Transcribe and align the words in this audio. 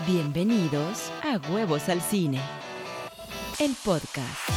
Bienvenidos 0.00 1.12
a 1.22 1.38
Huevos 1.50 1.88
al 1.88 2.02
Cine, 2.02 2.40
el 3.60 3.74
podcast. 3.84 4.50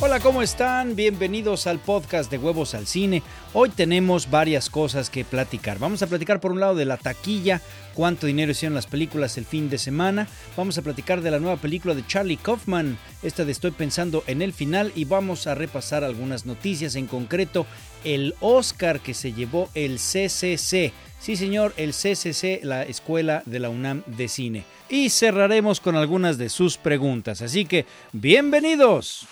Hola, 0.00 0.18
¿cómo 0.20 0.42
están? 0.42 0.96
Bienvenidos 0.96 1.68
al 1.68 1.78
podcast 1.78 2.30
de 2.32 2.36
Huevos 2.36 2.74
al 2.74 2.86
Cine. 2.88 3.22
Hoy 3.58 3.70
tenemos 3.70 4.28
varias 4.30 4.68
cosas 4.68 5.08
que 5.08 5.24
platicar. 5.24 5.78
Vamos 5.78 6.02
a 6.02 6.06
platicar 6.06 6.40
por 6.40 6.52
un 6.52 6.60
lado 6.60 6.74
de 6.74 6.84
la 6.84 6.98
taquilla, 6.98 7.62
cuánto 7.94 8.26
dinero 8.26 8.52
hicieron 8.52 8.74
las 8.74 8.86
películas 8.86 9.38
el 9.38 9.46
fin 9.46 9.70
de 9.70 9.78
semana. 9.78 10.28
Vamos 10.58 10.76
a 10.76 10.82
platicar 10.82 11.22
de 11.22 11.30
la 11.30 11.38
nueva 11.38 11.56
película 11.56 11.94
de 11.94 12.06
Charlie 12.06 12.36
Kaufman, 12.36 12.98
esta 13.22 13.46
de 13.46 13.52
Estoy 13.52 13.70
pensando 13.70 14.22
en 14.26 14.42
el 14.42 14.52
final, 14.52 14.92
y 14.94 15.06
vamos 15.06 15.46
a 15.46 15.54
repasar 15.54 16.04
algunas 16.04 16.44
noticias, 16.44 16.96
en 16.96 17.06
concreto 17.06 17.64
el 18.04 18.34
Oscar 18.40 19.00
que 19.00 19.14
se 19.14 19.32
llevó 19.32 19.70
el 19.72 19.96
CCC. 19.96 20.92
Sí, 21.18 21.36
señor, 21.36 21.72
el 21.78 21.92
CCC, 21.92 22.60
la 22.62 22.82
Escuela 22.82 23.42
de 23.46 23.58
la 23.58 23.70
UNAM 23.70 24.02
de 24.04 24.28
Cine. 24.28 24.64
Y 24.90 25.08
cerraremos 25.08 25.80
con 25.80 25.96
algunas 25.96 26.36
de 26.36 26.50
sus 26.50 26.76
preguntas. 26.76 27.40
Así 27.40 27.64
que, 27.64 27.86
bienvenidos. 28.12 29.26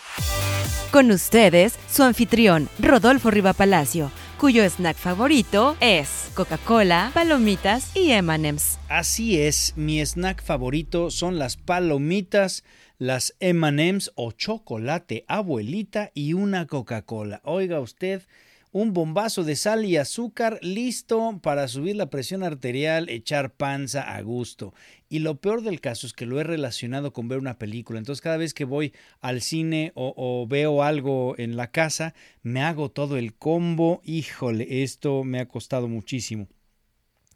Con 0.95 1.11
ustedes, 1.11 1.77
su 1.91 2.05
anfitrión, 2.05 2.69
Rodolfo 2.79 3.29
Riva 3.29 3.53
Palacio, 3.53 4.13
cuyo 4.39 4.63
snack 4.63 4.97
favorito 4.97 5.77
es 5.81 6.31
Coca-Cola, 6.35 7.11
palomitas 7.13 7.91
y 7.97 8.13
M&M's. 8.13 8.79
Así 8.89 9.41
es, 9.41 9.73
mi 9.75 9.99
snack 9.99 10.41
favorito 10.41 11.11
son 11.11 11.37
las 11.37 11.57
palomitas, 11.57 12.63
las 12.97 13.35
M&M's 13.41 14.13
o 14.15 14.31
chocolate 14.31 15.25
abuelita 15.27 16.13
y 16.15 16.35
una 16.35 16.69
Coca-Cola. 16.69 17.41
Oiga 17.43 17.81
usted, 17.81 18.23
un 18.71 18.93
bombazo 18.93 19.43
de 19.43 19.57
sal 19.57 19.85
y 19.85 19.97
azúcar 19.97 20.61
listo 20.63 21.41
para 21.43 21.67
subir 21.67 21.97
la 21.97 22.09
presión 22.09 22.45
arterial, 22.45 23.09
echar 23.09 23.51
panza 23.51 24.03
a 24.03 24.23
gusto. 24.23 24.75
Y 25.15 25.21
lo 25.21 25.41
peor 25.41 25.63
del 25.63 25.81
caso 25.81 26.09
es 26.09 26.13
que 26.13 26.27
lo 26.27 26.41
he 26.41 26.43
relacionado 26.43 27.13
con 27.13 27.29
ver 27.29 27.39
una 27.39 27.57
película. 27.57 28.01
Entonces 28.01 28.21
cada 28.21 28.37
vez 28.37 28.53
que 28.53 28.65
voy 28.65 28.93
al 29.21 29.43
cine 29.43 29.93
o, 29.95 30.45
veo 30.49 30.83
algo 30.83 31.37
en 31.39 31.57
la 31.57 31.71
casa, 31.71 32.15
me 32.43 32.63
hago 32.63 32.91
todo 32.91 33.17
el 33.17 33.33
combo. 33.33 34.01
Híjole, 34.03 34.83
esto 34.83 35.23
me 35.23 35.39
ha 35.39 35.47
costado 35.47 35.87
muchísimo. 35.87 36.49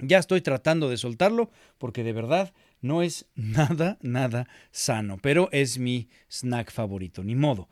Ya 0.01 0.19
estoy 0.19 0.41
tratando 0.41 0.91
de 0.91 0.97
soltarlo 0.97 1.53
porque 1.79 2.03
de 2.03 2.13
verdad 2.13 2.53
no 2.81 3.01
es 3.01 3.27
nada, 3.37 3.97
nada 4.01 4.49
sano, 4.73 5.19
pero 5.23 5.49
es 5.53 5.79
mi 5.79 6.09
snack 6.29 6.73
favorito, 6.73 7.23
ni 7.23 7.37
modo. 7.37 7.69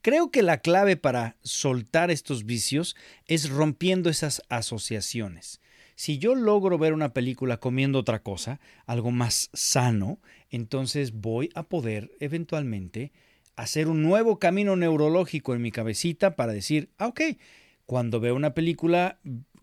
Creo 0.00 0.30
que 0.30 0.40
la 0.40 0.62
clave 0.62 0.96
para 0.96 1.36
soltar 1.42 2.10
estos 2.10 2.46
vicios 2.46 2.96
es 3.26 3.50
rompiendo 3.50 4.08
esas 4.08 4.40
asociaciones. 4.48 5.60
Si 6.00 6.16
yo 6.16 6.34
logro 6.34 6.78
ver 6.78 6.94
una 6.94 7.12
película 7.12 7.58
comiendo 7.58 7.98
otra 7.98 8.22
cosa, 8.22 8.58
algo 8.86 9.10
más 9.10 9.50
sano, 9.52 10.18
entonces 10.48 11.12
voy 11.12 11.50
a 11.54 11.64
poder 11.64 12.10
eventualmente 12.20 13.12
hacer 13.54 13.86
un 13.86 14.00
nuevo 14.00 14.38
camino 14.38 14.76
neurológico 14.76 15.54
en 15.54 15.60
mi 15.60 15.70
cabecita 15.70 16.36
para 16.36 16.54
decir, 16.54 16.88
ah, 16.96 17.08
ok, 17.08 17.20
cuando 17.84 18.18
veo 18.18 18.34
una 18.34 18.54
película 18.54 19.18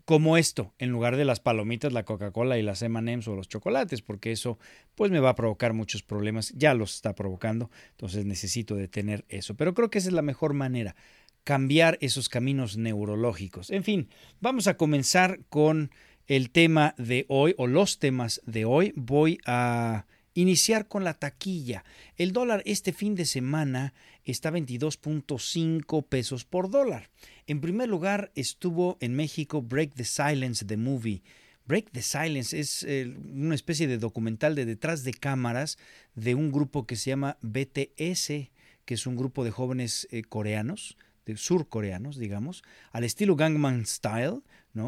como 0.06 0.38
esto, 0.38 0.76
en 0.78 0.92
lugar 0.92 1.18
de 1.18 1.26
las 1.26 1.40
palomitas, 1.40 1.92
la 1.92 2.06
Coca-Cola 2.06 2.60
y 2.60 2.62
las 2.62 2.84
M&M's 2.84 3.28
o 3.28 3.36
los 3.36 3.50
chocolates, 3.50 4.04
porque 4.04 4.32
eso 4.32 4.60
pues 4.94 5.10
me 5.10 5.20
va 5.20 5.30
a 5.30 5.36
provocar 5.36 5.74
muchos 5.74 6.04
problemas, 6.04 6.54
ya 6.56 6.76
los 6.76 6.94
está 6.94 7.16
provocando, 7.16 7.72
entonces 7.94 8.26
necesito 8.26 8.76
detener 8.76 9.26
eso. 9.28 9.56
Pero 9.56 9.74
creo 9.74 9.90
que 9.90 9.98
esa 9.98 10.10
es 10.10 10.14
la 10.14 10.22
mejor 10.22 10.54
manera, 10.54 10.96
cambiar 11.44 11.98
esos 12.00 12.30
caminos 12.30 12.78
neurológicos. 12.78 13.72
En 13.72 13.84
fin, 13.84 14.10
vamos 14.40 14.68
a 14.68 14.78
comenzar 14.78 15.40
con 15.50 15.90
el 16.28 16.52
tema 16.52 16.94
de 16.97 17.25
hoy 17.30 17.56
o 17.58 17.67
los 17.67 18.00
temas 18.00 18.41
de 18.46 18.66
hoy. 18.66 18.94
Voy 18.96 19.40
a 19.46 20.06
iniciar 20.34 20.88
con 20.88 21.03
la 21.03 21.16
taquilla. 21.16 21.84
El 22.16 22.31
dólar 22.31 22.62
este 22.66 22.94
fin 22.94 23.16
de 23.16 23.25
semana 23.25 23.94
está 24.24 24.52
22.5 24.52 26.06
pesos 26.06 26.46
por 26.46 26.69
dólar. 26.69 27.09
En 27.47 27.62
primer 27.62 27.90
lugar 27.90 28.31
estuvo 28.35 28.97
en 29.00 29.16
México 29.16 29.62
Break 29.62 29.96
the 29.96 30.03
Silence, 30.03 30.66
the 30.66 30.78
movie. 30.78 31.24
Break 31.66 31.91
the 31.91 32.02
Silence 32.02 32.57
es 32.57 32.84
eh, 32.84 33.13
una 33.34 33.56
especie 33.56 33.88
de 33.88 33.97
documental 33.97 34.56
de 34.56 34.66
detrás 34.66 35.03
de 35.03 35.13
cámaras 35.13 35.78
de 36.16 36.35
un 36.35 36.52
grupo 36.52 36.85
que 36.85 36.96
se 36.96 37.09
llama 37.09 37.38
BTS, 37.41 38.52
que 38.85 38.94
es 38.94 39.07
un 39.07 39.16
grupo 39.16 39.44
de 39.44 39.52
jóvenes 39.52 40.07
eh, 40.12 40.23
coreanos, 40.23 40.97
de 41.25 41.35
surcoreanos, 41.35 42.18
digamos, 42.18 42.63
al 42.91 43.03
estilo 43.03 43.35
Gangnam 43.35 43.85
Style, 43.85 44.41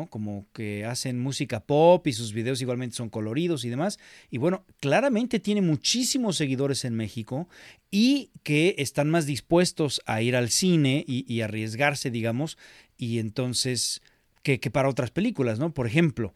Como 0.09 0.45
que 0.53 0.85
hacen 0.85 1.19
música 1.19 1.59
pop 1.59 2.05
y 2.07 2.13
sus 2.13 2.33
videos 2.33 2.61
igualmente 2.61 2.95
son 2.95 3.09
coloridos 3.09 3.65
y 3.65 3.69
demás. 3.69 3.99
Y 4.29 4.37
bueno, 4.37 4.65
claramente 4.79 5.39
tiene 5.39 5.61
muchísimos 5.61 6.37
seguidores 6.37 6.85
en 6.85 6.95
México 6.95 7.49
y 7.91 8.29
que 8.43 8.75
están 8.77 9.09
más 9.09 9.25
dispuestos 9.25 10.01
a 10.05 10.21
ir 10.21 10.35
al 10.35 10.49
cine 10.49 11.03
y, 11.07 11.41
arriesgarse, 11.41 12.11
digamos, 12.11 12.57
y 12.97 13.19
entonces 13.19 14.01
que, 14.43 14.59
que, 14.59 14.71
para 14.71 14.89
otras 14.89 15.11
películas, 15.11 15.59
¿no? 15.59 15.73
Por 15.73 15.87
ejemplo, 15.87 16.33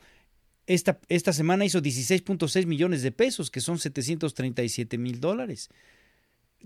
esta, 0.68 1.00
esta 1.10 1.34
semana 1.34 1.66
hizo 1.66 1.82
16.6 1.82 2.66
millones 2.66 3.02
de 3.02 3.12
pesos, 3.12 3.52
que 3.52 3.62
son 3.62 3.80
737 3.80 4.98
mil 4.98 5.20
dólares. 5.20 5.70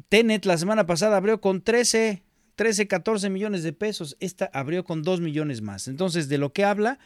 Tenet 0.10 0.46
la 0.46 0.58
semana 0.58 0.86
pasada 0.86 1.18
abrió 1.18 1.42
con 1.42 1.62
13 1.62 2.24
13, 2.58 2.88
14 2.88 3.30
millones 3.30 3.62
de 3.62 3.72
pesos. 3.72 4.18
Esta 4.20 4.50
abrió 4.52 4.84
con 4.84 5.04
2 5.04 5.22
millones 5.22 5.62
más. 5.62 5.88
Entonces, 5.88 6.28
de 6.28 6.40
lo 6.40 6.54
que 6.54 6.66
habla 6.66 6.98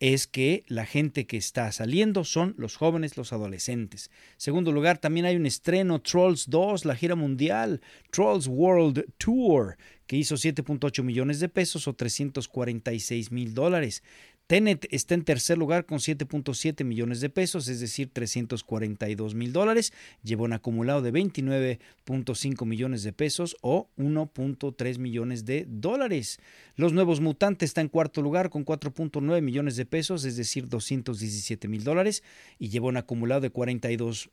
es 0.00 0.26
que 0.26 0.64
la 0.68 0.84
gente 0.84 1.26
que 1.26 1.38
está 1.38 1.72
saliendo 1.72 2.24
son 2.24 2.54
los 2.58 2.76
jóvenes, 2.76 3.16
los 3.16 3.32
adolescentes. 3.32 4.10
Segundo 4.36 4.70
lugar, 4.70 4.98
también 4.98 5.24
hay 5.24 5.34
un 5.34 5.46
estreno, 5.46 6.00
Trolls 6.00 6.50
2, 6.50 6.84
la 6.84 6.94
gira 6.94 7.16
mundial, 7.16 7.80
Trolls 8.10 8.46
World 8.48 9.06
Tour, 9.16 9.78
que 10.06 10.16
hizo 10.16 10.36
7.8 10.36 11.02
millones 11.02 11.40
de 11.40 11.48
pesos 11.48 11.88
o 11.88 11.94
346 11.94 13.32
mil 13.32 13.54
dólares. 13.54 14.02
Tenet 14.48 14.86
está 14.90 15.12
en 15.12 15.24
tercer 15.24 15.58
lugar 15.58 15.84
con 15.84 15.98
7.7 15.98 16.82
millones 16.82 17.20
de 17.20 17.28
pesos, 17.28 17.68
es 17.68 17.80
decir, 17.80 18.08
342 18.10 19.34
mil 19.34 19.52
dólares. 19.52 19.92
Lleva 20.22 20.44
un 20.44 20.54
acumulado 20.54 21.02
de 21.02 21.12
29.5 21.12 22.64
millones 22.64 23.02
de 23.02 23.12
pesos 23.12 23.58
o 23.60 23.90
1.3 23.98 24.98
millones 24.98 25.44
de 25.44 25.66
dólares. 25.68 26.40
Los 26.76 26.94
Nuevos 26.94 27.20
Mutantes 27.20 27.68
está 27.68 27.82
en 27.82 27.88
cuarto 27.88 28.22
lugar 28.22 28.48
con 28.48 28.64
4.9 28.64 29.42
millones 29.42 29.76
de 29.76 29.84
pesos, 29.84 30.24
es 30.24 30.38
decir, 30.38 30.66
217 30.66 31.68
mil 31.68 31.84
dólares. 31.84 32.22
Y 32.58 32.70
lleva 32.70 32.88
un 32.88 32.96
acumulado 32.96 33.42
de 33.42 33.50
42 33.50 34.30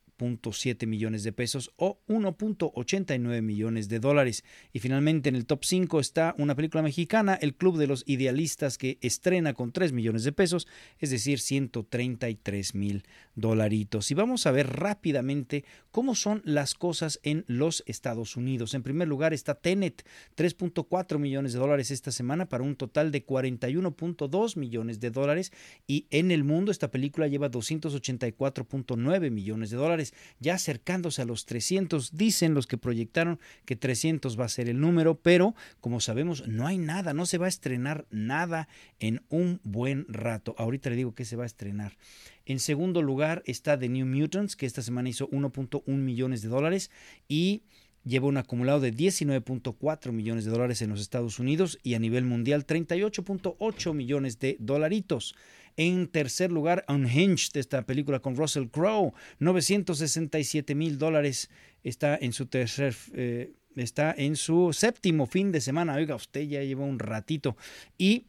siete 0.53 0.87
millones 0.87 1.23
de 1.23 1.33
pesos 1.33 1.71
o 1.75 1.99
1.89 2.07 3.41
millones 3.41 3.89
de 3.89 3.99
dólares. 3.99 4.43
Y 4.71 4.79
finalmente 4.79 5.29
en 5.29 5.35
el 5.35 5.45
top 5.45 5.65
5 5.65 5.99
está 5.99 6.35
una 6.37 6.55
película 6.55 6.81
mexicana, 6.81 7.35
El 7.35 7.55
Club 7.55 7.77
de 7.77 7.87
los 7.87 8.03
Idealistas, 8.07 8.77
que 8.77 8.97
estrena 9.01 9.53
con 9.53 9.71
3 9.71 9.91
millones 9.91 10.04
de 10.13 10.31
pesos, 10.31 10.67
es 10.99 11.09
decir, 11.09 11.39
133 11.39 12.75
mil 12.75 13.03
dolaritos. 13.35 14.11
Y 14.11 14.13
vamos 14.13 14.45
a 14.45 14.51
ver 14.51 14.67
rápidamente 14.67 15.65
cómo 15.91 16.15
son 16.15 16.41
las 16.45 16.75
cosas 16.75 17.19
en 17.23 17.43
los 17.47 17.83
Estados 17.85 18.35
Unidos. 18.35 18.73
En 18.73 18.83
primer 18.83 19.07
lugar 19.07 19.33
está 19.33 19.55
Tenet, 19.55 20.05
3.4 20.37 21.19
millones 21.19 21.53
de 21.53 21.59
dólares 21.59 21.91
esta 21.91 22.11
semana 22.11 22.47
para 22.47 22.63
un 22.63 22.75
total 22.75 23.11
de 23.11 23.25
41.2 23.25 24.57
millones 24.57 24.99
de 24.99 25.11
dólares. 25.11 25.51
Y 25.87 26.07
en 26.11 26.31
el 26.31 26.43
mundo 26.43 26.71
esta 26.71 26.91
película 26.91 27.27
lleva 27.27 27.49
284.9 27.49 29.31
millones 29.31 29.69
de 29.69 29.77
dólares 29.77 30.13
ya 30.39 30.55
acercándose 30.55 31.21
a 31.21 31.25
los 31.25 31.45
300. 31.45 32.15
Dicen 32.15 32.53
los 32.53 32.67
que 32.67 32.77
proyectaron 32.77 33.39
que 33.65 33.75
300 33.75 34.39
va 34.39 34.45
a 34.45 34.49
ser 34.49 34.69
el 34.69 34.79
número, 34.79 35.19
pero 35.19 35.55
como 35.81 35.99
sabemos 35.99 36.47
no 36.47 36.67
hay 36.67 36.77
nada, 36.77 37.13
no 37.13 37.25
se 37.25 37.37
va 37.37 37.45
a 37.45 37.49
estrenar 37.49 38.05
nada 38.09 38.67
en 38.99 39.23
un 39.29 39.59
buen 39.63 39.94
rato. 40.09 40.55
Ahorita 40.57 40.89
le 40.89 40.97
digo 40.97 41.15
que 41.15 41.23
se 41.23 41.35
va 41.35 41.43
a 41.43 41.45
estrenar. 41.45 41.97
En 42.45 42.59
segundo 42.59 43.01
lugar 43.01 43.41
está 43.45 43.79
The 43.79 43.87
New 43.87 44.05
Mutants, 44.05 44.55
que 44.55 44.65
esta 44.65 44.81
semana 44.81 45.09
hizo 45.09 45.29
1.1 45.29 45.83
millones 45.87 46.41
de 46.41 46.49
dólares 46.49 46.91
y 47.27 47.63
lleva 48.03 48.27
un 48.27 48.37
acumulado 48.37 48.79
de 48.79 48.93
19.4 48.93 50.11
millones 50.11 50.45
de 50.45 50.51
dólares 50.51 50.81
en 50.81 50.91
los 50.91 51.01
Estados 51.01 51.39
Unidos 51.39 51.79
y 51.83 51.95
a 51.95 51.99
nivel 51.99 52.23
mundial 52.23 52.65
38.8 52.65 53.93
millones 53.93 54.39
de 54.39 54.57
dolaritos. 54.59 55.35
En 55.77 56.07
tercer 56.07 56.51
lugar, 56.51 56.85
Unhinged, 56.87 57.57
esta 57.57 57.85
película 57.85 58.19
con 58.19 58.35
Russell 58.35 58.67
Crowe, 58.67 59.13
967 59.39 60.73
mil 60.73 60.97
dólares. 60.97 61.49
Está 61.83 62.15
en 62.15 62.31
su 62.31 62.45
tercer, 62.45 62.95
eh, 63.13 63.53
está 63.75 64.13
en 64.17 64.37
su 64.37 64.71
séptimo 64.71 65.25
fin 65.25 65.51
de 65.51 65.59
semana. 65.59 65.95
Oiga, 65.95 66.15
usted 66.15 66.41
ya 66.41 66.63
lleva 66.63 66.85
un 66.85 66.99
ratito. 66.99 67.57
Y 67.97 68.27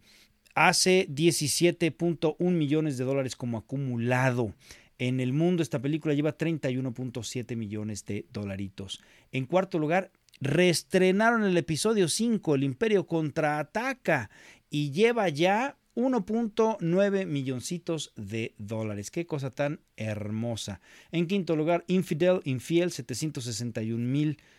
hace 0.56 1.06
17.1 1.08 2.36
millones 2.50 2.96
de 2.98 3.04
dólares 3.04 3.36
como 3.36 3.58
acumulado. 3.58 4.54
En 4.98 5.20
el 5.20 5.34
mundo 5.34 5.62
esta 5.62 5.80
película 5.80 6.14
lleva 6.14 6.36
31.7 6.36 7.54
millones 7.54 8.06
de 8.06 8.24
dolaritos. 8.32 9.02
En 9.30 9.44
cuarto 9.44 9.78
lugar, 9.78 10.10
reestrenaron 10.40 11.44
el 11.44 11.56
episodio 11.58 12.08
5, 12.08 12.54
El 12.54 12.64
Imperio 12.64 13.06
contraataca, 13.06 14.30
y 14.70 14.90
lleva 14.92 15.28
ya 15.28 15.76
1.9 15.94 17.26
milloncitos 17.26 18.12
de 18.16 18.54
dólares. 18.56 19.10
Qué 19.10 19.26
cosa 19.26 19.50
tan 19.50 19.80
hermosa. 19.96 20.80
En 21.12 21.26
quinto 21.26 21.54
lugar, 21.54 21.84
Infidel, 21.86 22.40
Infiel, 22.44 22.90
761 22.90 24.02
mil 24.02 24.30
dólares 24.30 24.55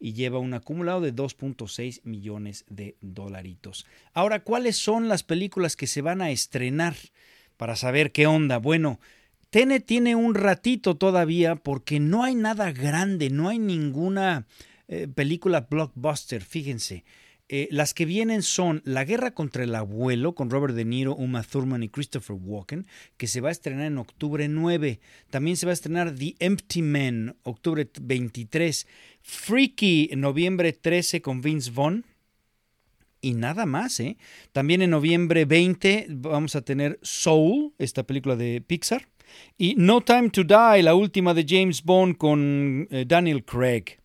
y 0.00 0.12
lleva 0.12 0.38
un 0.38 0.54
acumulado 0.54 1.00
de 1.00 1.14
2.6 1.14 2.00
millones 2.04 2.64
de 2.68 2.96
dolaritos. 3.00 3.86
Ahora, 4.12 4.42
¿cuáles 4.42 4.76
son 4.76 5.08
las 5.08 5.22
películas 5.22 5.76
que 5.76 5.86
se 5.86 6.02
van 6.02 6.20
a 6.20 6.30
estrenar 6.30 6.94
para 7.56 7.76
saber 7.76 8.12
qué 8.12 8.26
onda? 8.26 8.58
Bueno, 8.58 9.00
Tene 9.50 9.80
tiene 9.80 10.14
un 10.14 10.34
ratito 10.34 10.96
todavía 10.96 11.56
porque 11.56 12.00
no 12.00 12.22
hay 12.22 12.34
nada 12.34 12.70
grande, 12.70 13.30
no 13.30 13.48
hay 13.48 13.58
ninguna 13.58 14.46
eh, 14.88 15.08
película 15.08 15.66
blockbuster, 15.70 16.42
fíjense. 16.42 17.04
Eh, 17.50 17.68
las 17.70 17.94
que 17.94 18.04
vienen 18.04 18.42
son 18.42 18.82
La 18.84 19.04
Guerra 19.04 19.30
contra 19.30 19.64
el 19.64 19.74
Abuelo 19.74 20.34
con 20.34 20.50
Robert 20.50 20.74
De 20.74 20.84
Niro, 20.84 21.14
Uma 21.14 21.42
Thurman 21.42 21.82
y 21.82 21.88
Christopher 21.88 22.36
Walken, 22.38 22.86
que 23.16 23.26
se 23.26 23.40
va 23.40 23.48
a 23.48 23.52
estrenar 23.52 23.86
en 23.86 23.96
octubre 23.96 24.46
9. 24.48 25.00
También 25.30 25.56
se 25.56 25.64
va 25.64 25.70
a 25.70 25.74
estrenar 25.74 26.14
The 26.14 26.36
Empty 26.40 26.82
Man, 26.82 27.36
octubre 27.44 27.88
23. 28.02 28.86
Freaky, 29.22 30.10
noviembre 30.16 30.74
13 30.74 31.22
con 31.22 31.40
Vince 31.40 31.70
Vaughn. 31.70 32.04
Y 33.22 33.32
nada 33.32 33.64
más, 33.64 33.98
¿eh? 33.98 34.18
También 34.52 34.82
en 34.82 34.90
noviembre 34.90 35.44
20 35.44 36.06
vamos 36.10 36.54
a 36.54 36.62
tener 36.62 36.98
Soul, 37.02 37.72
esta 37.78 38.02
película 38.04 38.36
de 38.36 38.60
Pixar. 38.60 39.08
Y 39.56 39.74
No 39.76 40.02
Time 40.02 40.30
to 40.30 40.44
Die, 40.44 40.82
la 40.82 40.94
última 40.94 41.32
de 41.32 41.46
James 41.48 41.82
Bond 41.82 42.16
con 42.18 42.86
eh, 42.90 43.04
Daniel 43.06 43.42
Craig 43.44 43.98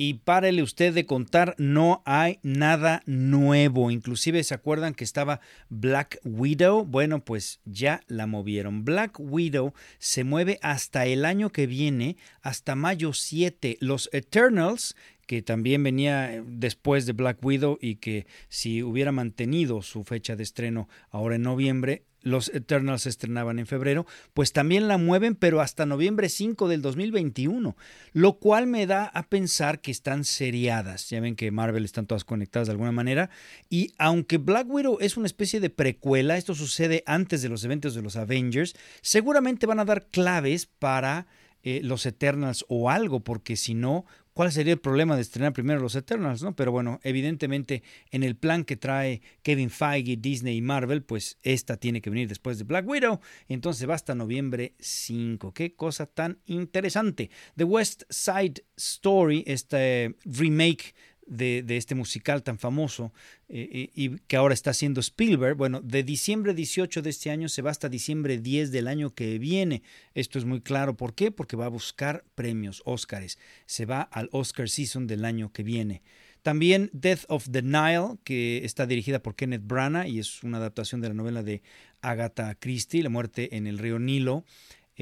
y 0.00 0.14
párele 0.14 0.62
usted 0.62 0.94
de 0.94 1.04
contar, 1.04 1.54
no 1.58 2.02
hay 2.06 2.38
nada 2.42 3.02
nuevo. 3.04 3.90
Inclusive 3.90 4.42
se 4.44 4.54
acuerdan 4.54 4.94
que 4.94 5.04
estaba 5.04 5.42
Black 5.68 6.18
Widow. 6.24 6.86
Bueno, 6.86 7.22
pues 7.22 7.60
ya 7.66 8.00
la 8.06 8.26
movieron. 8.26 8.86
Black 8.86 9.20
Widow 9.20 9.74
se 9.98 10.24
mueve 10.24 10.58
hasta 10.62 11.04
el 11.04 11.26
año 11.26 11.50
que 11.50 11.66
viene, 11.66 12.16
hasta 12.40 12.76
mayo 12.76 13.12
7. 13.12 13.76
Los 13.82 14.08
Eternals 14.14 14.96
que 15.30 15.42
también 15.42 15.84
venía 15.84 16.34
eh, 16.34 16.42
después 16.44 17.06
de 17.06 17.12
Black 17.12 17.38
Widow 17.40 17.78
y 17.80 17.94
que 17.96 18.26
si 18.48 18.82
hubiera 18.82 19.12
mantenido 19.12 19.80
su 19.80 20.02
fecha 20.02 20.34
de 20.34 20.42
estreno 20.42 20.88
ahora 21.08 21.36
en 21.36 21.42
noviembre, 21.42 22.02
los 22.20 22.48
Eternals 22.48 23.02
se 23.02 23.10
estrenaban 23.10 23.60
en 23.60 23.68
febrero, 23.68 24.06
pues 24.34 24.52
también 24.52 24.88
la 24.88 24.98
mueven, 24.98 25.36
pero 25.36 25.60
hasta 25.60 25.86
noviembre 25.86 26.28
5 26.28 26.66
del 26.66 26.82
2021, 26.82 27.76
lo 28.12 28.32
cual 28.40 28.66
me 28.66 28.88
da 28.88 29.04
a 29.04 29.28
pensar 29.28 29.80
que 29.80 29.92
están 29.92 30.24
seriadas. 30.24 31.08
Ya 31.10 31.20
ven 31.20 31.36
que 31.36 31.52
Marvel 31.52 31.84
están 31.84 32.06
todas 32.06 32.24
conectadas 32.24 32.66
de 32.66 32.72
alguna 32.72 32.90
manera, 32.90 33.30
y 33.68 33.92
aunque 33.98 34.38
Black 34.38 34.66
Widow 34.68 34.98
es 35.00 35.16
una 35.16 35.26
especie 35.26 35.60
de 35.60 35.70
precuela, 35.70 36.38
esto 36.38 36.56
sucede 36.56 37.04
antes 37.06 37.40
de 37.40 37.50
los 37.50 37.62
eventos 37.62 37.94
de 37.94 38.02
los 38.02 38.16
Avengers, 38.16 38.74
seguramente 39.00 39.66
van 39.66 39.78
a 39.78 39.84
dar 39.84 40.08
claves 40.08 40.66
para 40.66 41.28
eh, 41.62 41.82
los 41.84 42.04
Eternals 42.04 42.64
o 42.68 42.90
algo, 42.90 43.20
porque 43.20 43.54
si 43.54 43.74
no, 43.74 44.06
¿Cuál 44.40 44.52
sería 44.52 44.72
el 44.72 44.80
problema 44.80 45.16
de 45.16 45.20
estrenar 45.20 45.52
primero 45.52 45.80
los 45.80 45.94
Eternals? 45.94 46.42
¿no? 46.42 46.56
Pero 46.56 46.72
bueno, 46.72 46.98
evidentemente 47.02 47.82
en 48.10 48.22
el 48.22 48.36
plan 48.36 48.64
que 48.64 48.78
trae 48.78 49.20
Kevin 49.42 49.68
Feige, 49.68 50.16
Disney 50.16 50.56
y 50.56 50.62
Marvel, 50.62 51.02
pues 51.02 51.36
esta 51.42 51.76
tiene 51.76 52.00
que 52.00 52.08
venir 52.08 52.26
después 52.26 52.56
de 52.56 52.64
Black 52.64 52.88
Widow. 52.88 53.20
Entonces 53.48 53.86
va 53.86 53.96
hasta 53.96 54.14
noviembre 54.14 54.76
5. 54.78 55.52
Qué 55.52 55.74
cosa 55.74 56.06
tan 56.06 56.38
interesante. 56.46 57.28
The 57.54 57.64
West 57.64 58.04
Side 58.08 58.64
Story, 58.78 59.44
este 59.46 60.16
remake 60.24 60.94
de, 61.30 61.64
este 61.76 61.94
musical 61.94 62.42
tan 62.42 62.58
famoso 62.58 63.12
eh, 63.48 63.68
eh, 63.72 63.90
y 63.94 64.18
que 64.26 64.36
ahora 64.36 64.52
está 64.52 64.70
haciendo 64.70 65.00
Spielberg, 65.00 65.56
bueno, 65.56 65.80
de 65.80 66.02
diciembre 66.02 66.52
18 66.52 67.02
de 67.02 67.10
este 67.10 67.30
año 67.30 67.48
se 67.48 67.62
va 67.62 67.70
hasta 67.70 67.88
diciembre 67.88 68.38
10 68.38 68.72
del 68.72 68.88
año 68.88 69.14
que 69.14 69.38
viene. 69.38 69.82
Esto 70.14 70.38
es 70.38 70.44
muy 70.44 70.60
claro. 70.60 70.96
¿Por 70.96 71.14
qué? 71.14 71.30
Porque 71.30 71.56
va 71.56 71.66
a 71.66 71.70
buscar 71.70 72.24
premios, 72.34 72.82
Oscars. 72.84 73.38
Se 73.66 73.86
va 73.86 74.02
al 74.02 74.28
Oscar 74.32 74.68
Season 74.68 75.06
del 75.06 75.24
año 75.24 75.52
que 75.52 75.62
viene. 75.62 76.02
También 76.42 76.90
Death 76.92 77.24
of 77.28 77.48
the 77.50 77.62
Nile, 77.62 78.16
que 78.24 78.64
está 78.64 78.86
dirigida 78.86 79.22
por 79.22 79.36
Kenneth 79.36 79.62
Branagh 79.64 80.08
y 80.08 80.18
es 80.18 80.42
una 80.42 80.56
adaptación 80.56 81.00
de 81.00 81.08
la 81.08 81.14
novela 81.14 81.42
de 81.42 81.62
Agatha 82.00 82.54
Christie, 82.54 83.02
La 83.02 83.10
muerte 83.10 83.56
en 83.56 83.66
el 83.66 83.78
río 83.78 83.98
Nilo. 83.98 84.44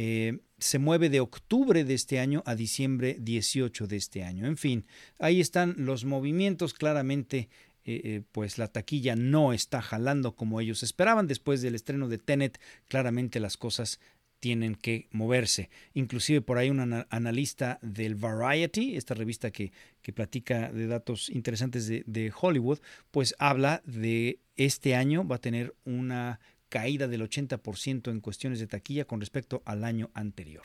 Eh, 0.01 0.39
se 0.61 0.79
mueve 0.79 1.11
de 1.11 1.19
octubre 1.19 1.83
de 1.83 1.95
este 1.95 2.21
año 2.21 2.45
a 2.47 2.55
diciembre 2.55 3.17
18 3.19 3.89
de 3.89 3.97
este 3.97 4.23
año. 4.23 4.47
En 4.47 4.57
fin, 4.57 4.87
ahí 5.19 5.41
están 5.41 5.75
los 5.77 6.05
movimientos 6.05 6.73
claramente. 6.73 7.49
Eh, 7.85 8.01
eh, 8.05 8.23
pues 8.31 8.59
la 8.59 8.69
taquilla 8.69 9.17
no 9.17 9.53
está 9.53 9.83
jalando 9.83 10.37
como 10.37 10.61
ellos 10.61 10.85
esperaban. 10.85 11.27
Después 11.27 11.63
del 11.63 11.75
estreno 11.75 12.07
de 12.07 12.19
Tenet, 12.19 12.61
claramente 12.87 13.41
las 13.41 13.57
cosas 13.57 13.99
tienen 14.39 14.77
que 14.77 15.09
moverse. 15.11 15.69
Inclusive 15.95 16.43
por 16.43 16.59
ahí 16.59 16.71
un 16.71 17.05
analista 17.11 17.81
del 17.83 18.15
Variety, 18.15 18.95
esta 18.95 19.15
revista 19.15 19.51
que, 19.51 19.73
que 20.01 20.13
platica 20.13 20.71
de 20.71 20.87
datos 20.87 21.29
interesantes 21.29 21.89
de, 21.89 22.05
de 22.07 22.33
Hollywood, 22.41 22.79
pues 23.11 23.35
habla 23.41 23.83
de 23.85 24.39
este 24.55 24.95
año 24.95 25.27
va 25.27 25.37
a 25.37 25.41
tener 25.41 25.75
una 25.85 26.39
caída 26.69 27.09
del 27.09 27.23
80% 27.23 28.11
en 28.11 28.21
cuestiones 28.21 28.61
de 28.61 28.67
taquilla 28.67 29.05
con 29.05 29.21
respecto 29.21 29.63
al 29.65 29.85
año 29.85 30.11
anterior. 30.15 30.65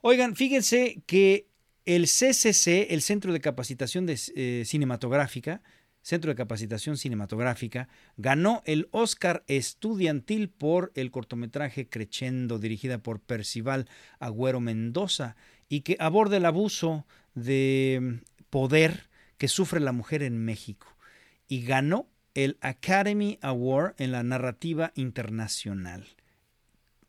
Oigan, 0.00 0.36
fíjense 0.36 1.02
que 1.06 1.48
el 1.84 2.04
CCC, 2.04 2.88
el 2.90 3.02
Centro 3.02 3.32
de 3.32 3.40
Capacitación 3.40 4.06
eh, 4.08 4.62
Cinematográfica, 4.66 5.62
Centro 6.02 6.30
de 6.30 6.36
Capacitación 6.36 6.96
Cinematográfica, 6.96 7.88
ganó 8.16 8.62
el 8.64 8.88
Oscar 8.92 9.44
Estudiantil 9.48 10.48
por 10.48 10.92
el 10.94 11.10
cortometraje 11.10 11.88
Crescendo, 11.88 12.58
dirigida 12.58 12.98
por 12.98 13.20
Percival 13.20 13.88
Agüero 14.20 14.60
Mendoza, 14.60 15.36
y 15.68 15.80
que 15.80 15.96
aborda 15.98 16.36
el 16.36 16.46
abuso 16.46 17.06
de 17.34 18.20
poder 18.50 19.08
que 19.38 19.48
sufre 19.48 19.80
la 19.80 19.92
mujer 19.92 20.22
en 20.22 20.38
México. 20.38 20.86
Y 21.48 21.62
ganó 21.62 22.08
el 22.36 22.58
Academy 22.60 23.38
Award 23.40 23.94
en 23.96 24.12
la 24.12 24.22
narrativa 24.22 24.92
internacional 24.94 26.06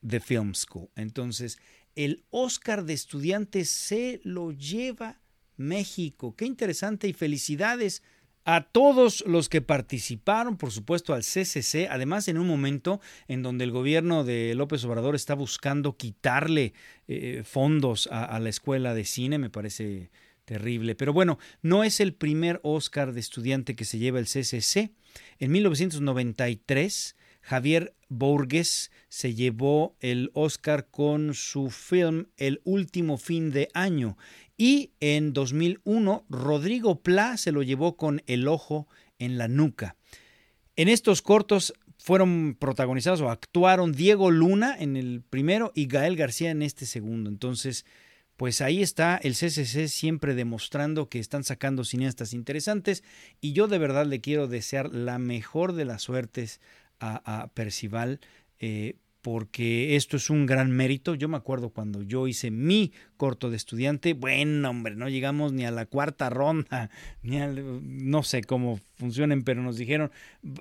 de 0.02 0.22
Film 0.22 0.56
School. 0.56 0.90
Entonces, 0.96 1.60
el 1.96 2.24
Oscar 2.30 2.86
de 2.86 2.94
estudiantes 2.94 3.70
se 3.70 4.22
lo 4.24 4.54
lleva 4.54 5.20
México. 5.58 6.34
Qué 6.38 6.46
interesante 6.46 7.10
y 7.10 7.14
felicidades 7.14 8.04
a 8.46 8.62
todos 8.62 9.26
los 9.28 9.50
que 9.50 9.62
participaron, 9.62 10.56
por 10.56 10.72
supuesto 10.72 11.14
al 11.14 11.24
CCC, 11.24 11.90
además 11.90 12.30
en 12.30 12.38
un 12.38 12.48
momento 12.48 13.02
en 13.28 13.44
donde 13.44 13.66
el 13.66 13.72
gobierno 13.72 14.24
de 14.24 14.56
López 14.56 14.86
Obrador 14.86 15.14
está 15.14 15.34
buscando 15.34 15.98
quitarle 15.98 16.74
eh, 17.10 17.44
fondos 17.44 18.08
a, 18.14 18.24
a, 18.24 18.40
la 18.40 18.48
escuela 18.48 18.94
de 18.94 19.04
cine, 19.04 19.40
me 19.40 19.50
parece 19.50 20.10
terrible. 20.48 20.96
Pero 20.96 21.12
bueno, 21.12 21.38
no 21.62 21.84
es 21.84 22.00
el 22.00 22.14
primer 22.14 22.62
Oscar 22.64 23.12
de 23.12 23.20
estudiante 23.20 23.76
que 23.76 23.84
se 23.84 24.00
lleva 24.00 24.18
el 24.18 24.26
CCC. 24.26 24.92
En 25.40 25.52
1993, 25.52 27.18
Javier 27.42 27.94
Borges 28.08 28.90
se 29.10 29.36
llevó 29.36 29.98
el 30.00 30.32
Oscar 30.34 30.88
con 30.90 31.34
su 31.34 31.70
film 31.70 32.28
El 32.38 32.62
último 32.64 33.18
fin 33.18 33.52
de 33.52 33.68
año 33.74 34.18
y 34.56 34.92
en 35.02 35.34
2001 35.34 36.26
Rodrigo 36.30 37.02
Pla 37.02 37.36
se 37.36 37.52
lo 37.52 37.62
llevó 37.62 37.98
con 37.98 38.24
El 38.26 38.48
ojo 38.48 38.88
en 39.20 39.38
la 39.38 39.50
nuca. 39.50 39.98
En 40.78 40.88
estos 40.88 41.22
cortos 41.22 41.74
fueron 41.98 42.56
protagonizados 42.58 43.20
o 43.20 43.30
actuaron 43.30 43.92
Diego 43.92 44.32
Luna 44.32 44.78
en 44.80 44.96
el 44.96 45.22
primero 45.30 45.74
y 45.76 45.88
Gael 45.88 46.16
García 46.16 46.52
en 46.52 46.62
este 46.62 46.86
segundo. 46.86 47.30
Entonces, 47.30 47.86
pues 48.38 48.62
ahí 48.62 48.82
está 48.82 49.18
el 49.18 49.34
CCC 49.34 49.88
siempre 49.88 50.36
demostrando 50.36 51.10
que 51.10 51.20
están 51.20 51.44
sacando 51.44 51.84
cineastas 51.84 52.34
interesantes 52.34 53.04
y 53.42 53.54
yo 53.54 53.68
de 53.68 53.80
verdad 53.80 54.06
le 54.06 54.22
quiero 54.22 54.48
desear 54.48 54.94
la 54.94 55.18
mejor 55.18 55.74
de 55.74 55.86
las 55.86 56.04
suertes 56.04 56.62
a, 57.00 57.50
Percival. 57.54 58.20
Eh, 58.60 58.96
porque 59.28 59.98
esto 59.98 60.16
es 60.16 60.30
un 60.30 60.46
gran 60.46 60.72
mérito. 60.72 61.14
Yo 61.14 61.28
me 61.28 61.36
acuerdo 61.36 61.72
cuando 61.72 62.02
yo 62.02 62.28
hice 62.28 62.50
mi 62.50 62.94
corto 63.18 63.50
de 63.50 63.58
estudiante, 63.58 64.14
bueno, 64.14 64.70
hombre, 64.70 64.96
no 64.96 65.10
llegamos 65.10 65.52
ni 65.52 65.66
a 65.66 65.72
la 65.72 65.86
cuarta 65.86 66.30
ronda, 66.30 66.90
ni 67.24 67.38
al, 67.42 67.82
no 67.84 68.24
sé 68.24 68.42
cómo 68.44 68.80
funcionen, 68.96 69.44
pero 69.44 69.62
nos 69.62 69.76
dijeron, 69.76 70.12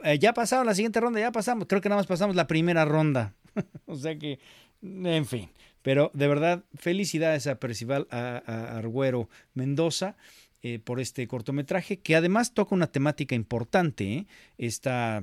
eh, 0.03 0.19
ya 0.19 0.33
pasaron 0.33 0.67
la 0.67 0.75
siguiente 0.75 0.99
ronda, 0.99 1.21
ya 1.21 1.31
pasamos, 1.31 1.69
creo 1.69 1.81
que 1.81 1.89
nada 1.89 2.01
más 2.01 2.09
pasamos 2.09 2.35
la 2.35 2.49
primera 2.49 2.85
ronda. 2.85 3.35
o 3.87 3.95
sea 3.95 4.19
que, 4.19 4.41
en 4.83 5.27
fin, 5.27 5.49
pero 5.87 6.11
de 6.15 6.27
verdad, 6.27 6.65
felicidades 6.75 7.47
a 7.47 7.61
Percival, 7.61 8.09
a, 8.11 8.39
Arguero 8.77 9.29
Mendoza. 9.55 10.17
Eh, 10.63 10.81
por 10.81 10.99
este 10.99 11.29
cortometraje 11.29 11.99
que 11.99 12.17
además 12.17 12.53
toca 12.53 12.75
una 12.75 12.89
temática 12.89 13.37
importante, 13.37 14.05
¿eh? 14.13 14.27
esta 14.59 15.23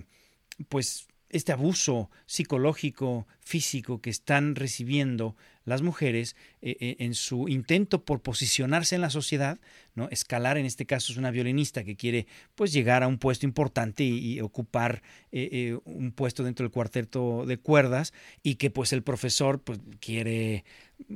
pues 0.70 1.08
este 1.33 1.51
abuso 1.51 2.09
psicológico, 2.25 3.27
físico 3.41 4.01
que 4.01 4.09
están 4.09 4.55
recibiendo 4.55 5.35
las 5.65 5.81
mujeres 5.81 6.35
eh, 6.61 6.77
eh, 6.79 6.95
en 6.99 7.15
su 7.15 7.49
intento 7.49 8.05
por 8.05 8.21
posicionarse 8.21 8.95
en 8.95 9.01
la 9.01 9.09
sociedad, 9.09 9.59
¿no? 9.95 10.09
Escalar, 10.09 10.57
en 10.57 10.65
este 10.65 10.85
caso, 10.85 11.11
es 11.11 11.17
una 11.17 11.31
violinista 11.31 11.83
que 11.83 11.95
quiere 11.95 12.27
pues 12.55 12.71
llegar 12.71 13.01
a 13.03 13.07
un 13.07 13.17
puesto 13.17 13.45
importante 13.45 14.03
y, 14.03 14.39
ocupar 14.41 15.01
eh, 15.31 15.77
un 15.85 16.11
puesto 16.11 16.43
dentro 16.43 16.63
del 16.63 16.71
cuarteto 16.71 17.45
de 17.45 17.57
cuerdas 17.57 18.13
y 18.43 18.55
que 18.55 18.69
pues 18.69 18.93
el 18.93 19.03
profesor 19.03 19.61
pues 19.61 19.79
quiere 19.99 20.65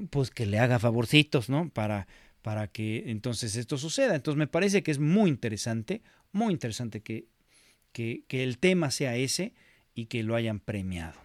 pues 0.09 0.31
que 0.31 0.45
le 0.45 0.59
haga 0.59 0.79
favorcitos, 0.79 1.49
¿no? 1.49 1.69
Para, 1.69 2.07
para 2.41 2.67
que 2.67 3.09
entonces 3.11 3.55
esto 3.55 3.77
suceda. 3.77 4.15
Entonces 4.15 4.37
me 4.37 4.47
parece 4.47 4.81
que 4.81 4.91
es 4.91 4.99
muy 4.99 5.29
interesante, 5.29 6.01
muy 6.31 6.53
interesante 6.53 7.01
que, 7.01 7.27
que, 7.91 8.23
que 8.27 8.43
el 8.43 8.57
tema 8.57 8.91
sea 8.91 9.15
ese 9.15 9.53
y 9.97 10.05
que 10.05 10.21
lo 10.21 10.35
hayan 10.35 10.59
premiado. 10.59 11.19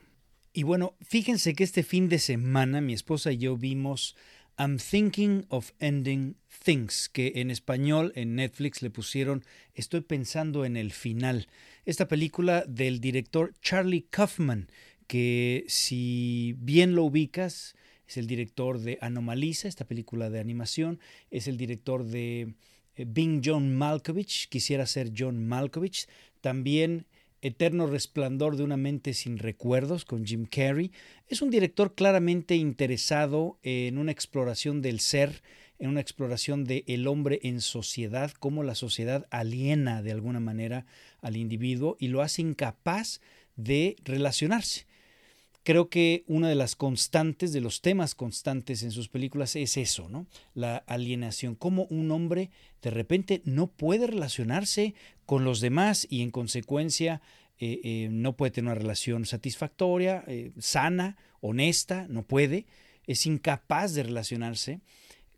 Y 0.55 0.63
bueno, 0.63 0.97
fíjense 1.03 1.55
que 1.55 1.63
este 1.63 1.83
fin 1.83 2.09
de 2.09 2.19
semana 2.19 2.81
mi 2.81 2.95
esposa 2.95 3.31
y 3.31 3.37
yo 3.37 3.57
vimos 3.57 4.17
I'm 4.59 4.79
Thinking 4.79 5.45
of 5.49 5.73
Ending 5.79 6.37
Things, 6.65 7.11
que 7.11 7.33
en 7.37 7.51
español 7.51 8.13
en 8.17 8.35
Netflix 8.35 8.81
le 8.81 8.91
pusieron 8.91 9.45
Estoy 9.75 10.01
pensando 10.01 10.65
en 10.65 10.79
el 10.79 10.93
final. 10.93 11.49
Esta 11.85 12.09
película 12.09 12.65
del 12.67 13.01
director 13.01 13.53
Charlie 13.61 14.07
Kaufman, 14.09 14.71
que 15.07 15.65
si 15.69 16.55
bien 16.59 16.95
lo 16.95 17.05
ubicas, 17.05 17.75
es 18.07 18.17
el 18.17 18.27
director 18.27 18.79
de 18.79 18.97
Anomalisa, 19.03 19.69
esta 19.69 19.87
película 19.87 20.31
de 20.31 20.41
animación, 20.41 20.99
es 21.31 21.47
el 21.47 21.59
director 21.59 22.05
de 22.05 22.55
eh, 22.97 23.05
Being 23.07 23.43
John 23.45 23.75
Malkovich, 23.75 24.49
quisiera 24.49 24.87
ser 24.87 25.13
John 25.17 25.47
Malkovich, 25.47 26.07
también 26.41 27.07
Eterno 27.43 27.89
Resplandor 27.89 28.57
de 28.57 28.63
una 28.63 28.77
mente 28.77 29.15
sin 29.15 29.37
recuerdos 29.39 30.05
con 30.05 30.25
Jim 30.25 30.47
Carrey. 30.47 30.93
Es 31.29 31.43
un 31.43 31.51
director 31.51 31.95
claramente 31.95 32.55
interesado 32.55 33.59
en 33.63 33.99
una 33.99 34.13
exploración 34.13 34.81
del 34.81 35.01
ser, 35.01 35.43
en 35.81 35.91
una 35.91 36.01
exploración 36.01 36.65
del 36.65 36.85
el 36.87 37.09
hombre 37.09 37.41
en 37.43 37.61
sociedad, 37.61 38.31
cómo 38.39 38.63
la 38.63 38.77
sociedad 38.77 39.27
aliena 39.31 40.03
de 40.03 40.13
alguna 40.13 40.39
manera 40.39 40.87
al 41.21 41.37
individuo 41.37 41.97
y 41.99 42.09
lo 42.09 42.23
hace 42.23 42.43
incapaz 42.43 43.21
de 43.57 43.97
relacionarse. 44.05 44.87
Creo 45.65 45.89
que 45.89 46.25
una 46.27 46.49
de 46.49 46.57
las 46.57 46.75
constantes, 46.75 47.53
de 47.53 47.61
los 47.61 47.83
temas 47.83 48.17
constantes 48.17 48.83
en 48.83 48.91
sus 48.91 49.09
películas 49.09 49.55
es 49.55 49.77
eso, 49.77 50.09
¿no? 50.09 50.27
La 50.55 50.79
alienación, 50.89 51.55
cómo 51.55 51.85
un 51.85 52.11
hombre 52.11 52.51
de 52.83 52.91
repente 52.91 53.43
no 53.45 53.69
puede 53.69 54.09
relacionarse 54.09 54.95
con 55.27 55.45
los 55.45 55.61
demás 55.61 56.07
y 56.11 56.23
en 56.23 56.31
consecuencia 56.31 57.21
eh, 57.59 57.81
eh, 57.85 58.09
no 58.11 58.37
puede 58.37 58.51
tener 58.51 58.73
una 58.73 58.81
relación 58.81 59.25
satisfactoria, 59.25 60.25
eh, 60.27 60.53
sana, 60.59 61.17
honesta, 61.41 62.07
no 62.09 62.23
puede, 62.25 62.67
es 63.07 63.27
incapaz 63.27 63.95
de 63.95 64.03
relacionarse 64.03 64.81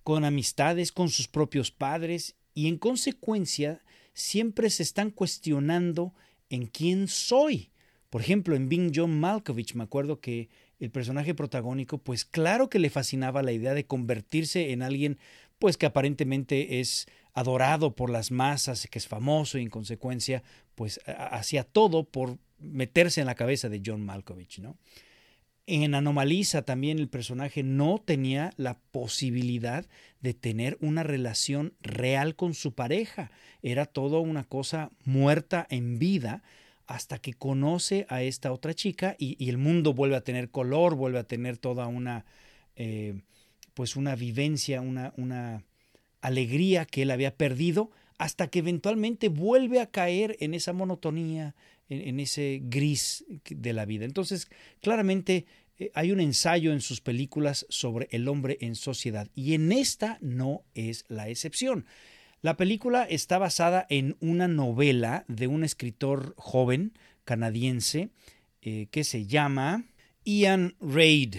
con 0.02 0.24
amistades, 0.24 0.92
con 0.92 1.08
sus 1.10 1.28
propios 1.28 1.70
padres 1.70 2.36
y 2.54 2.68
en 2.68 2.78
consecuencia 2.78 3.82
siempre 4.14 4.70
se 4.70 4.82
están 4.82 5.10
cuestionando 5.10 6.14
en 6.50 6.66
quién 6.66 7.08
soy. 7.08 7.70
Por 8.10 8.20
ejemplo, 8.20 8.54
en 8.54 8.68
Bing 8.68 8.92
John 8.94 9.18
Malkovich 9.18 9.74
me 9.74 9.84
acuerdo 9.84 10.20
que 10.20 10.48
el 10.78 10.90
personaje 10.90 11.34
protagónico, 11.34 11.98
pues 11.98 12.24
claro 12.24 12.68
que 12.68 12.78
le 12.78 12.90
fascinaba 12.90 13.42
la 13.42 13.52
idea 13.52 13.74
de 13.74 13.86
convertirse 13.86 14.72
en 14.72 14.82
alguien 14.82 15.18
pues 15.58 15.76
que 15.76 15.86
aparentemente 15.86 16.80
es 16.80 17.06
adorado 17.34 17.94
por 17.94 18.10
las 18.10 18.30
masas, 18.30 18.86
que 18.90 18.98
es 18.98 19.08
famoso 19.08 19.58
y 19.58 19.62
en 19.62 19.70
consecuencia 19.70 20.42
pues 20.74 21.00
hacía 21.06 21.64
todo 21.64 22.04
por 22.04 22.38
meterse 22.58 23.20
en 23.20 23.26
la 23.26 23.34
cabeza 23.34 23.68
de 23.68 23.82
John 23.84 24.04
Malkovich, 24.04 24.60
¿no? 24.60 24.76
En 25.66 25.94
Anomaliza 25.94 26.62
también 26.62 26.98
el 26.98 27.08
personaje 27.08 27.62
no 27.62 27.98
tenía 27.98 28.52
la 28.58 28.78
posibilidad 28.90 29.86
de 30.20 30.34
tener 30.34 30.76
una 30.82 31.02
relación 31.02 31.72
real 31.80 32.36
con 32.36 32.52
su 32.52 32.74
pareja. 32.74 33.30
Era 33.62 33.86
todo 33.86 34.20
una 34.20 34.44
cosa 34.44 34.90
muerta 35.04 35.66
en 35.70 35.98
vida 35.98 36.42
hasta 36.86 37.18
que 37.18 37.32
conoce 37.32 38.04
a 38.10 38.22
esta 38.22 38.52
otra 38.52 38.74
chica 38.74 39.16
y, 39.18 39.48
el 39.48 39.56
mundo 39.56 39.94
vuelve 39.94 40.16
a 40.16 40.20
tener 40.20 40.50
color, 40.50 40.96
vuelve 40.96 41.18
a 41.18 41.24
tener 41.24 41.56
toda 41.56 41.86
una, 41.86 42.26
eh, 42.76 43.22
pues 43.72 43.96
una 43.96 44.16
vivencia, 44.16 44.82
una, 44.82 45.14
una 45.16 45.64
alegría 46.24 46.86
que 46.86 47.02
él 47.02 47.10
había 47.10 47.36
perdido, 47.36 47.90
hasta 48.18 48.48
que 48.48 48.60
eventualmente 48.60 49.28
vuelve 49.28 49.80
a 49.80 49.90
caer 49.90 50.36
en 50.40 50.54
esa 50.54 50.72
monotonía, 50.72 51.54
en, 51.88 52.18
ese 52.20 52.60
gris 52.64 53.24
de 53.50 53.72
la 53.72 53.84
vida. 53.84 54.04
Entonces, 54.04 54.48
claramente 54.80 55.46
eh, 55.78 55.90
hay 55.94 56.12
un 56.12 56.20
ensayo 56.20 56.72
en 56.72 56.80
sus 56.80 57.00
películas 57.00 57.66
sobre 57.68 58.08
el 58.10 58.28
hombre 58.28 58.56
en 58.60 58.74
sociedad 58.74 59.28
y 59.34 59.54
en 59.54 59.72
esta 59.72 60.18
no 60.20 60.62
es 60.74 61.04
la 61.08 61.28
excepción. 61.28 61.86
La 62.40 62.56
película 62.56 63.04
está 63.04 63.38
basada 63.38 63.86
en 63.90 64.16
una 64.20 64.48
novela 64.48 65.24
de 65.28 65.46
un 65.46 65.64
escritor 65.64 66.34
joven 66.36 66.92
canadiense 67.24 68.10
eh, 68.62 68.86
que 68.90 69.04
se 69.04 69.26
llama 69.26 69.84
Ian 70.24 70.74
Reid. 70.80 71.36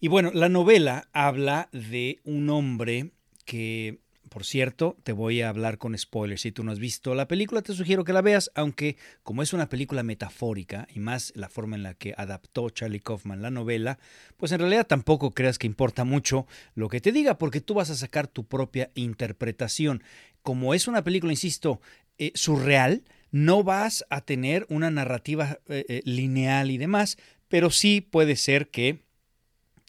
Y 0.00 0.08
bueno, 0.08 0.32
la 0.34 0.48
novela 0.48 1.08
habla 1.12 1.68
de 1.72 2.18
un 2.24 2.50
hombre 2.50 3.12
que 3.44 4.00
por 4.32 4.46
cierto, 4.46 4.96
te 5.02 5.12
voy 5.12 5.42
a 5.42 5.50
hablar 5.50 5.76
con 5.76 5.96
spoilers. 5.96 6.40
Si 6.40 6.52
tú 6.52 6.64
no 6.64 6.72
has 6.72 6.78
visto 6.78 7.14
la 7.14 7.28
película, 7.28 7.60
te 7.60 7.74
sugiero 7.74 8.02
que 8.02 8.14
la 8.14 8.22
veas, 8.22 8.50
aunque 8.54 8.96
como 9.22 9.42
es 9.42 9.52
una 9.52 9.68
película 9.68 10.02
metafórica 10.02 10.88
y 10.94 11.00
más 11.00 11.34
la 11.36 11.50
forma 11.50 11.76
en 11.76 11.82
la 11.82 11.92
que 11.92 12.14
adaptó 12.16 12.70
Charlie 12.70 13.00
Kaufman 13.00 13.42
la 13.42 13.50
novela, 13.50 13.98
pues 14.38 14.50
en 14.52 14.60
realidad 14.60 14.86
tampoco 14.86 15.32
creas 15.32 15.58
que 15.58 15.66
importa 15.66 16.04
mucho 16.04 16.46
lo 16.74 16.88
que 16.88 17.02
te 17.02 17.12
diga, 17.12 17.36
porque 17.36 17.60
tú 17.60 17.74
vas 17.74 17.90
a 17.90 17.94
sacar 17.94 18.26
tu 18.26 18.44
propia 18.44 18.90
interpretación. 18.94 20.02
Como 20.42 20.72
es 20.72 20.88
una 20.88 21.04
película, 21.04 21.34
insisto, 21.34 21.82
eh, 22.16 22.32
surreal, 22.34 23.04
no 23.32 23.62
vas 23.64 24.06
a 24.08 24.22
tener 24.22 24.64
una 24.70 24.90
narrativa 24.90 25.58
eh, 25.68 25.84
eh, 25.86 26.00
lineal 26.06 26.70
y 26.70 26.78
demás, 26.78 27.18
pero 27.48 27.70
sí 27.70 28.00
puede 28.00 28.36
ser 28.36 28.70
que 28.70 29.02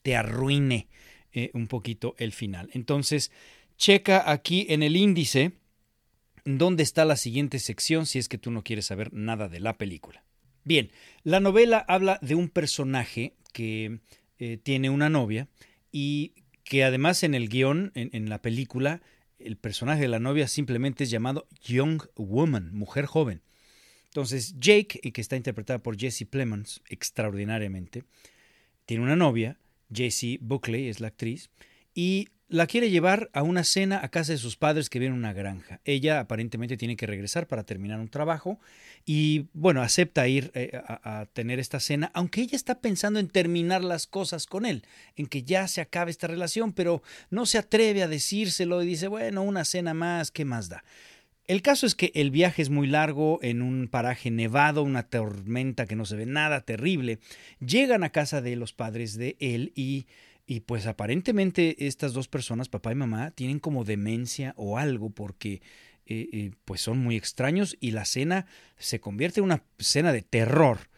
te 0.02 0.18
arruine 0.18 0.90
un 1.54 1.68
poquito 1.68 2.16
el 2.18 2.32
final. 2.32 2.70
Entonces, 2.74 3.32
checa 3.78 4.32
aquí 4.32 4.66
en 4.70 4.84
el 4.84 4.96
índice 4.96 5.54
dónde 6.46 6.84
está 6.84 7.06
la 7.06 7.16
siguiente 7.16 7.60
sección 7.60 8.06
si 8.06 8.20
es 8.20 8.28
que 8.28 8.38
tú 8.38 8.52
no 8.52 8.64
quieres 8.64 8.86
saber 8.86 9.14
nada 9.14 9.50
de 9.50 9.60
la 9.60 9.78
película. 9.78 10.24
Bien, 10.64 10.92
la 11.24 11.40
novela 11.40 11.84
habla 11.88 12.20
de 12.22 12.36
un 12.36 12.50
personaje 12.50 13.36
que 13.52 14.00
eh, 14.40 14.58
tiene 14.58 14.90
una 14.90 15.10
novia 15.10 15.48
y 15.92 16.34
que 16.64 16.84
además 16.84 17.24
en 17.24 17.36
el 17.36 17.50
guion, 17.50 17.92
en, 17.96 18.30
la 18.30 18.42
película, 18.42 19.02
el 19.40 19.58
personaje 19.58 20.02
de 20.02 20.08
la 20.08 20.20
novia 20.20 20.48
simplemente 20.48 21.04
es 21.04 21.10
llamado 21.10 21.48
Young 21.62 22.04
Woman, 22.16 22.74
mujer 22.74 23.06
joven. 23.06 23.42
Entonces 24.06 24.56
Jake, 24.60 25.12
que 25.12 25.22
está 25.22 25.36
interpretada 25.36 25.80
por 25.80 25.98
Jesse 25.98 26.26
Plemons 26.30 26.82
extraordinariamente, 26.88 28.06
tiene 28.86 29.04
una 29.04 29.16
novia, 29.16 29.60
Jessie 29.94 30.40
Buckley 30.42 30.90
es 30.90 31.00
la 31.00 31.08
actriz, 31.08 31.50
y 31.94 32.30
la 32.54 32.68
quiere 32.68 32.92
llevar 32.92 33.32
a 33.34 33.42
una 33.42 33.64
cena 33.64 34.00
a 34.04 34.10
casa 34.10 34.32
de 34.32 34.38
sus 34.38 34.58
padres 34.58 34.90
que 34.90 35.00
viven 35.00 35.14
en 35.14 35.20
una 35.20 35.34
granja. 35.34 35.82
Ella 35.86 36.20
aparentemente 36.20 36.78
tiene 36.78 36.96
que 36.96 37.08
regresar 37.08 37.48
para 37.48 37.64
terminar 37.64 38.00
un 38.00 38.10
trabajo 38.10 38.60
y 39.06 39.48
bueno, 39.54 39.82
acepta 39.82 40.28
ir 40.28 40.52
eh, 40.54 40.80
a, 40.86 41.26
tener 41.34 41.60
esta 41.60 41.80
cena, 41.80 42.12
aunque 42.14 42.42
ella 42.42 42.56
está 42.56 42.80
pensando 42.80 43.20
en 43.20 43.28
terminar 43.28 43.84
las 43.84 44.06
cosas 44.06 44.46
con 44.46 44.68
él, 44.68 44.86
en 45.16 45.26
que 45.26 45.42
ya 45.42 45.68
se 45.68 45.82
acabe 45.82 46.12
esta 46.12 46.28
relación, 46.28 46.74
pero 46.74 47.02
no 47.32 47.48
se 47.48 47.58
atreve 47.58 48.04
a 48.04 48.08
decírselo 48.08 48.84
y 48.84 48.88
dice, 48.88 49.08
bueno, 49.08 49.42
una 49.42 49.66
cena 49.66 49.96
más, 49.96 50.30
¿qué 50.30 50.46
más 50.46 50.70
da? 50.70 50.84
El 51.46 51.62
caso 51.62 51.86
es 51.86 51.96
que 51.96 52.12
el 52.16 52.32
viaje 52.32 52.62
es 52.62 52.70
muy 52.70 52.88
largo, 52.88 53.40
en 53.42 53.62
un 53.62 53.88
paraje 53.90 54.32
nevado, 54.32 54.82
una 54.84 55.04
tormenta 55.04 55.86
que 55.86 55.96
no 55.96 56.06
se 56.06 56.16
ve 56.16 56.26
nada 56.26 56.62
terrible. 56.62 57.20
Llegan 57.60 58.04
a 58.04 58.12
casa 58.12 58.42
de 58.42 58.56
los 58.56 58.72
padres 58.72 59.18
de 59.18 59.36
él 59.40 59.74
y 59.76 60.06
y 60.46 60.62
pues 60.62 60.88
aparentemente 60.88 61.88
estas 61.88 62.14
dos 62.14 62.28
personas, 62.28 62.68
papá 62.68 62.92
y 62.92 62.96
mamá, 62.96 63.32
tienen 63.32 63.60
como 63.60 63.86
demencia 63.86 64.54
o 64.58 64.78
algo 64.78 65.10
porque 65.10 65.62
eh, 66.06 66.30
eh, 66.34 66.52
pues 66.66 66.82
son 66.82 67.00
muy 67.00 67.16
extraños 67.16 67.78
y 67.80 67.92
la 67.92 68.06
cena 68.06 68.46
se 68.78 69.00
convierte 69.00 69.40
en 69.40 69.46
una 69.46 69.64
cena 69.80 70.12
de 70.12 70.22
terror. 70.22 70.90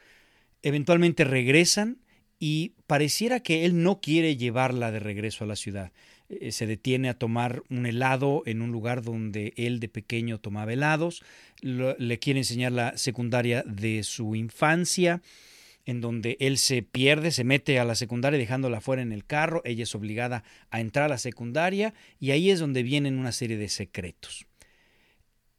Eventualmente 0.64 1.26
regresan 1.26 2.00
y 2.40 2.74
pareciera 2.88 3.40
que 3.42 3.66
él 3.66 3.84
no 3.84 4.02
quiere 4.02 4.36
llevarla 4.36 4.92
de 4.92 5.00
regreso 5.00 5.44
a 5.44 5.48
la 5.48 5.56
ciudad. 5.56 5.92
Eh, 6.30 6.52
se 6.52 6.66
detiene 6.66 7.10
a 7.10 7.14
tomar 7.14 7.64
un 7.70 7.86
helado 7.86 8.44
en 8.46 8.62
un 8.62 8.72
lugar 8.72 9.04
donde 9.04 9.54
él 9.58 9.80
de 9.80 9.90
pequeño 9.90 10.40
tomaba 10.40 10.74
helados, 10.74 11.24
le 11.62 12.20
quiere 12.20 12.40
enseñar 12.40 12.72
la 12.72 12.98
secundaria 12.98 13.64
de 13.64 14.04
su 14.04 14.36
infancia 14.36 15.22
en 15.86 16.02
donde 16.02 16.36
él 16.40 16.58
se 16.58 16.82
pierde, 16.82 17.32
se 17.32 17.44
mete 17.44 17.80
a 17.80 17.86
la 17.86 17.96
secundaria 17.96 18.40
dejándola 18.40 18.82
fuera 18.82 19.04
en 19.04 19.12
el 19.12 19.26
carro, 19.26 19.62
ella 19.66 19.84
es 19.84 19.94
obligada 19.94 20.44
a 20.72 20.82
entrar 20.82 21.06
a 21.06 21.10
la 21.10 21.18
secundaria 21.20 21.94
y 22.20 22.32
ahí 22.32 22.50
es 22.50 22.60
donde 22.60 22.82
vienen 22.82 23.20
una 23.20 23.32
serie 23.32 23.58
de 23.58 23.70
secretos. 23.70 24.48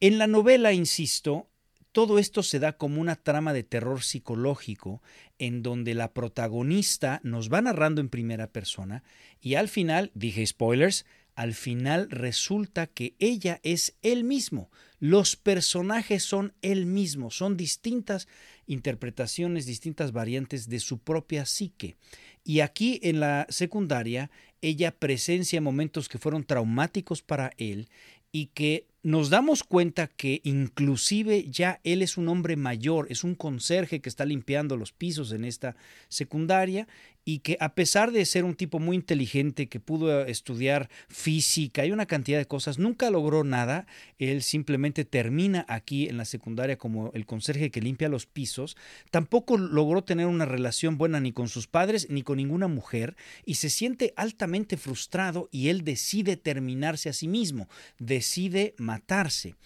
En 0.01 0.19
la 0.19 0.27
novela, 0.27 0.73
insisto, 0.73 1.49
todo 1.97 2.19
esto 2.19 2.43
se 2.43 2.59
da 2.59 2.77
como 2.77 3.01
una 3.01 3.17
trama 3.17 3.55
de 3.55 3.63
terror 3.63 4.03
psicológico 4.03 5.01
en 5.39 5.63
donde 5.63 5.95
la 5.95 6.13
protagonista 6.13 7.21
nos 7.23 7.51
va 7.51 7.63
narrando 7.63 8.03
en 8.03 8.11
primera 8.11 8.49
persona 8.53 9.03
y 9.41 9.55
al 9.55 9.71
final, 9.71 10.11
dije 10.13 10.47
spoilers, 10.47 11.07
al 11.37 11.55
final 11.55 12.11
resulta 12.11 12.87
que 12.87 13.15
ella 13.19 13.61
es 13.63 13.97
él 14.03 14.25
mismo. 14.25 14.71
Los 14.99 15.37
personajes 15.37 16.23
son 16.23 16.53
él 16.61 16.85
mismo, 16.85 17.31
son 17.31 17.57
distintas 17.57 18.29
interpretaciones, 18.67 19.65
distintas 19.65 20.13
variantes 20.13 20.69
de 20.69 20.81
su 20.81 20.99
propia 20.99 21.47
psique. 21.47 21.97
Y 22.45 22.61
aquí 22.61 23.01
en 23.05 23.21
la 23.21 23.47
secundaria, 23.49 24.31
ella 24.61 24.99
presencia 24.99 25.63
momentos 25.63 26.11
que 26.11 26.19
fueron 26.19 26.45
traumáticos 26.45 27.23
para 27.23 27.53
él 27.57 27.89
y 28.33 28.49
que 28.49 28.87
nos 29.07 29.31
damos 29.31 29.63
cuenta 29.63 30.09
que 30.09 30.41
inclusive 30.43 31.49
ya 31.49 31.81
él 31.85 32.03
es 32.03 32.17
un 32.17 32.27
hombre 32.27 32.57
mayor, 32.57 33.07
es 33.09 33.23
un 33.23 33.37
conserje 33.37 34.01
que 34.01 34.09
está 34.09 34.25
limpiando 34.25 34.77
los 34.77 34.91
pisos 34.91 35.31
en 35.31 35.45
esta 35.45 35.77
secundaria 36.09 36.89
y 37.29 37.41
que 37.41 37.59
a 37.61 37.75
pesar 37.75 38.13
de 38.13 38.25
ser 38.25 38.45
un 38.45 38.55
tipo 38.55 38.79
muy 38.79 38.95
inteligente 38.95 39.67
que 39.67 39.81
pudo 39.81 40.25
estudiar 40.25 40.89
física 41.09 41.85
y 41.85 41.91
una 41.91 42.07
cantidad 42.07 42.39
de 42.39 42.47
cosas, 42.47 42.79
nunca 42.79 43.11
logró 43.11 43.43
nada. 43.43 43.89
Él 44.21 44.43
simplemente 44.43 45.05
termina 45.05 45.67
aquí 45.69 46.09
en 46.09 46.19
la 46.19 46.25
secundaria 46.25 46.79
como 46.79 47.11
el 47.15 47.27
conserje 47.27 47.73
que 47.73 47.81
limpia 47.81 48.09
los 48.09 48.27
pisos. 48.27 48.77
Tampoco 49.11 49.59
logró 49.59 50.05
tener 50.05 50.27
una 50.27 50.45
relación 50.45 50.99
buena 50.99 51.19
ni 51.19 51.33
con 51.33 51.49
sus 51.49 51.67
padres 51.67 52.07
ni 52.09 52.23
con 52.23 52.37
ninguna 52.37 52.69
mujer 52.69 53.17
y 53.45 53.57
se 53.57 53.71
siente 53.71 54.15
altamente 54.17 54.77
frustrado 54.77 55.49
y 55.51 55.69
él 55.69 55.83
decide 55.83 56.37
terminarse 56.37 57.09
a 57.09 57.13
sí 57.13 57.27
mismo, 57.27 57.69
decide 57.99 58.77
matarse. 58.79 59.57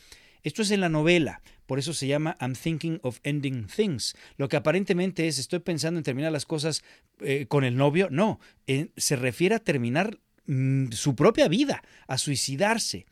Esto 0.43 0.63
es 0.63 0.71
en 0.71 0.81
la 0.81 0.89
novela, 0.89 1.43
por 1.67 1.79
eso 1.79 1.93
se 1.93 2.07
llama 2.07 2.37
I'm 2.41 2.55
thinking 2.55 2.99
of 3.03 3.21
ending 3.23 3.67
things. 3.67 4.17
Lo 4.37 4.49
que 4.49 4.57
aparentemente 4.57 5.29
es 5.29 5.39
estoy 5.39 5.61
pensando 5.61 5.99
en 5.99 6.05
terminar 6.05 6.33
las 6.33 6.47
cosas 6.47 6.83
eh, 7.21 7.47
con 7.47 7.65
el 7.65 7.77
novio. 7.77 8.09
No, 8.11 8.41
se 8.97 9.17
refiere 9.17 9.55
a 9.55 9.61
terminar 9.61 10.19
mm, 10.47 10.93
su 10.93 11.15
propia 11.15 11.49
vida, 11.49 11.83
a 12.09 12.19
suicidarse. 12.19 13.07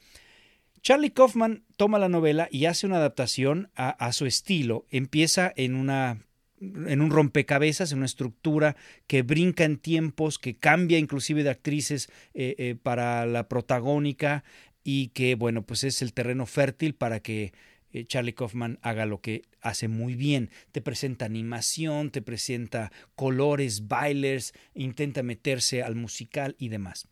Charlie 0.83 1.11
Kaufman 1.11 1.65
toma 1.77 1.99
la 1.99 2.09
novela 2.09 2.49
y 2.51 2.65
hace 2.67 2.87
una 2.87 2.97
adaptación 2.97 3.71
a, 3.75 4.13
su 4.13 4.27
estilo. 4.27 4.87
Empieza 4.91 5.53
en 5.55 5.75
una 5.75 6.19
en 6.61 7.03
un 7.03 7.11
rompecabezas, 7.11 7.93
en 7.93 7.99
una 7.99 8.07
estructura 8.07 8.75
que 9.07 9.23
brinca 9.23 9.63
en 9.63 9.77
tiempos, 9.77 10.41
que 10.41 10.57
cambia 10.57 10.99
inclusive 10.99 11.45
de 11.45 11.51
actrices 11.51 12.11
eh, 12.35 12.57
eh, 12.59 12.75
para 12.75 13.27
la 13.27 13.49
protagónica 13.49 14.43
y 14.91 15.09
que, 15.09 15.35
bueno, 15.35 15.67
pues 15.67 15.85
es 15.85 16.01
el 16.01 16.15
terreno 16.15 16.47
fértil 16.47 16.95
para 16.95 17.21
que 17.21 17.53
eh, 17.93 18.07
Charlie 18.07 18.33
Kaufman 18.33 18.79
haga 18.81 19.05
lo 19.05 19.21
que 19.21 19.43
hace 19.61 19.87
muy 19.87 20.15
bien. 20.15 20.49
Te 20.73 20.81
presenta 20.81 21.27
animación, 21.27 22.11
te 22.11 22.23
presenta 22.23 22.91
colores, 23.15 23.87
bailes, 23.87 24.55
intenta 24.73 25.23
meterse 25.23 25.83
al 25.83 25.95
musical 25.95 26.57
y 26.59 26.71
demás. 26.71 27.07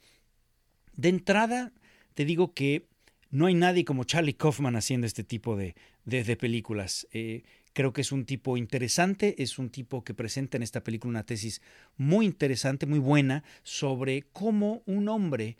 De 0.94 1.10
entrada, 1.10 1.74
te 2.14 2.24
digo 2.24 2.54
que 2.54 2.86
no 3.28 3.44
hay 3.44 3.52
nadie 3.52 3.84
como 3.84 4.04
Charlie 4.04 4.32
Kaufman 4.32 4.76
haciendo 4.76 5.06
este 5.06 5.22
tipo 5.22 5.54
de, 5.54 5.74
de, 6.06 6.36
películas. 6.36 7.06
Eh, 7.12 7.42
creo 7.74 7.92
que 7.92 8.00
es 8.00 8.10
un 8.10 8.24
tipo 8.24 8.56
interesante, 8.56 9.42
es 9.42 9.58
un 9.58 9.68
tipo 9.68 10.02
que 10.02 10.14
presenta 10.14 10.56
en 10.56 10.62
esta 10.62 10.82
película 10.82 11.10
una 11.10 11.26
tesis 11.26 11.60
muy 11.98 12.24
interesante, 12.24 12.86
muy 12.86 13.00
buena, 13.00 13.44
sobre 13.64 14.22
cómo 14.32 14.82
un 14.86 15.10
hombre 15.10 15.58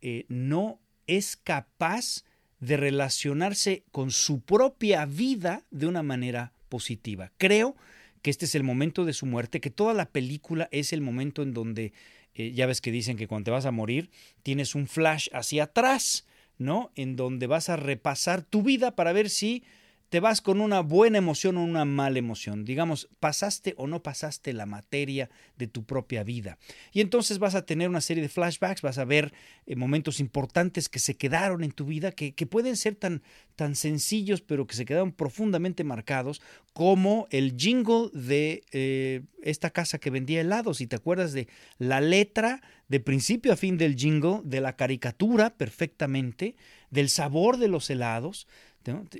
eh, 0.00 0.26
no 0.28 0.81
es 1.06 1.36
capaz 1.36 2.24
de 2.60 2.76
relacionarse 2.76 3.84
con 3.90 4.10
su 4.10 4.40
propia 4.40 5.04
vida 5.04 5.64
de 5.70 5.86
una 5.86 6.02
manera 6.02 6.52
positiva. 6.68 7.32
Creo 7.36 7.76
que 8.22 8.30
este 8.30 8.44
es 8.44 8.54
el 8.54 8.62
momento 8.62 9.04
de 9.04 9.12
su 9.12 9.26
muerte, 9.26 9.60
que 9.60 9.70
toda 9.70 9.94
la 9.94 10.06
película 10.06 10.68
es 10.70 10.92
el 10.92 11.00
momento 11.00 11.42
en 11.42 11.52
donde, 11.54 11.92
eh, 12.34 12.52
ya 12.52 12.66
ves 12.66 12.80
que 12.80 12.92
dicen 12.92 13.16
que 13.16 13.26
cuando 13.26 13.46
te 13.46 13.50
vas 13.50 13.66
a 13.66 13.72
morir, 13.72 14.10
tienes 14.42 14.74
un 14.74 14.86
flash 14.86 15.28
hacia 15.32 15.64
atrás, 15.64 16.24
¿no? 16.56 16.92
En 16.94 17.16
donde 17.16 17.48
vas 17.48 17.68
a 17.68 17.76
repasar 17.76 18.42
tu 18.42 18.62
vida 18.62 18.94
para 18.94 19.12
ver 19.12 19.28
si 19.28 19.64
te 20.12 20.20
vas 20.20 20.42
con 20.42 20.60
una 20.60 20.80
buena 20.80 21.16
emoción 21.16 21.56
o 21.56 21.64
una 21.64 21.86
mala 21.86 22.18
emoción. 22.18 22.66
Digamos, 22.66 23.08
pasaste 23.18 23.72
o 23.78 23.86
no 23.86 24.02
pasaste 24.02 24.52
la 24.52 24.66
materia 24.66 25.30
de 25.56 25.68
tu 25.68 25.84
propia 25.84 26.22
vida. 26.22 26.58
Y 26.92 27.00
entonces 27.00 27.38
vas 27.38 27.54
a 27.54 27.64
tener 27.64 27.88
una 27.88 28.02
serie 28.02 28.22
de 28.22 28.28
flashbacks, 28.28 28.82
vas 28.82 28.98
a 28.98 29.06
ver 29.06 29.32
eh, 29.64 29.74
momentos 29.74 30.20
importantes 30.20 30.90
que 30.90 30.98
se 30.98 31.16
quedaron 31.16 31.64
en 31.64 31.72
tu 31.72 31.86
vida, 31.86 32.12
que, 32.12 32.34
pueden 32.46 32.76
ser 32.76 32.94
tan, 32.94 33.22
tan 33.56 33.74
sencillos, 33.74 34.42
pero 34.42 34.66
que 34.66 34.76
se 34.76 34.84
quedaron 34.84 35.12
profundamente 35.12 35.82
marcados, 35.82 36.42
como 36.74 37.26
el 37.30 37.56
jingle 37.56 38.10
de 38.12 38.64
eh, 38.72 39.22
esta 39.42 39.70
casa 39.70 39.96
que 39.96 40.10
vendía 40.10 40.42
helados. 40.42 40.76
Si 40.76 40.86
te 40.86 40.96
acuerdas 40.96 41.32
de 41.32 41.48
la 41.78 42.02
letra 42.02 42.60
de 42.88 43.00
principio 43.00 43.54
a 43.54 43.56
fin 43.56 43.78
del 43.78 43.96
jingle, 43.96 44.42
de 44.44 44.60
la 44.60 44.76
caricatura 44.76 45.56
perfectamente, 45.56 46.54
del 46.90 47.08
sabor 47.08 47.56
de 47.56 47.68
los 47.68 47.88
helados, 47.88 48.46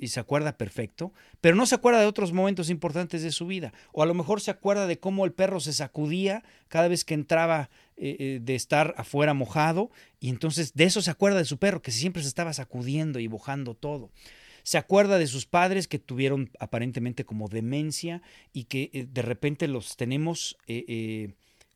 y 0.01 0.09
se 0.09 0.21
acuerda 0.21 0.57
perfecto, 0.57 1.13
pero 1.41 1.57
no 1.57 1.67
se 1.67 1.75
acuerda 1.75 2.01
de 2.01 2.07
otros 2.07 2.33
momentos 2.33 2.71
importantes 2.71 3.23
de 3.23 3.33
su 3.33 3.47
vida. 3.47 3.73
O 3.93 4.03
a 4.03 4.07
lo 4.07 4.15
mejor 4.15 4.41
se 4.41 4.51
acuerda 4.51 4.87
de 4.87 4.99
cómo 4.99 5.25
el 5.25 5.33
perro 5.33 5.61
se 5.61 5.73
sacudía 5.73 6.43
cada 6.69 6.89
vez 6.89 7.05
que 7.05 7.15
entraba 7.15 7.71
eh, 7.97 8.17
eh, 8.19 8.41
de 8.43 8.55
estar 8.55 8.95
afuera 8.97 9.35
mojado, 9.35 9.91
y 10.21 10.29
entonces 10.29 10.75
de 10.75 10.85
eso 10.85 11.03
se 11.03 11.11
acuerda 11.11 11.39
de 11.39 11.45
su 11.45 11.59
perro, 11.59 11.83
que 11.83 11.91
siempre 11.91 12.23
se 12.23 12.29
estaba 12.29 12.53
sacudiendo 12.53 13.19
y 13.19 13.29
mojando 13.29 13.75
todo. 13.75 14.11
Se 14.63 14.79
acuerda 14.79 15.19
de 15.19 15.27
sus 15.27 15.47
padres 15.47 15.89
que 15.89 15.99
tuvieron 15.99 16.51
aparentemente 16.61 17.25
como 17.25 17.49
demencia 17.49 18.23
y 18.53 18.65
que 18.65 18.91
eh, 18.93 19.07
de 19.11 19.23
repente 19.23 19.67
los 19.69 19.97
tenemos 19.97 20.57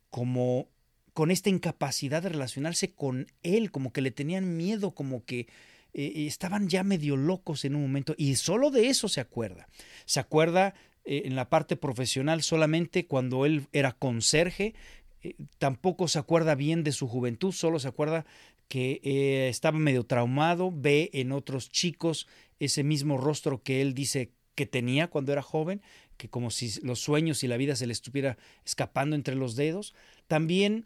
como 0.09 0.69
con 1.17 1.31
esta 1.31 1.49
incapacidad 1.49 2.21
de 2.21 2.29
relacionarse 2.29 2.93
con 2.93 3.25
él, 3.41 3.71
como 3.71 3.91
que 3.91 4.01
le 4.01 4.11
tenían 4.11 4.55
miedo, 4.55 4.93
como 4.93 5.25
que 5.25 5.47
eh, 5.93 6.27
estaban 6.27 6.67
ya 6.67 6.83
medio 6.83 7.17
locos 7.17 7.65
en 7.65 7.75
un 7.75 7.81
momento 7.81 8.13
y 8.17 8.35
solo 8.35 8.69
de 8.69 8.89
eso 8.89 9.07
se 9.07 9.21
acuerda. 9.21 9.67
Se 10.05 10.19
acuerda 10.19 10.75
eh, 11.05 11.23
en 11.25 11.35
la 11.35 11.49
parte 11.49 11.75
profesional 11.75 12.43
solamente 12.43 13.07
cuando 13.07 13.45
él 13.45 13.67
era 13.73 13.93
conserje, 13.93 14.75
eh, 15.23 15.35
tampoco 15.57 16.07
se 16.07 16.19
acuerda 16.19 16.55
bien 16.55 16.83
de 16.83 16.91
su 16.91 17.07
juventud, 17.07 17.51
solo 17.51 17.79
se 17.79 17.87
acuerda 17.87 18.25
que 18.67 18.99
estaba 19.47 19.79
medio 19.79 20.05
traumado, 20.05 20.73
ve 20.75 21.09
en 21.13 21.31
otros 21.31 21.69
chicos 21.69 22.27
ese 22.59 22.83
mismo 22.83 23.17
rostro 23.17 23.63
que 23.63 23.81
él 23.81 23.93
dice 23.93 24.33
que 24.55 24.65
tenía 24.65 25.07
cuando 25.07 25.31
era 25.31 25.41
joven, 25.41 25.81
que 26.17 26.29
como 26.29 26.51
si 26.51 26.77
los 26.81 26.99
sueños 26.99 27.43
y 27.43 27.47
la 27.47 27.55
vida 27.55 27.77
se 27.77 27.87
le 27.87 27.93
estuviera 27.93 28.37
escapando 28.65 29.15
entre 29.15 29.35
los 29.35 29.55
dedos. 29.55 29.95
También 30.27 30.85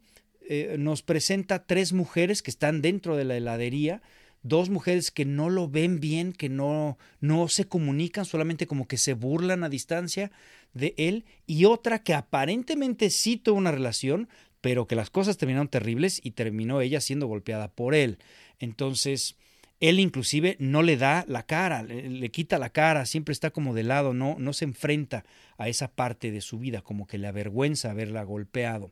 nos 0.77 1.01
presenta 1.01 1.65
tres 1.65 1.91
mujeres 1.91 2.43
que 2.43 2.51
están 2.51 2.83
dentro 2.83 3.17
de 3.17 3.25
la 3.25 3.35
heladería, 3.35 4.03
dos 4.43 4.69
mujeres 4.69 5.11
que 5.11 5.25
no 5.25 5.49
lo 5.49 5.67
ven 5.69 5.99
bien, 5.99 6.33
que 6.33 6.49
no, 6.49 6.97
no 7.19 7.47
se 7.47 7.65
comunican, 7.65 8.25
solamente 8.25 8.67
como 8.67 8.87
que 8.87 8.97
se 8.97 9.13
burlan 9.13 9.63
a 9.63 9.69
distancia 9.69 10.31
de 10.73 10.93
él, 10.97 11.25
y 11.45 11.65
otra 11.65 12.03
que 12.03 12.13
aparentemente 12.13 13.09
sí 13.09 13.37
tuvo 13.37 13.57
una 13.57 13.71
relación, 13.71 14.29
pero 14.61 14.87
que 14.87 14.95
las 14.95 15.09
cosas 15.09 15.37
terminaron 15.37 15.67
terribles 15.67 16.21
y 16.23 16.31
terminó 16.31 16.81
ella 16.81 17.01
siendo 17.01 17.27
golpeada 17.27 17.67
por 17.69 17.95
él. 17.95 18.19
Entonces, 18.59 19.35
él 19.79 19.99
inclusive 19.99 20.55
no 20.59 20.83
le 20.83 20.95
da 20.95 21.25
la 21.27 21.43
cara, 21.43 21.81
le, 21.81 22.29
quita 22.29 22.59
la 22.59 22.69
cara, 22.69 23.07
siempre 23.07 23.33
está 23.33 23.49
como 23.49 23.73
de 23.73 23.83
lado, 23.83 24.13
no, 24.13 24.35
no 24.37 24.53
se 24.53 24.65
enfrenta 24.65 25.25
a 25.57 25.67
esa 25.67 25.91
parte 25.91 26.31
de 26.31 26.41
su 26.41 26.59
vida, 26.59 26.81
como 26.81 27.07
que 27.07 27.17
le 27.17 27.27
avergüenza 27.27 27.89
haberla 27.89 28.23
golpeado. 28.23 28.91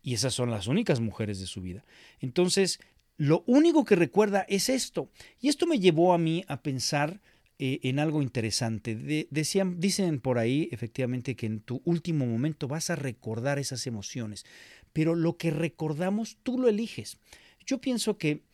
Y 0.00 0.14
esas 0.14 0.32
son 0.32 0.52
las 0.52 0.68
únicas 0.68 1.00
mujeres 1.00 1.40
de 1.40 1.46
su 1.46 1.60
vida. 1.60 1.84
Entonces, 2.20 2.78
lo 3.18 3.42
único 3.46 3.84
que 3.84 3.96
recuerda 3.96 4.46
es 4.48 4.68
esto. 4.68 5.10
Y 5.40 5.48
esto 5.48 5.66
me 5.66 5.80
llevó 5.80 6.14
a 6.14 6.18
mí 6.18 6.44
a 6.46 6.62
pensar 6.62 7.20
eh, 7.58 7.80
en 7.82 7.98
algo 7.98 8.22
interesante. 8.22 9.26
decían, 9.30 9.80
dicen 9.80 10.20
por 10.20 10.38
ahí 10.38 10.68
efectivamente 10.70 11.34
que 11.34 11.46
en 11.46 11.60
tu 11.60 11.82
último 11.84 12.24
momento 12.24 12.68
vas 12.68 12.90
a 12.90 12.96
recordar 12.96 13.58
esas 13.58 13.88
emociones, 13.88 14.46
pero 14.92 15.16
lo 15.16 15.36
que 15.36 15.50
recordamos 15.50 16.38
tú 16.44 16.58
lo 16.58 16.68
eliges. 16.68 17.18
Yo 17.66 17.80
pienso 17.80 18.16
que 18.16 18.44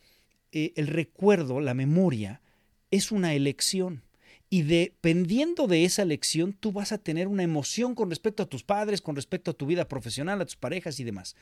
eh, 0.51 0.73
el 0.75 0.87
recuerdo, 0.87 1.61
la 1.61 1.75
memoria, 1.75 2.41
es 2.89 3.11
una 3.11 3.35
elección. 3.35 4.01
Y 4.49 4.63
dependiendo 4.63 5.67
de 5.67 5.85
esa 5.85 6.01
elección, 6.01 6.53
tú 6.53 6.71
vas 6.71 6.91
a 6.91 6.97
tener 6.97 7.27
una 7.27 7.43
emoción 7.43 7.93
con 7.93 8.09
respecto 8.09 8.41
a 8.41 8.49
tus 8.49 8.63
padres, 8.63 9.01
con 9.01 9.15
respecto 9.15 9.51
a 9.51 9.53
tu 9.53 9.67
vida 9.67 9.87
profesional, 9.87 10.41
a 10.41 10.45
tus 10.45 10.55
parejas 10.55 10.99
y 10.99 11.03
demás. 11.03 11.35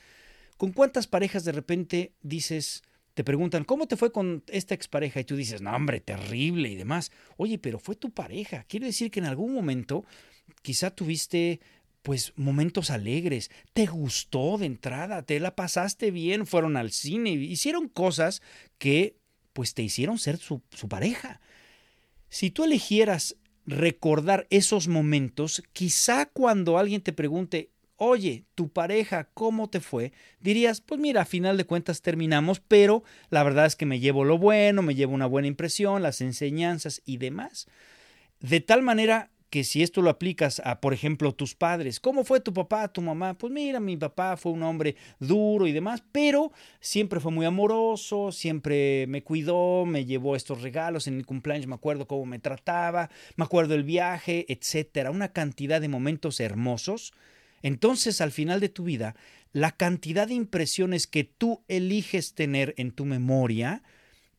¿Con 0.58 0.72
cuántas 0.72 1.06
parejas 1.06 1.44
de 1.44 1.52
repente 1.52 2.12
dices, 2.22 2.82
te 3.14 3.24
preguntan, 3.24 3.64
¿cómo 3.64 3.86
te 3.86 3.96
fue 3.96 4.12
con 4.12 4.42
esta 4.48 4.74
expareja? 4.74 5.20
Y 5.20 5.24
tú 5.24 5.36
dices, 5.36 5.62
no, 5.62 5.74
hombre, 5.74 6.00
terrible 6.00 6.68
y 6.68 6.74
demás. 6.74 7.12
Oye, 7.36 7.58
pero 7.58 7.78
fue 7.78 7.94
tu 7.94 8.10
pareja. 8.10 8.64
Quiere 8.64 8.86
decir 8.86 9.10
que 9.10 9.20
en 9.20 9.26
algún 9.26 9.54
momento 9.54 10.04
quizá 10.62 10.90
tuviste 10.90 11.60
pues 12.02 12.34
momentos 12.36 12.90
alegres, 12.90 13.50
te 13.72 13.86
gustó 13.86 14.58
de 14.58 14.66
entrada, 14.66 15.22
te 15.22 15.40
la 15.40 15.56
pasaste 15.56 16.10
bien, 16.10 16.46
fueron 16.46 16.76
al 16.76 16.90
cine, 16.90 17.30
hicieron 17.30 17.88
cosas 17.88 18.42
que 18.76 19.16
pues 19.54 19.72
te 19.72 19.82
hicieron 19.82 20.18
ser 20.18 20.36
su, 20.36 20.60
su 20.70 20.86
pareja. 20.86 21.40
Si 22.28 22.50
tú 22.50 22.64
eligieras 22.64 23.36
recordar 23.64 24.46
esos 24.50 24.86
momentos, 24.86 25.62
quizá 25.72 26.26
cuando 26.26 26.76
alguien 26.76 27.00
te 27.00 27.14
pregunte, 27.14 27.70
oye, 27.96 28.44
tu 28.54 28.68
pareja, 28.70 29.28
¿cómo 29.34 29.68
te 29.70 29.80
fue? 29.80 30.12
Dirías, 30.40 30.80
pues 30.80 31.00
mira, 31.00 31.22
a 31.22 31.26
final 31.26 31.56
de 31.56 31.66
cuentas 31.66 32.02
terminamos, 32.02 32.60
pero 32.60 33.04
la 33.30 33.42
verdad 33.42 33.66
es 33.66 33.76
que 33.76 33.86
me 33.86 34.00
llevo 34.00 34.24
lo 34.24 34.38
bueno, 34.38 34.82
me 34.82 34.94
llevo 34.94 35.14
una 35.14 35.26
buena 35.26 35.48
impresión, 35.48 36.02
las 36.02 36.20
enseñanzas 36.20 37.02
y 37.04 37.18
demás. 37.18 37.66
De 38.40 38.60
tal 38.60 38.82
manera 38.82 39.30
que 39.54 39.62
si 39.62 39.84
esto 39.84 40.02
lo 40.02 40.10
aplicas 40.10 40.60
a, 40.64 40.80
por 40.80 40.92
ejemplo, 40.92 41.32
tus 41.32 41.54
padres, 41.54 42.00
¿cómo 42.00 42.24
fue 42.24 42.40
tu 42.40 42.52
papá, 42.52 42.88
tu 42.88 43.00
mamá? 43.00 43.34
Pues 43.34 43.52
mira, 43.52 43.78
mi 43.78 43.96
papá 43.96 44.36
fue 44.36 44.50
un 44.50 44.64
hombre 44.64 44.96
duro 45.20 45.68
y 45.68 45.72
demás, 45.72 46.02
pero 46.10 46.50
siempre 46.80 47.20
fue 47.20 47.30
muy 47.30 47.46
amoroso, 47.46 48.32
siempre 48.32 49.06
me 49.06 49.22
cuidó, 49.22 49.86
me 49.86 50.06
llevó 50.06 50.34
estos 50.34 50.60
regalos 50.60 51.06
en 51.06 51.16
mi 51.16 51.22
cumpleaños, 51.22 51.68
me 51.68 51.76
acuerdo 51.76 52.08
cómo 52.08 52.26
me 52.26 52.40
trataba, 52.40 53.10
me 53.36 53.44
acuerdo 53.44 53.76
el 53.76 53.84
viaje, 53.84 54.44
etcétera, 54.48 55.12
una 55.12 55.32
cantidad 55.32 55.80
de 55.80 55.86
momentos 55.86 56.40
hermosos. 56.40 57.12
Entonces, 57.64 58.20
al 58.20 58.30
final 58.30 58.60
de 58.60 58.68
tu 58.68 58.84
vida, 58.84 59.16
la 59.52 59.72
cantidad 59.72 60.28
de 60.28 60.34
impresiones 60.34 61.06
que 61.06 61.24
tú 61.24 61.64
eliges 61.66 62.34
tener 62.34 62.74
en 62.76 62.90
tu 62.90 63.06
memoria 63.06 63.82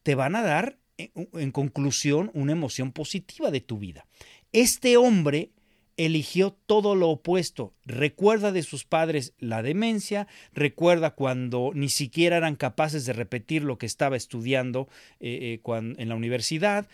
te 0.04 0.14
van 0.14 0.36
a 0.36 0.44
dar 0.44 0.78
en 0.98 1.52
conclusión, 1.52 2.30
una 2.36 2.52
emoción 2.52 2.92
positiva 2.92 3.50
de 3.50 3.62
tu 3.62 3.80
vida. 3.80 4.06
Este 4.54 4.96
hombre 4.96 5.50
eligió 5.98 6.52
todo 6.52 6.94
lo 6.94 7.10
opuesto. 7.10 7.74
Recuerda 7.86 8.52
de 8.52 8.62
sus 8.62 8.86
padres 8.86 9.34
la 9.40 9.64
demencia, 9.64 10.28
recuerda 10.54 11.16
cuando 11.16 11.72
ni 11.74 11.90
siquiera 11.90 12.38
eran 12.38 12.56
capaces 12.56 13.06
de 13.06 13.14
repetir 13.14 13.64
lo 13.64 13.80
que 13.80 13.88
estaba 13.88 14.18
estudiando 14.18 14.88
eh, 15.20 15.60
eh, 15.66 15.94
en 15.98 16.10
la 16.10 16.16
universidad. 16.16 16.88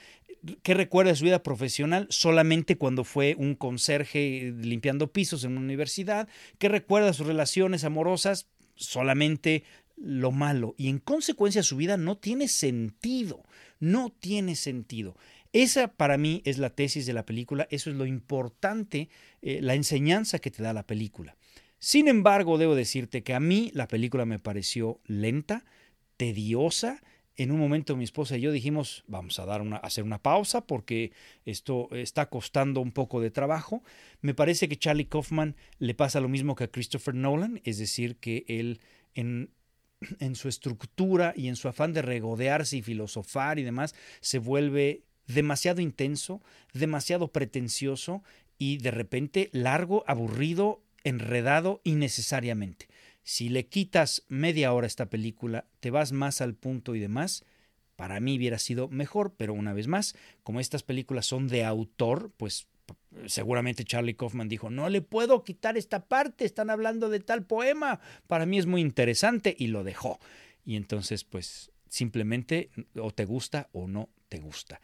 ¿Qué 0.63 0.73
recuerda 0.73 1.11
de 1.11 1.17
su 1.17 1.25
vida 1.25 1.43
profesional? 1.43 2.07
Solamente 2.09 2.77
cuando 2.77 3.03
fue 3.03 3.35
un 3.37 3.55
conserje 3.55 4.53
limpiando 4.57 5.11
pisos 5.11 5.43
en 5.43 5.51
una 5.51 5.61
universidad. 5.61 6.27
¿Qué 6.57 6.69
recuerda 6.69 7.13
sus 7.13 7.27
relaciones 7.27 7.83
amorosas? 7.83 8.47
Solamente 8.75 9.63
lo 9.97 10.31
malo. 10.31 10.73
Y 10.77 10.89
en 10.89 10.99
consecuencia 10.99 11.63
su 11.63 11.77
vida 11.77 11.97
no 11.97 12.17
tiene 12.17 12.47
sentido. 12.47 13.43
No 13.79 14.09
tiene 14.09 14.55
sentido. 14.55 15.15
Esa 15.53 15.89
para 15.89 16.17
mí 16.17 16.41
es 16.45 16.57
la 16.57 16.69
tesis 16.69 17.05
de 17.05 17.13
la 17.13 17.25
película, 17.25 17.67
eso 17.71 17.89
es 17.89 17.97
lo 17.97 18.05
importante, 18.05 19.09
eh, 19.41 19.59
la 19.61 19.75
enseñanza 19.75 20.39
que 20.39 20.49
te 20.49 20.63
da 20.63 20.71
la 20.71 20.87
película. 20.87 21.35
Sin 21.77 22.07
embargo, 22.07 22.57
debo 22.57 22.75
decirte 22.75 23.23
que 23.23 23.33
a 23.33 23.39
mí 23.39 23.71
la 23.73 23.87
película 23.87 24.25
me 24.25 24.39
pareció 24.39 25.01
lenta, 25.05 25.65
tediosa. 26.15 27.01
En 27.37 27.51
un 27.51 27.59
momento 27.59 27.95
mi 27.95 28.03
esposa 28.03 28.37
y 28.37 28.41
yo 28.41 28.51
dijimos, 28.51 29.03
vamos 29.07 29.39
a 29.39 29.45
dar 29.45 29.61
una, 29.61 29.77
hacer 29.77 30.03
una 30.03 30.21
pausa 30.21 30.67
porque 30.67 31.11
esto 31.45 31.87
está 31.91 32.29
costando 32.29 32.81
un 32.81 32.91
poco 32.91 33.21
de 33.21 33.31
trabajo. 33.31 33.83
Me 34.21 34.33
parece 34.33 34.67
que 34.67 34.77
Charlie 34.77 35.05
Kaufman 35.05 35.55
le 35.79 35.93
pasa 35.93 36.19
lo 36.19 36.29
mismo 36.29 36.55
que 36.55 36.65
a 36.65 36.71
Christopher 36.71 37.15
Nolan, 37.15 37.61
es 37.63 37.77
decir, 37.77 38.17
que 38.17 38.45
él 38.47 38.81
en, 39.15 39.49
en 40.19 40.35
su 40.35 40.49
estructura 40.49 41.33
y 41.35 41.47
en 41.47 41.55
su 41.55 41.67
afán 41.67 41.93
de 41.93 42.01
regodearse 42.01 42.77
y 42.77 42.81
filosofar 42.81 43.59
y 43.59 43.63
demás, 43.63 43.95
se 44.19 44.39
vuelve 44.39 45.03
demasiado 45.27 45.81
intenso, 45.81 46.41
demasiado 46.73 47.29
pretencioso 47.29 48.23
y 48.57 48.77
de 48.77 48.91
repente 48.91 49.49
largo, 49.53 50.03
aburrido, 50.07 50.83
enredado 51.03 51.81
innecesariamente. 51.83 52.87
Si 53.23 53.49
le 53.49 53.67
quitas 53.67 54.23
media 54.27 54.73
hora 54.73 54.85
a 54.85 54.87
esta 54.87 55.09
película, 55.09 55.65
te 55.79 55.91
vas 55.91 56.11
más 56.11 56.41
al 56.41 56.55
punto 56.55 56.95
y 56.95 56.99
demás, 56.99 57.43
para 57.95 58.19
mí 58.19 58.37
hubiera 58.37 58.57
sido 58.57 58.87
mejor, 58.87 59.35
pero 59.37 59.53
una 59.53 59.73
vez 59.73 59.87
más, 59.87 60.15
como 60.43 60.59
estas 60.59 60.83
películas 60.83 61.25
son 61.25 61.47
de 61.47 61.63
autor, 61.63 62.31
pues 62.37 62.67
seguramente 63.27 63.85
Charlie 63.85 64.15
Kaufman 64.15 64.49
dijo, 64.49 64.69
no 64.69 64.89
le 64.89 65.01
puedo 65.01 65.43
quitar 65.43 65.77
esta 65.77 66.05
parte, 66.05 66.45
están 66.45 66.69
hablando 66.69 67.09
de 67.09 67.19
tal 67.19 67.45
poema, 67.45 67.99
para 68.27 68.45
mí 68.45 68.57
es 68.57 68.65
muy 68.65 68.81
interesante 68.81 69.55
y 69.57 69.67
lo 69.67 69.83
dejó. 69.83 70.19
Y 70.65 70.75
entonces, 70.75 71.23
pues 71.23 71.71
simplemente 71.89 72.69
o 72.95 73.11
te 73.11 73.25
gusta 73.25 73.69
o 73.73 73.87
no 73.87 74.09
te 74.29 74.39
gusta. 74.39 74.79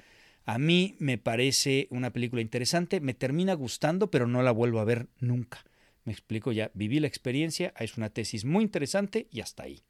A 0.45 0.59
mí 0.59 0.95
me 0.99 1.17
parece 1.17 1.87
una 1.89 2.11
película 2.11 2.41
interesante, 2.41 2.99
me 3.01 3.13
termina 3.13 3.53
gustando, 3.53 4.11
pero 4.11 4.27
no 4.27 4.43
la 4.43 4.51
vuelvo 4.51 4.79
a 4.79 4.85
ver 4.85 5.07
nunca. 5.19 5.63
Me 6.07 6.13
explico 6.13 6.53
ya, 6.53 6.71
viví 6.73 7.01
la 7.01 7.07
experiencia, 7.07 7.73
es 7.77 7.97
una 7.97 8.09
tesis 8.09 8.45
muy 8.45 8.63
interesante 8.63 9.27
y 9.29 9.41
hasta 9.41 9.63
ahí. 9.63 9.83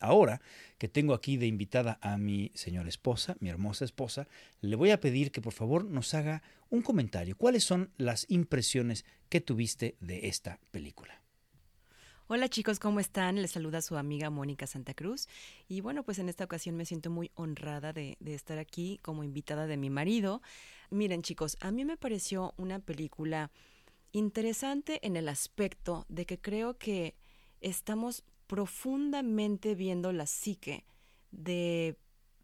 Ahora 0.00 0.40
que 0.78 0.88
tengo 0.88 1.12
aquí 1.12 1.36
de 1.36 1.46
invitada 1.46 1.98
a 2.00 2.16
mi 2.16 2.52
señora 2.54 2.88
esposa, 2.88 3.36
mi 3.38 3.50
hermosa 3.50 3.84
esposa, 3.84 4.28
le 4.62 4.76
voy 4.76 4.92
a 4.92 5.00
pedir 5.02 5.30
que 5.30 5.42
por 5.42 5.52
favor 5.52 5.84
nos 5.84 6.14
haga 6.14 6.42
un 6.70 6.80
comentario. 6.80 7.36
¿Cuáles 7.36 7.64
son 7.64 7.90
las 7.98 8.24
impresiones 8.30 9.04
que 9.28 9.42
tuviste 9.42 9.98
de 10.00 10.28
esta 10.28 10.58
película? 10.70 11.20
Hola 12.26 12.48
chicos, 12.48 12.78
¿cómo 12.78 12.98
están? 12.98 13.42
Les 13.42 13.50
saluda 13.50 13.82
su 13.82 13.98
amiga 13.98 14.30
Mónica 14.30 14.66
Santa 14.66 14.94
Cruz. 14.94 15.28
Y 15.68 15.82
bueno, 15.82 16.02
pues 16.02 16.18
en 16.18 16.30
esta 16.30 16.44
ocasión 16.44 16.76
me 16.76 16.86
siento 16.86 17.10
muy 17.10 17.30
honrada 17.34 17.92
de, 17.92 18.16
estar 18.24 18.56
aquí 18.56 19.00
como 19.02 19.22
invitada 19.22 19.66
de 19.66 19.76
mi 19.76 19.90
marido. 19.90 20.40
Miren 20.88 21.20
chicos, 21.20 21.58
a 21.60 21.72
mí 21.72 21.84
me 21.84 21.98
pareció 21.98 22.54
una 22.56 22.78
película 22.78 23.50
interesante 24.12 25.04
en 25.06 25.16
el 25.16 25.28
aspecto 25.28 26.06
de 26.08 26.26
que 26.26 26.40
creo 26.40 26.78
que 26.78 27.16
estamos 27.60 28.24
profundamente 28.46 29.74
viendo 29.74 30.12
la 30.12 30.26
psique 30.26 30.84
de, 31.30 31.96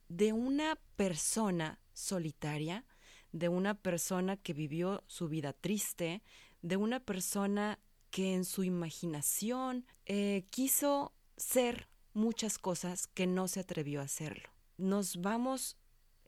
de 0.09 0.33
una 0.33 0.79
persona 0.97 1.81
solitaria, 1.93 2.85
de 3.33 3.49
una 3.49 3.75
persona 3.75 4.37
que 4.37 4.53
vivió 4.53 5.03
su 5.07 5.29
vida 5.29 5.53
triste, 5.53 6.23
de 6.63 6.77
una 6.77 7.01
persona 7.01 7.79
que 8.11 8.35
en 8.35 8.45
su 8.45 8.65
imaginación 8.65 9.85
eh, 10.07 10.47
quiso 10.51 11.13
ser 11.37 11.89
muchas 12.15 12.59
cosas 12.59 13.09
que 13.09 13.27
no 13.27 13.49
se 13.49 13.61
atrevió 13.61 14.01
a 14.01 14.05
hacerlo. 14.05 14.49
Nos 14.79 15.21
vamos 15.21 15.77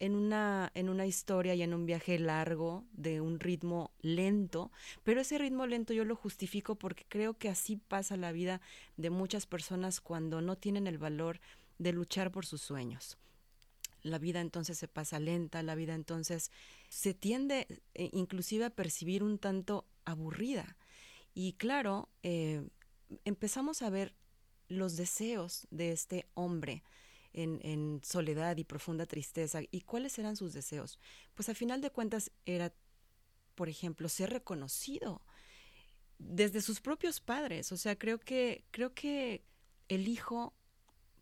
en 0.00 0.14
una, 0.14 0.70
en 0.74 0.88
una 0.88 1.06
historia 1.06 1.54
y 1.54 1.62
en 1.62 1.74
un 1.74 1.86
viaje 1.86 2.18
largo 2.18 2.84
de 2.92 3.20
un 3.20 3.40
ritmo 3.40 3.92
lento, 4.00 4.70
pero 5.04 5.20
ese 5.20 5.38
ritmo 5.38 5.66
lento 5.66 5.92
yo 5.92 6.04
lo 6.04 6.16
justifico 6.16 6.74
porque 6.74 7.04
creo 7.08 7.34
que 7.34 7.48
así 7.48 7.76
pasa 7.76 8.16
la 8.16 8.32
vida 8.32 8.60
de 8.96 9.10
muchas 9.10 9.46
personas 9.46 10.00
cuando 10.00 10.40
no 10.40 10.56
tienen 10.56 10.86
el 10.86 10.98
valor 10.98 11.40
de 11.78 11.92
luchar 11.92 12.30
por 12.30 12.46
sus 12.46 12.60
sueños. 12.60 13.18
La 14.02 14.18
vida 14.18 14.40
entonces 14.40 14.78
se 14.78 14.88
pasa 14.88 15.18
lenta, 15.18 15.62
la 15.62 15.74
vida 15.74 15.94
entonces 15.94 16.50
se 16.88 17.14
tiende 17.14 17.66
eh, 17.94 18.10
inclusive 18.12 18.64
a 18.64 18.70
percibir 18.70 19.22
un 19.22 19.38
tanto 19.38 19.84
aburrida. 20.04 20.76
Y 21.34 21.54
claro, 21.54 22.08
eh, 22.22 22.68
empezamos 23.24 23.82
a 23.82 23.90
ver 23.90 24.14
los 24.68 24.96
deseos 24.96 25.66
de 25.70 25.92
este 25.92 26.26
hombre 26.34 26.82
en, 27.32 28.00
soledad 28.04 28.56
y 28.56 28.64
profunda 28.64 29.06
tristeza. 29.06 29.60
¿Y 29.70 29.82
cuáles 29.82 30.18
eran 30.18 30.36
sus 30.36 30.52
deseos? 30.52 30.98
Pues 31.34 31.48
a 31.48 31.54
final 31.54 31.80
de 31.80 31.90
cuentas 31.90 32.30
era, 32.46 32.72
por 33.54 33.68
ejemplo, 33.68 34.08
ser 34.08 34.30
reconocido 34.30 35.22
desde 36.18 36.60
sus 36.60 36.80
propios 36.80 37.20
padres. 37.20 37.72
O 37.72 37.76
sea, 37.76 37.96
creo 37.98 38.18
que, 38.18 38.64
creo 38.70 38.94
que 38.94 39.44
el 39.88 40.08
hijo 40.08 40.54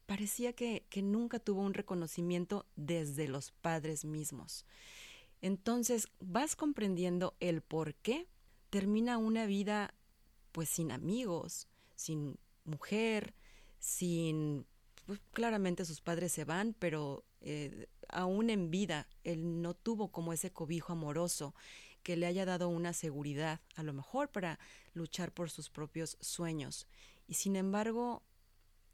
parecía 0.07 0.53
que, 0.53 0.87
que 0.89 1.03
nunca 1.03 1.39
tuvo 1.39 1.63
un 1.63 1.75
reconocimiento 1.75 2.67
desde 2.77 3.29
los 3.29 3.51
padres 3.51 4.05
mismos. 4.05 4.65
Entonces 5.43 6.09
vas 6.21 6.57
comprendiendo 6.57 7.37
el 7.41 7.61
por 7.61 7.95
qué 7.95 8.27
termina 8.71 9.19
una 9.19 9.47
vida 9.47 9.95
pues 10.53 10.71
sin 10.71 10.91
amigos, 10.91 11.69
sin 11.95 12.39
mujer, 12.65 13.35
sin... 13.79 14.67
Pues, 15.07 15.21
claramente 15.33 15.85
sus 15.85 16.01
padres 16.01 16.33
se 16.33 16.45
van, 16.45 16.75
pero 16.79 17.25
eh, 17.41 17.87
aún 18.09 18.51
en 18.51 18.71
vida 18.71 19.09
él 19.25 19.63
no 19.63 19.75
tuvo 19.75 20.11
como 20.11 20.33
ese 20.33 20.53
cobijo 20.53 20.93
amoroso 20.93 21.55
que 22.03 22.17
le 22.17 22.27
haya 22.27 22.45
dado 22.45 22.69
una 22.69 22.93
seguridad, 22.93 23.61
a 23.75 23.83
lo 23.83 23.93
mejor 23.93 24.31
para 24.31 24.59
luchar 24.95 25.33
por 25.33 25.51
sus 25.51 25.71
propios 25.71 26.17
sueños. 26.21 26.87
Y 27.27 27.35
sin 27.35 27.57
embargo, 27.57 28.23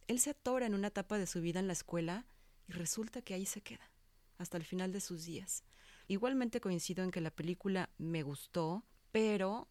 él 0.07 0.19
se 0.19 0.31
atora 0.31 0.67
en 0.67 0.75
una 0.75 0.89
etapa 0.89 1.19
de 1.19 1.27
su 1.27 1.41
vida 1.41 1.61
en 1.61 1.67
la 1.67 1.75
escuela 1.75 2.27
y 2.69 2.73
resulta 2.73 3.21
que 3.21 3.35
ahí 3.35 3.45
se 3.45 3.61
queda, 3.61 3.91
hasta 4.39 4.57
el 4.57 4.65
final 4.65 4.93
de 4.93 5.01
sus 5.01 5.25
días. 5.25 5.65
Igualmente 6.09 6.61
coincido 6.61 7.05
en 7.05 7.11
que 7.11 7.21
la 7.21 7.31
película 7.31 7.91
me 7.99 8.23
gustó, 8.23 8.85
pero 9.13 9.69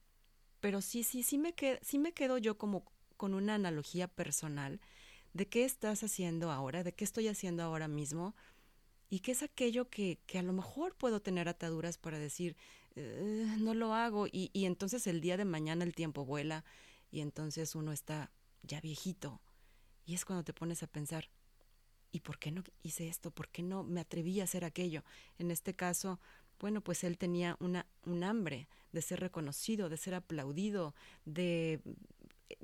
pero 0.62 0.82
sí, 0.82 1.04
sí, 1.04 1.24
sí 1.24 1.38
me, 1.38 1.54
sí 1.82 1.98
me 1.98 2.14
quedo 2.14 2.38
yo 2.38 2.58
como 2.58 2.86
con 3.18 3.34
una 3.34 3.56
analogía 3.56 4.08
personal 4.08 4.80
de 5.34 5.48
qué 5.48 5.64
estás 5.66 6.04
haciendo 6.04 6.52
ahora, 6.52 6.84
de 6.84 6.94
qué 6.94 7.04
estoy 7.04 7.28
haciendo 7.28 7.64
ahora 7.64 7.88
mismo 7.88 8.36
y 9.10 9.20
qué 9.20 9.32
es 9.32 9.44
aquello 9.44 9.90
que, 9.90 10.20
que 10.26 10.40
a 10.40 10.44
lo 10.44 10.54
mejor 10.54 10.96
puedo 10.96 11.22
tener 11.22 11.48
ataduras 11.48 11.98
para 11.98 12.20
decir, 12.20 12.56
eh, 12.96 13.56
no 13.60 13.74
lo 13.74 13.94
hago 13.94 14.28
y, 14.28 14.50
y 14.54 14.66
entonces 14.66 15.08
el 15.08 15.22
día 15.22 15.38
de 15.38 15.46
mañana 15.46 15.84
el 15.84 15.96
tiempo 15.96 16.26
vuela 16.26 16.64
y 17.12 17.22
entonces 17.22 17.76
uno 17.76 17.92
está 17.92 18.32
ya 18.64 18.82
viejito 18.82 19.42
y 20.06 20.14
es 20.14 20.26
cuando 20.26 20.44
te 20.44 20.54
pones 20.54 20.84
a 20.84 20.88
pensar, 20.88 21.30
¿y 22.12 22.20
por 22.22 22.38
qué 22.38 22.52
no 22.52 22.64
hice 22.84 23.08
esto? 23.08 23.32
¿Por 23.32 23.50
qué 23.50 23.64
no 23.64 23.84
me 23.84 24.02
atreví 24.02 24.42
a 24.42 24.46
hacer 24.46 24.66
aquello? 24.66 25.04
En 25.38 25.52
este 25.52 25.74
caso, 25.74 26.20
bueno, 26.60 26.82
pues 26.82 27.04
él 27.04 27.18
tenía 27.18 27.56
una, 27.60 27.88
un 28.06 28.24
hambre 28.24 28.68
de 28.92 29.02
ser 29.02 29.20
reconocido, 29.20 29.90
de 29.90 29.98
ser 29.98 30.14
aplaudido, 30.14 30.94
de 31.26 31.82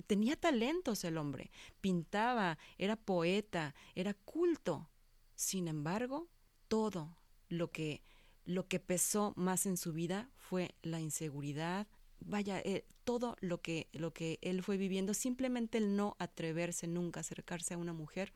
tenía 0.07 0.35
talentos 0.35 1.03
el 1.03 1.17
hombre, 1.17 1.51
pintaba, 1.81 2.57
era 2.77 2.95
poeta, 2.95 3.75
era 3.95 4.13
culto. 4.13 4.89
Sin 5.35 5.67
embargo, 5.67 6.27
todo 6.67 7.15
lo 7.49 7.71
que 7.71 8.01
lo 8.45 8.67
que 8.67 8.79
pesó 8.79 9.33
más 9.35 9.65
en 9.65 9.75
su 9.75 9.91
vida 9.91 10.29
fue 10.37 10.73
la 10.81 11.01
inseguridad, 11.01 11.85
vaya, 12.21 12.59
eh, 12.61 12.85
todo 13.03 13.35
lo 13.41 13.61
que 13.61 13.89
lo 13.91 14.13
que 14.13 14.39
él 14.41 14.63
fue 14.63 14.77
viviendo, 14.77 15.13
simplemente 15.13 15.77
el 15.77 15.95
no 15.95 16.15
atreverse 16.17 16.87
nunca 16.87 17.19
a 17.19 17.21
acercarse 17.21 17.73
a 17.73 17.77
una 17.77 17.93
mujer 17.93 18.33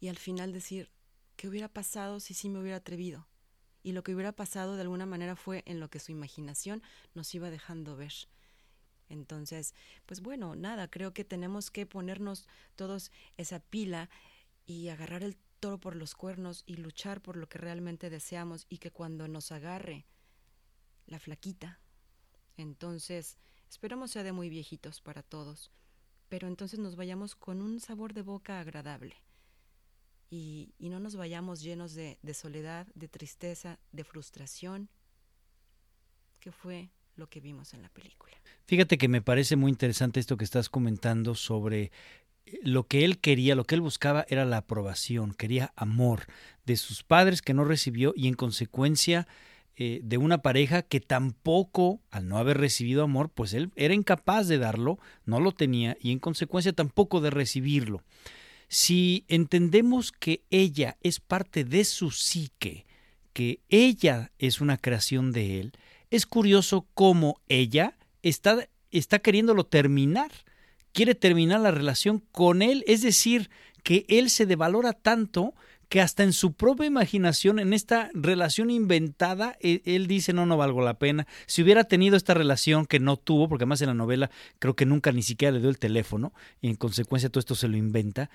y 0.00 0.08
al 0.08 0.18
final 0.18 0.52
decir, 0.52 0.90
¿qué 1.36 1.48
hubiera 1.48 1.68
pasado 1.68 2.20
si 2.20 2.34
sí 2.34 2.48
me 2.48 2.60
hubiera 2.60 2.76
atrevido? 2.76 3.26
Y 3.82 3.92
lo 3.92 4.02
que 4.02 4.14
hubiera 4.14 4.32
pasado 4.32 4.76
de 4.76 4.82
alguna 4.82 5.06
manera 5.06 5.34
fue 5.34 5.62
en 5.66 5.80
lo 5.80 5.88
que 5.88 6.00
su 6.00 6.12
imaginación 6.12 6.82
nos 7.14 7.34
iba 7.34 7.50
dejando 7.50 7.96
ver. 7.96 8.12
Entonces, 9.08 9.74
pues 10.06 10.20
bueno, 10.20 10.54
nada, 10.54 10.88
creo 10.88 11.14
que 11.14 11.24
tenemos 11.24 11.70
que 11.70 11.86
ponernos 11.86 12.46
todos 12.76 13.10
esa 13.36 13.60
pila 13.60 14.10
y 14.66 14.88
agarrar 14.88 15.22
el 15.22 15.36
toro 15.60 15.78
por 15.78 15.96
los 15.96 16.14
cuernos 16.14 16.62
y 16.66 16.76
luchar 16.76 17.20
por 17.20 17.36
lo 17.36 17.48
que 17.48 17.58
realmente 17.58 18.10
deseamos 18.10 18.66
y 18.68 18.78
que 18.78 18.90
cuando 18.90 19.28
nos 19.28 19.50
agarre 19.50 20.06
la 21.06 21.18
flaquita, 21.18 21.80
entonces 22.56 23.38
esperamos 23.70 24.10
sea 24.10 24.22
de 24.22 24.32
muy 24.32 24.48
viejitos 24.50 25.00
para 25.00 25.22
todos, 25.22 25.70
pero 26.28 26.46
entonces 26.46 26.78
nos 26.78 26.96
vayamos 26.96 27.34
con 27.34 27.62
un 27.62 27.80
sabor 27.80 28.12
de 28.12 28.22
boca 28.22 28.60
agradable 28.60 29.16
y, 30.30 30.74
y 30.78 30.90
no 30.90 31.00
nos 31.00 31.16
vayamos 31.16 31.62
llenos 31.62 31.94
de, 31.94 32.18
de 32.22 32.34
soledad, 32.34 32.86
de 32.94 33.08
tristeza, 33.08 33.78
de 33.92 34.04
frustración, 34.04 34.90
que 36.40 36.52
fue 36.52 36.90
lo 37.18 37.28
que 37.28 37.40
vimos 37.40 37.74
en 37.74 37.82
la 37.82 37.88
película. 37.88 38.32
Fíjate 38.64 38.96
que 38.96 39.08
me 39.08 39.20
parece 39.20 39.56
muy 39.56 39.70
interesante 39.70 40.20
esto 40.20 40.36
que 40.36 40.44
estás 40.44 40.68
comentando 40.68 41.34
sobre 41.34 41.90
eh, 42.46 42.58
lo 42.62 42.86
que 42.86 43.04
él 43.04 43.18
quería, 43.18 43.56
lo 43.56 43.64
que 43.64 43.74
él 43.74 43.80
buscaba 43.80 44.24
era 44.28 44.44
la 44.44 44.58
aprobación, 44.58 45.34
quería 45.34 45.72
amor 45.74 46.26
de 46.64 46.76
sus 46.76 47.02
padres 47.02 47.42
que 47.42 47.54
no 47.54 47.64
recibió 47.64 48.12
y 48.16 48.28
en 48.28 48.34
consecuencia 48.34 49.26
eh, 49.76 50.00
de 50.02 50.16
una 50.16 50.38
pareja 50.38 50.82
que 50.82 51.00
tampoco, 51.00 52.00
al 52.10 52.28
no 52.28 52.38
haber 52.38 52.58
recibido 52.58 53.02
amor, 53.02 53.30
pues 53.30 53.52
él 53.52 53.70
era 53.74 53.94
incapaz 53.94 54.46
de 54.48 54.58
darlo, 54.58 54.98
no 55.24 55.40
lo 55.40 55.52
tenía 55.52 55.96
y 56.00 56.12
en 56.12 56.18
consecuencia 56.20 56.72
tampoco 56.72 57.20
de 57.20 57.30
recibirlo. 57.30 58.02
Si 58.68 59.24
entendemos 59.28 60.12
que 60.12 60.42
ella 60.50 60.98
es 61.00 61.20
parte 61.20 61.64
de 61.64 61.84
su 61.84 62.10
psique, 62.10 62.86
que 63.32 63.60
ella 63.68 64.30
es 64.38 64.60
una 64.60 64.76
creación 64.76 65.32
de 65.32 65.60
él, 65.60 65.72
es 66.10 66.26
curioso 66.26 66.86
cómo 66.94 67.40
ella 67.48 67.96
está, 68.22 68.68
está 68.90 69.18
queriéndolo 69.18 69.64
terminar, 69.64 70.30
quiere 70.92 71.14
terminar 71.14 71.60
la 71.60 71.70
relación 71.70 72.22
con 72.32 72.62
él, 72.62 72.84
es 72.86 73.02
decir, 73.02 73.50
que 73.82 74.04
él 74.08 74.30
se 74.30 74.46
devalora 74.46 74.92
tanto 74.92 75.54
que 75.88 76.02
hasta 76.02 76.22
en 76.22 76.32
su 76.32 76.52
propia 76.52 76.86
imaginación, 76.86 77.58
en 77.58 77.72
esta 77.72 78.10
relación 78.12 78.70
inventada, 78.70 79.56
e, 79.60 79.80
él, 79.86 80.06
dice, 80.06 80.32
no, 80.32 80.44
no 80.44 80.56
valgo 80.56 80.82
la 80.82 80.98
pena. 80.98 81.26
Si 81.46 81.62
hubiera 81.62 81.84
tenido 81.84 82.16
esta 82.16 82.34
relación 82.34 82.84
que 82.84 83.00
no 83.00 83.16
tuvo, 83.16 83.48
porque 83.48 83.62
además 83.62 83.80
en 83.80 83.88
la 83.88 83.94
novela 83.94 84.30
creo 84.58 84.76
que 84.76 84.84
nunca 84.84 85.12
ni 85.12 85.22
siquiera 85.22 85.52
le 85.52 85.60
dio 85.60 85.70
el 85.70 85.78
teléfono, 85.78 86.34
y 86.60 86.68
en 86.68 86.76
consecuencia 86.76 87.30
todo 87.30 87.40
esto 87.40 87.54
se 87.54 87.68
lo 87.68 87.76
inventa, 87.76 88.28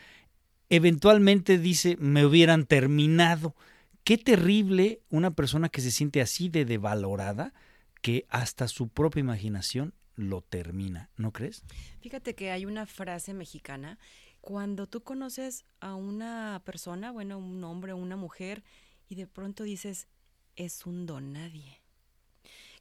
eventualmente 0.70 1.60
dice, 1.60 1.96
me 2.00 2.26
hubieran 2.26 2.66
terminado. 2.66 3.56
Qué 4.04 4.18
terrible 4.18 5.02
una 5.10 5.32
persona 5.32 5.70
que 5.70 5.80
se 5.80 5.90
siente 5.90 6.20
así 6.20 6.50
de 6.50 6.66
devalorada 6.66 7.54
que 8.02 8.26
hasta 8.28 8.68
su 8.68 8.90
propia 8.90 9.22
imaginación 9.22 9.94
lo 10.16 10.42
termina, 10.42 11.10
¿no 11.16 11.32
crees? 11.32 11.64
Fíjate 12.02 12.36
que 12.36 12.52
hay 12.52 12.66
una 12.66 12.86
frase 12.86 13.34
mexicana, 13.34 13.98
cuando 14.42 14.88
tú 14.88 15.04
conoces 15.04 15.64
a 15.80 15.96
una 15.96 16.62
persona, 16.66 17.12
bueno, 17.12 17.38
un 17.38 17.64
hombre 17.64 17.94
o 17.94 17.98
una 17.98 18.18
mujer, 18.18 18.66
y 19.08 19.16
de 19.16 19.26
pronto 19.26 19.64
dices, 19.64 20.10
es 20.58 20.86
un 20.86 21.06
don 21.06 21.32
nadie. 21.32 21.82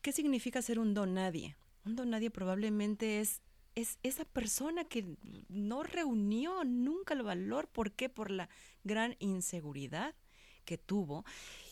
¿Qué 0.03 0.11
significa 0.11 0.61
ser 0.61 0.81
un 0.81 0.93
don 0.93 1.15
nadie? 1.15 1.57
Un 1.85 1.95
don 1.95 2.11
nadie 2.11 2.33
probablemente 2.33 3.21
es, 3.21 3.43
es 3.77 4.01
esa 4.03 4.25
persona 4.25 4.85
que 4.85 5.07
no 5.49 5.85
reunió 5.85 6.65
nunca 6.65 7.15
el 7.15 7.23
valor. 7.23 7.69
¿Por 7.69 7.93
qué? 7.93 8.09
Por 8.09 8.33
la 8.33 8.49
gran 8.83 9.15
inseguridad 9.21 10.17
que 10.65 10.79
tuvo. 10.79 11.25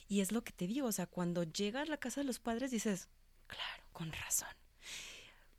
Y 0.09 0.20
es 0.20 0.33
lo 0.33 0.42
que 0.42 0.53
te 0.53 0.66
digo, 0.66 0.88
o 0.88 0.92
sea, 0.92 1.07
cuando 1.07 1.44
llegas 1.44 1.87
a 1.87 1.90
la 1.90 1.96
casa 1.96 2.20
de 2.20 2.26
los 2.26 2.38
padres 2.40 2.70
dices, 2.70 3.09
claro, 3.46 3.85
con 3.92 4.12
razón. 4.12 4.48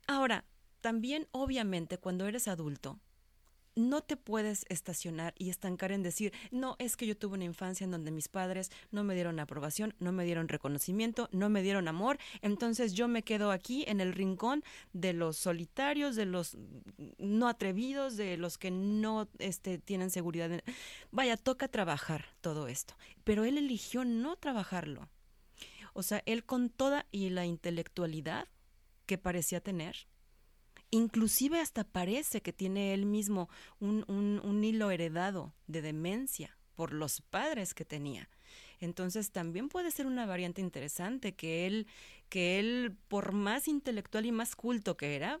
Ahora, 0.06 0.44
también 0.80 1.28
obviamente 1.30 1.98
cuando 1.98 2.26
eres 2.26 2.48
adulto, 2.48 2.98
no 3.74 4.02
te 4.02 4.16
puedes 4.16 4.66
estacionar 4.68 5.34
y 5.38 5.50
estancar 5.50 5.92
en 5.92 6.02
decir, 6.02 6.32
no, 6.50 6.76
es 6.78 6.96
que 6.96 7.06
yo 7.06 7.16
tuve 7.16 7.34
una 7.34 7.44
infancia 7.44 7.84
en 7.84 7.90
donde 7.90 8.10
mis 8.10 8.28
padres 8.28 8.70
no 8.90 9.04
me 9.04 9.14
dieron 9.14 9.40
aprobación, 9.40 9.94
no 9.98 10.12
me 10.12 10.24
dieron 10.24 10.48
reconocimiento, 10.48 11.28
no 11.32 11.48
me 11.48 11.62
dieron 11.62 11.88
amor, 11.88 12.18
entonces 12.40 12.92
yo 12.94 13.08
me 13.08 13.22
quedo 13.22 13.50
aquí 13.50 13.84
en 13.88 14.00
el 14.00 14.12
rincón 14.12 14.62
de 14.92 15.12
los 15.12 15.36
solitarios, 15.36 16.16
de 16.16 16.26
los 16.26 16.56
no 17.18 17.48
atrevidos, 17.48 18.16
de 18.16 18.36
los 18.36 18.58
que 18.58 18.70
no 18.70 19.28
este, 19.38 19.78
tienen 19.78 20.10
seguridad. 20.10 20.62
Vaya, 21.10 21.36
toca 21.36 21.68
trabajar 21.68 22.26
todo 22.40 22.68
esto, 22.68 22.94
pero 23.24 23.44
él 23.44 23.58
eligió 23.58 24.04
no 24.04 24.36
trabajarlo. 24.36 25.08
O 25.94 26.02
sea, 26.02 26.22
él 26.26 26.44
con 26.44 26.70
toda 26.70 27.06
y 27.10 27.30
la 27.30 27.44
intelectualidad 27.44 28.48
que 29.06 29.18
parecía 29.18 29.60
tener, 29.60 30.06
Inclusive 30.94 31.58
hasta 31.58 31.84
parece 31.84 32.42
que 32.42 32.52
tiene 32.52 32.92
él 32.92 33.06
mismo 33.06 33.48
un, 33.80 34.04
un, 34.08 34.62
hilo 34.62 34.90
heredado 34.90 35.54
de 35.66 35.80
demencia 35.80 36.58
por 36.74 36.92
los 36.92 37.22
padres 37.22 37.72
que 37.72 37.86
tenía. 37.86 38.28
Entonces 38.78 39.30
también 39.30 39.70
puede 39.70 39.90
ser 39.90 40.06
una 40.06 40.26
variante 40.26 40.60
interesante 40.60 41.32
que 41.32 41.66
él, 41.66 41.86
que 42.28 42.58
él, 42.58 42.94
por 43.08 43.32
más 43.32 43.68
intelectual 43.68 44.26
y 44.26 44.32
más 44.32 44.54
culto 44.54 44.98
que 44.98 45.16
era, 45.16 45.40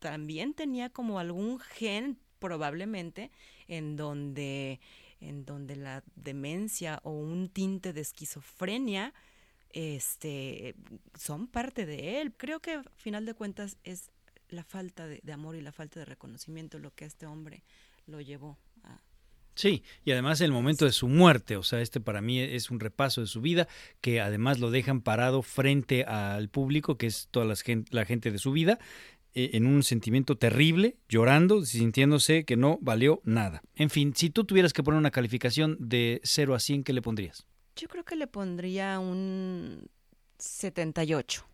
también 0.00 0.52
tenía 0.52 0.90
como 0.90 1.20
algún 1.20 1.60
gen 1.60 2.18
probablemente 2.40 3.30
en 3.68 3.94
donde, 3.94 4.80
en 5.20 5.44
donde 5.44 5.76
la 5.76 6.02
demencia 6.16 6.98
o 7.04 7.12
un 7.12 7.50
tinte 7.50 7.92
de 7.92 8.00
esquizofrenia 8.00 9.14
este, 9.70 10.74
son 11.14 11.46
parte 11.46 11.86
de 11.86 12.20
él. 12.20 12.34
Creo 12.36 12.58
que 12.58 12.72
a 12.72 12.82
final 12.96 13.26
de 13.26 13.34
cuentas 13.34 13.76
es 13.84 14.10
la 14.50 14.64
falta 14.64 15.06
de, 15.06 15.20
amor 15.32 15.56
y 15.56 15.60
la 15.60 15.72
falta 15.72 16.00
de 16.00 16.06
reconocimiento 16.06 16.78
lo 16.78 16.94
que 16.94 17.04
a 17.04 17.06
este 17.06 17.26
hombre 17.26 17.62
lo 18.06 18.20
llevó 18.20 18.58
a... 18.84 19.00
Sí, 19.54 19.82
y 20.04 20.12
además 20.12 20.40
el 20.40 20.52
momento 20.52 20.84
de 20.84 20.92
su 20.92 21.08
muerte, 21.08 21.56
o 21.56 21.64
sea, 21.64 21.80
este 21.80 22.00
para 22.00 22.20
mí 22.20 22.38
es 22.38 22.70
un 22.70 22.78
repaso 22.78 23.20
de 23.20 23.26
su 23.26 23.40
vida, 23.40 23.66
que 24.00 24.20
además 24.20 24.60
lo 24.60 24.70
dejan 24.70 25.00
parado 25.00 25.42
frente 25.42 26.04
al 26.04 26.48
público, 26.48 26.96
que 26.96 27.08
es 27.08 27.26
toda 27.32 27.44
la 27.44 27.56
gente, 27.56 27.90
la 27.92 28.04
gente 28.04 28.30
de 28.30 28.38
su 28.38 28.52
vida, 28.52 28.78
e, 29.34 29.50
en 29.54 29.66
un 29.66 29.82
sentimiento 29.82 30.38
terrible, 30.38 30.96
llorando, 31.08 31.64
sintiéndose 31.64 32.44
que 32.44 32.56
no 32.56 32.78
valió 32.80 33.20
nada. 33.24 33.62
En 33.74 33.90
fin, 33.90 34.14
si 34.14 34.30
tú 34.30 34.44
tuvieras 34.44 34.72
que 34.72 34.84
poner 34.84 34.98
una 34.98 35.10
calificación 35.10 35.76
de 35.80 36.20
0 36.22 36.54
a 36.54 36.60
100, 36.60 36.84
¿qué 36.84 36.92
le 36.92 37.02
pondrías? 37.02 37.46
Yo 37.74 37.88
creo 37.88 38.04
que 38.04 38.16
le 38.16 38.28
pondría 38.28 39.00
un 39.00 39.88
78. 40.38 41.44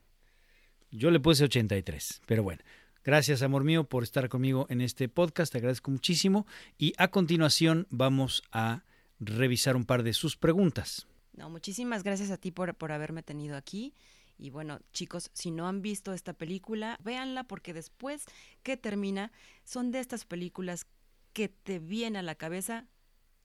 Yo 0.91 1.11
le 1.11 1.21
puse 1.21 1.45
83, 1.45 2.23
pero 2.27 2.43
bueno. 2.43 2.63
Gracias, 3.05 3.43
amor 3.43 3.65
mío, 3.65 3.85
por 3.85 4.03
estar 4.03 4.31
conmigo 4.31 4.65
en 4.71 4.81
este 4.81 5.11
podcast. 5.11 5.53
Te 5.53 5.59
agradezco 5.59 5.91
muchísimo. 5.91 6.47
Y 6.79 6.95
a 6.97 7.09
continuación 7.09 7.87
vamos 7.91 8.43
a 8.51 8.83
revisar 9.21 9.77
un 9.77 9.85
par 9.85 10.03
de 10.03 10.15
sus 10.15 10.39
preguntas. 10.39 11.07
No, 11.35 11.51
muchísimas 11.51 12.03
gracias 12.03 12.31
a 12.31 12.39
ti 12.39 12.51
por, 12.51 12.75
por 12.75 12.93
haberme 12.93 13.23
tenido 13.23 13.59
aquí. 13.59 13.93
Y 14.39 14.49
bueno, 14.49 14.81
chicos, 14.95 15.31
si 15.35 15.51
no 15.51 15.69
han 15.69 15.83
visto 15.83 16.15
esta 16.15 16.33
película, 16.33 16.99
véanla 17.05 17.45
porque 17.45 17.75
después 17.75 18.25
que 18.63 18.79
termina, 18.79 19.33
son 19.65 19.91
de 19.91 20.01
estas 20.01 20.25
películas 20.25 20.87
que 21.35 21.51
te 21.51 21.81
viene 21.81 22.21
a 22.21 22.23
la 22.23 22.37
cabeza, 22.37 22.87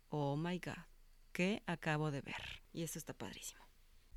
oh 0.07 0.37
my 0.37 0.57
God, 0.59 0.85
que 1.33 1.63
acabo 1.65 2.11
de 2.11 2.21
ver. 2.21 2.63
Y 2.71 2.83
eso 2.83 2.97
está 2.97 3.13
padrísimo. 3.13 3.68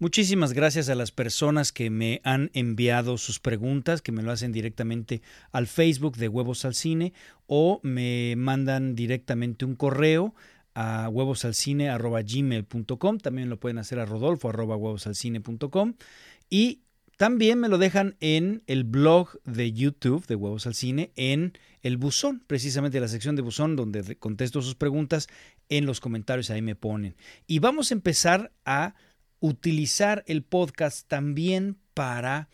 Muchísimas 0.02 0.52
gracias 0.52 0.88
a 0.88 0.96
las 0.96 1.12
personas 1.12 1.70
que 1.70 1.88
me 1.88 2.20
han 2.24 2.50
enviado 2.54 3.18
sus 3.18 3.38
preguntas, 3.38 4.02
que 4.02 4.10
me 4.10 4.24
lo 4.24 4.32
hacen 4.32 4.50
directamente 4.50 5.22
al 5.52 5.68
Facebook 5.68 6.16
de 6.16 6.26
Huevos 6.26 6.64
al 6.64 6.74
Cine 6.74 7.12
o 7.46 7.78
me 7.84 8.34
mandan 8.36 8.96
directamente 8.96 9.64
un 9.64 9.76
correo 9.76 10.34
a 10.74 11.08
huevosalcine.gmail.com. 11.08 13.18
También 13.18 13.48
lo 13.48 13.60
pueden 13.60 13.78
hacer 13.78 14.00
a 14.00 14.04
rodolfo 14.04 14.48
huevosalcine.com. 14.48 15.94
Y 16.50 16.80
también 17.16 17.60
me 17.60 17.68
lo 17.68 17.78
dejan 17.78 18.16
en 18.18 18.64
el 18.66 18.82
blog 18.82 19.40
de 19.44 19.70
YouTube 19.70 20.26
de 20.26 20.34
Huevos 20.34 20.66
al 20.66 20.74
Cine, 20.74 21.12
en 21.14 21.52
el 21.82 21.96
buzón, 21.96 22.42
precisamente 22.48 22.98
la 22.98 23.06
sección 23.06 23.36
de 23.36 23.42
buzón 23.42 23.76
donde 23.76 24.16
contesto 24.16 24.62
sus 24.62 24.74
preguntas 24.74 25.28
en 25.68 25.86
los 25.86 26.00
comentarios, 26.00 26.50
ahí 26.50 26.60
me 26.60 26.74
ponen. 26.74 27.14
Y 27.46 27.60
vamos 27.60 27.92
a 27.92 27.94
empezar 27.94 28.50
a 28.64 28.96
utilizar 29.42 30.22
el 30.28 30.42
podcast 30.42 31.08
también 31.08 31.76
para 31.94 32.48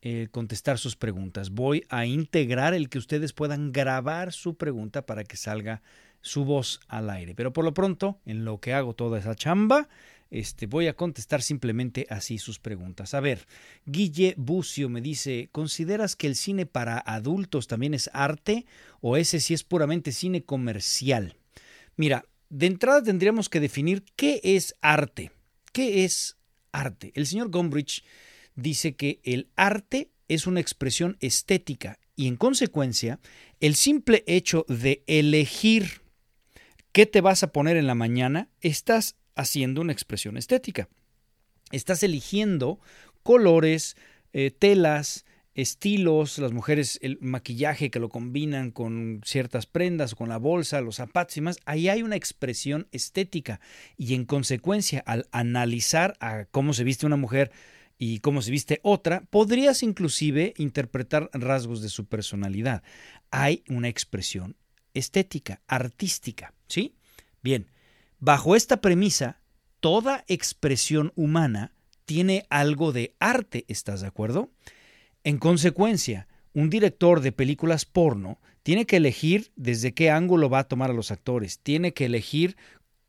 eh, 0.00 0.28
contestar 0.32 0.78
sus 0.78 0.96
preguntas. 0.96 1.50
Voy 1.50 1.84
a 1.90 2.06
integrar 2.06 2.72
el 2.72 2.88
que 2.88 2.96
ustedes 2.96 3.34
puedan 3.34 3.70
grabar 3.70 4.32
su 4.32 4.56
pregunta 4.56 5.04
para 5.04 5.22
que 5.22 5.36
salga 5.36 5.82
su 6.22 6.46
voz 6.46 6.80
al 6.88 7.10
aire. 7.10 7.34
Pero 7.34 7.52
por 7.52 7.64
lo 7.64 7.74
pronto, 7.74 8.18
en 8.24 8.46
lo 8.46 8.58
que 8.58 8.72
hago 8.72 8.94
toda 8.94 9.18
esa 9.18 9.34
chamba, 9.34 9.90
este, 10.30 10.66
voy 10.66 10.86
a 10.86 10.96
contestar 10.96 11.42
simplemente 11.42 12.06
así 12.08 12.38
sus 12.38 12.58
preguntas. 12.58 13.12
A 13.12 13.20
ver, 13.20 13.46
Guille 13.84 14.34
Bucio 14.38 14.88
me 14.88 15.02
dice, 15.02 15.50
¿consideras 15.52 16.16
que 16.16 16.26
el 16.26 16.36
cine 16.36 16.64
para 16.64 16.98
adultos 16.98 17.66
también 17.66 17.92
es 17.92 18.08
arte 18.14 18.64
o 19.02 19.18
ese 19.18 19.40
sí 19.40 19.52
es 19.52 19.62
puramente 19.62 20.12
cine 20.12 20.42
comercial? 20.42 21.36
Mira, 21.96 22.24
de 22.48 22.66
entrada 22.66 23.02
tendríamos 23.02 23.50
que 23.50 23.60
definir 23.60 24.04
qué 24.16 24.40
es 24.42 24.74
arte. 24.80 25.32
¿Qué 25.72 26.04
es 26.04 26.36
arte? 26.72 27.12
El 27.14 27.26
señor 27.26 27.50
Gombrich 27.50 28.04
dice 28.54 28.96
que 28.96 29.20
el 29.24 29.48
arte 29.56 30.10
es 30.28 30.46
una 30.46 30.60
expresión 30.60 31.16
estética 31.20 31.98
y 32.16 32.26
en 32.26 32.36
consecuencia 32.36 33.20
el 33.60 33.74
simple 33.74 34.24
hecho 34.26 34.64
de 34.68 35.02
elegir 35.06 36.02
qué 36.92 37.06
te 37.06 37.20
vas 37.20 37.42
a 37.42 37.52
poner 37.52 37.76
en 37.76 37.86
la 37.86 37.94
mañana, 37.94 38.48
estás 38.60 39.16
haciendo 39.34 39.80
una 39.80 39.92
expresión 39.92 40.36
estética. 40.36 40.88
Estás 41.70 42.02
eligiendo 42.02 42.80
colores, 43.22 43.96
eh, 44.32 44.50
telas, 44.50 45.24
estilos, 45.54 46.38
las 46.38 46.52
mujeres 46.52 46.98
el 47.02 47.18
maquillaje 47.20 47.90
que 47.90 47.98
lo 47.98 48.08
combinan 48.08 48.70
con 48.70 49.20
ciertas 49.24 49.66
prendas, 49.66 50.14
con 50.14 50.28
la 50.28 50.38
bolsa, 50.38 50.80
los 50.80 50.96
zapatos 50.96 51.36
y 51.36 51.40
más, 51.40 51.58
ahí 51.64 51.88
hay 51.88 52.02
una 52.02 52.16
expresión 52.16 52.88
estética 52.92 53.60
y 53.96 54.14
en 54.14 54.24
consecuencia 54.24 55.02
al 55.06 55.26
analizar 55.32 56.16
a 56.20 56.44
cómo 56.50 56.72
se 56.72 56.84
viste 56.84 57.06
una 57.06 57.16
mujer 57.16 57.50
y 57.98 58.20
cómo 58.20 58.40
se 58.40 58.50
viste 58.50 58.80
otra, 58.82 59.22
podrías 59.28 59.82
inclusive 59.82 60.54
interpretar 60.56 61.28
rasgos 61.34 61.82
de 61.82 61.90
su 61.90 62.06
personalidad. 62.06 62.82
Hay 63.30 63.62
una 63.68 63.88
expresión 63.88 64.56
estética, 64.94 65.60
artística, 65.66 66.54
¿sí? 66.66 66.94
Bien, 67.42 67.66
bajo 68.18 68.56
esta 68.56 68.80
premisa, 68.80 69.40
toda 69.80 70.24
expresión 70.28 71.12
humana 71.14 71.74
tiene 72.06 72.46
algo 72.48 72.92
de 72.92 73.14
arte, 73.18 73.64
¿estás 73.68 74.00
de 74.00 74.06
acuerdo? 74.06 74.50
En 75.22 75.38
consecuencia, 75.38 76.28
un 76.54 76.70
director 76.70 77.20
de 77.20 77.32
películas 77.32 77.84
porno 77.84 78.40
tiene 78.62 78.86
que 78.86 78.96
elegir 78.96 79.52
desde 79.54 79.92
qué 79.92 80.10
ángulo 80.10 80.48
va 80.48 80.60
a 80.60 80.68
tomar 80.68 80.90
a 80.90 80.94
los 80.94 81.10
actores, 81.10 81.58
tiene 81.58 81.92
que 81.92 82.06
elegir 82.06 82.56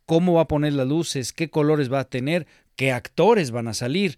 cómo 0.05 0.33
va 0.33 0.41
a 0.41 0.47
poner 0.47 0.73
las 0.73 0.87
luces, 0.87 1.31
qué 1.31 1.49
colores 1.49 1.91
va 1.91 2.01
a 2.01 2.09
tener, 2.09 2.47
qué 2.75 2.91
actores 2.91 3.51
van 3.51 3.69
a 3.69 3.73
salir. 3.73 4.17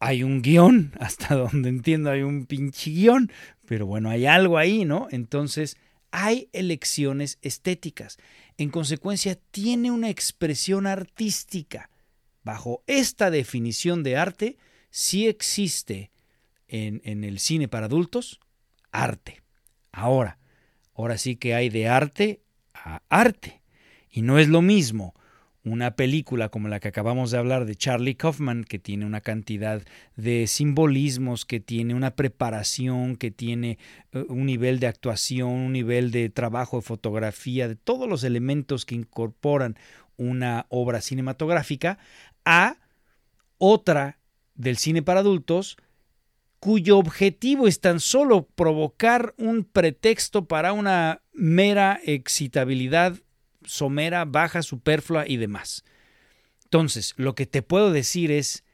Hay 0.00 0.24
un 0.24 0.42
guion, 0.42 0.92
hasta 1.00 1.36
donde 1.36 1.68
entiendo 1.68 2.10
hay 2.10 2.22
un 2.22 2.46
pinche 2.46 2.90
guion, 2.90 3.30
pero 3.66 3.86
bueno, 3.86 4.10
hay 4.10 4.26
algo 4.26 4.58
ahí, 4.58 4.84
¿no? 4.84 5.06
Entonces, 5.10 5.76
hay 6.10 6.48
elecciones 6.52 7.38
estéticas. 7.42 8.18
En 8.56 8.70
consecuencia, 8.70 9.38
tiene 9.52 9.92
una 9.92 10.10
expresión 10.10 10.86
artística. 10.88 11.90
Bajo 12.42 12.82
esta 12.86 13.30
definición 13.30 14.02
de 14.02 14.16
arte, 14.16 14.56
sí 14.90 15.28
existe 15.28 16.10
en, 16.68 17.24
el 17.24 17.38
cine 17.38 17.68
para 17.68 17.86
adultos, 17.86 18.40
arte. 18.92 19.42
Ahora, 19.92 20.38
ahora 20.94 21.18
sí 21.18 21.36
que 21.36 21.54
hay 21.54 21.68
de 21.68 21.88
arte 21.88 22.42
a 22.74 23.02
arte. 23.08 23.62
Y 24.10 24.22
no 24.22 24.38
es 24.38 24.48
lo 24.48 24.62
mismo 24.62 25.14
una 25.64 25.96
película 25.96 26.48
como 26.48 26.68
la 26.68 26.80
que 26.80 26.88
acabamos 26.88 27.30
de 27.30 27.38
hablar 27.38 27.66
de 27.66 27.74
Charlie 27.74 28.14
Kaufman, 28.14 28.64
que 28.64 28.78
tiene 28.78 29.04
una 29.04 29.20
cantidad 29.20 29.82
de 30.16 30.46
simbolismos, 30.46 31.44
que 31.44 31.60
tiene 31.60 31.94
una 31.94 32.12
preparación, 32.12 33.16
que 33.16 33.30
tiene 33.30 33.78
eh, 34.12 34.24
un 34.28 34.46
nivel 34.46 34.80
de 34.80 34.86
actuación, 34.86 35.50
un 35.50 35.72
nivel 35.72 36.10
de 36.10 36.30
trabajo 36.30 36.78
de 36.78 36.82
fotografía, 36.82 37.68
de 37.68 37.76
todos 37.76 38.08
los 38.08 38.24
elementos 38.24 38.86
que 38.86 38.94
incorporan 38.94 39.76
una 40.16 40.66
obra 40.68 41.00
cinematográfica, 41.00 41.98
a 42.44 42.76
otra 43.58 44.18
del 44.54 44.76
cine 44.78 45.02
para 45.02 45.20
adultos, 45.20 45.76
cuyo 46.60 46.98
objetivo 46.98 47.68
es 47.68 47.80
tan 47.80 48.00
solo 48.00 48.46
provocar 48.46 49.34
un 49.38 49.64
pretexto 49.64 50.46
para 50.46 50.72
una 50.72 51.22
mera 51.32 52.00
excitabilidad 52.04 53.16
somera, 53.64 54.24
baja, 54.24 54.62
superflua 54.62 55.28
y 55.28 55.36
demás. 55.36 55.84
Entonces, 56.64 57.14
lo 57.16 57.34
que 57.34 57.46
te 57.46 57.62
puedo 57.62 57.92
decir 57.92 58.30
es, 58.30 58.64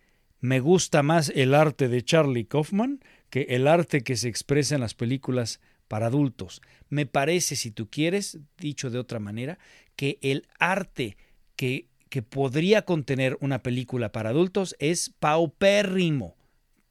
me 0.41 0.61
gusta 0.61 1.03
más 1.03 1.33
el 1.35 1.55
arte 1.55 1.89
de 1.89 2.03
Charlie 2.03 2.47
Kaufman 2.47 3.01
que 3.31 3.47
el 3.51 3.67
arte 3.67 4.03
que 4.03 4.17
se 4.17 4.29
expresa 4.29 4.75
en 4.75 4.81
las 4.81 4.95
películas 4.95 5.61
para 5.89 6.07
adultos. 6.07 6.61
Me 6.89 7.07
parece, 7.07 7.57
si 7.57 7.71
tú 7.71 7.89
quieres, 7.91 8.39
dicho 8.59 8.91
de 8.91 8.99
otra 8.99 9.19
manera, 9.19 9.59
que 9.97 10.19
el 10.23 10.47
arte 10.59 11.17
que, 11.57 11.89
que 12.09 12.23
podría 12.23 12.83
contener 12.83 13.37
una 13.41 13.63
película 13.63 14.13
para 14.13 14.31
adultos 14.31 14.77
es 14.79 15.11
paupérrimo 15.19 16.37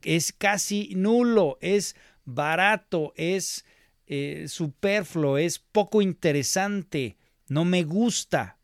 es 0.03 0.33
casi 0.33 0.93
nulo, 0.95 1.57
es 1.61 1.95
barato, 2.25 3.13
es 3.15 3.65
eh, 4.07 4.45
superfluo, 4.47 5.37
es 5.37 5.59
poco 5.59 6.01
interesante, 6.01 7.17
no 7.47 7.65
me 7.65 7.83
gusta. 7.83 8.57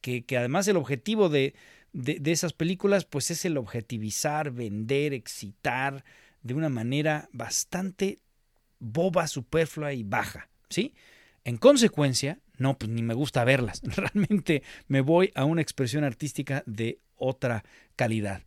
Que, 0.00 0.24
además 0.36 0.66
el 0.66 0.76
objetivo 0.76 1.28
de, 1.28 1.54
de, 1.92 2.32
esas 2.32 2.52
películas 2.52 3.04
pues 3.04 3.30
es 3.30 3.44
el 3.44 3.56
objetivizar, 3.56 4.50
vender, 4.50 5.12
excitar 5.14 6.04
de 6.42 6.54
una 6.54 6.68
manera 6.68 7.28
bastante 7.32 8.18
boba, 8.80 9.28
superflua 9.28 9.92
y 9.92 10.02
baja, 10.02 10.48
¿sí? 10.68 10.94
En 11.44 11.56
consecuencia, 11.56 12.40
no, 12.58 12.78
pues 12.78 12.90
ni 12.90 13.02
me 13.02 13.14
gusta 13.14 13.44
verlas. 13.44 13.80
Realmente 13.96 14.64
me 14.88 15.02
voy 15.02 15.30
a 15.36 15.44
una 15.44 15.62
expresión 15.62 16.02
artística 16.02 16.64
de 16.66 16.98
otra 17.14 17.64
calidad 17.94 18.42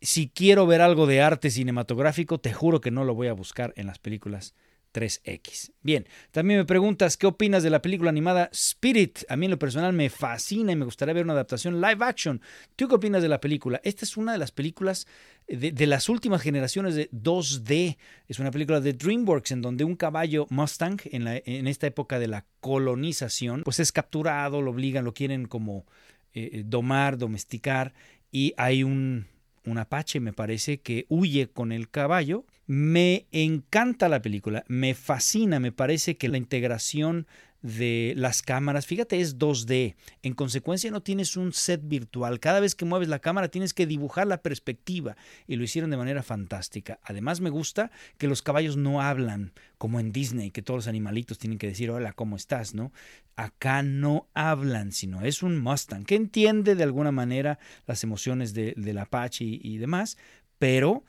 si 0.00 0.28
quiero 0.28 0.66
ver 0.66 0.82
algo 0.82 1.06
de 1.06 1.22
arte 1.22 1.50
cinematográfico, 1.50 2.38
te 2.38 2.52
juro 2.52 2.80
que 2.80 2.90
no 2.90 3.04
lo 3.04 3.14
voy 3.14 3.28
a 3.28 3.32
buscar 3.32 3.72
en 3.76 3.86
las 3.86 3.98
películas 3.98 4.54
3X. 4.96 5.72
Bien, 5.82 6.06
también 6.30 6.60
me 6.60 6.64
preguntas 6.64 7.18
qué 7.18 7.26
opinas 7.26 7.62
de 7.62 7.68
la 7.68 7.82
película 7.82 8.08
animada 8.08 8.48
Spirit. 8.52 9.20
A 9.28 9.36
mí 9.36 9.44
en 9.44 9.50
lo 9.50 9.58
personal 9.58 9.92
me 9.92 10.08
fascina 10.08 10.72
y 10.72 10.76
me 10.76 10.86
gustaría 10.86 11.12
ver 11.12 11.24
una 11.24 11.34
adaptación 11.34 11.80
live 11.80 12.02
action. 12.04 12.40
¿Tú 12.76 12.88
qué 12.88 12.94
opinas 12.94 13.20
de 13.20 13.28
la 13.28 13.40
película? 13.40 13.80
Esta 13.84 14.06
es 14.06 14.16
una 14.16 14.32
de 14.32 14.38
las 14.38 14.52
películas 14.52 15.06
de, 15.46 15.86
las 15.86 16.08
últimas 16.08 16.40
generaciones 16.40 16.94
de 16.94 17.10
2D. 17.10 17.98
Es 18.26 18.38
una 18.38 18.50
película 18.50 18.80
de 18.80 18.94
DreamWorks 18.94 19.52
en 19.52 19.60
donde 19.60 19.84
un 19.84 19.96
caballo 19.96 20.46
Mustang 20.48 20.98
en, 21.04 21.66
esta 21.66 21.86
época 21.86 22.18
de 22.18 22.28
la 22.28 22.46
colonización 22.60 23.62
pues 23.64 23.80
es 23.80 23.92
capturado, 23.92 24.62
lo 24.62 24.70
obligan, 24.70 25.04
lo 25.04 25.12
quieren 25.12 25.46
como 25.46 25.84
eh, 26.32 26.62
domar, 26.64 27.18
domesticar 27.18 27.92
y 28.32 28.54
hay 28.56 28.82
un 28.82 29.26
un 29.66 29.78
apache, 29.78 30.20
me 30.20 30.32
parece, 30.32 30.80
que 30.80 31.06
huye 31.08 31.48
con 31.48 31.72
el 31.72 31.90
caballo. 31.90 32.44
Me 32.66 33.26
encanta 33.30 34.08
la 34.08 34.22
película, 34.22 34.64
me 34.68 34.94
fascina, 34.94 35.60
me 35.60 35.72
parece 35.72 36.16
que 36.16 36.28
la 36.28 36.38
integración 36.38 37.26
de 37.62 38.14
las 38.16 38.42
cámaras, 38.42 38.86
fíjate, 38.86 39.20
es 39.20 39.38
2D. 39.38 39.96
En 40.22 40.34
consecuencia 40.34 40.90
no 40.90 41.02
tienes 41.02 41.36
un 41.36 41.52
set 41.52 41.80
virtual. 41.84 42.40
Cada 42.40 42.60
vez 42.60 42.74
que 42.74 42.84
mueves 42.84 43.08
la 43.08 43.18
cámara 43.18 43.48
tienes 43.48 43.74
que 43.74 43.86
dibujar 43.86 44.26
la 44.26 44.42
perspectiva 44.42 45.16
y 45.46 45.56
lo 45.56 45.64
hicieron 45.64 45.90
de 45.90 45.96
manera 45.96 46.22
fantástica. 46.22 47.00
Además 47.02 47.40
me 47.40 47.50
gusta 47.50 47.90
que 48.18 48.28
los 48.28 48.42
caballos 48.42 48.76
no 48.76 49.02
hablan 49.02 49.52
como 49.78 50.00
en 50.00 50.12
Disney, 50.12 50.50
que 50.50 50.62
todos 50.62 50.78
los 50.78 50.88
animalitos 50.88 51.38
tienen 51.38 51.58
que 51.58 51.68
decir 51.68 51.90
hola, 51.90 52.12
¿cómo 52.12 52.36
estás? 52.36 52.74
¿no? 52.74 52.92
Acá 53.36 53.82
no 53.82 54.28
hablan, 54.34 54.92
sino 54.92 55.22
es 55.22 55.42
un 55.42 55.58
Mustang 55.58 56.04
que 56.04 56.14
entiende 56.14 56.74
de 56.74 56.82
alguna 56.82 57.12
manera 57.12 57.58
las 57.86 58.02
emociones 58.04 58.54
del 58.54 58.98
Apache 58.98 59.44
y 59.44 59.78
demás, 59.78 60.16
pero 60.58 61.04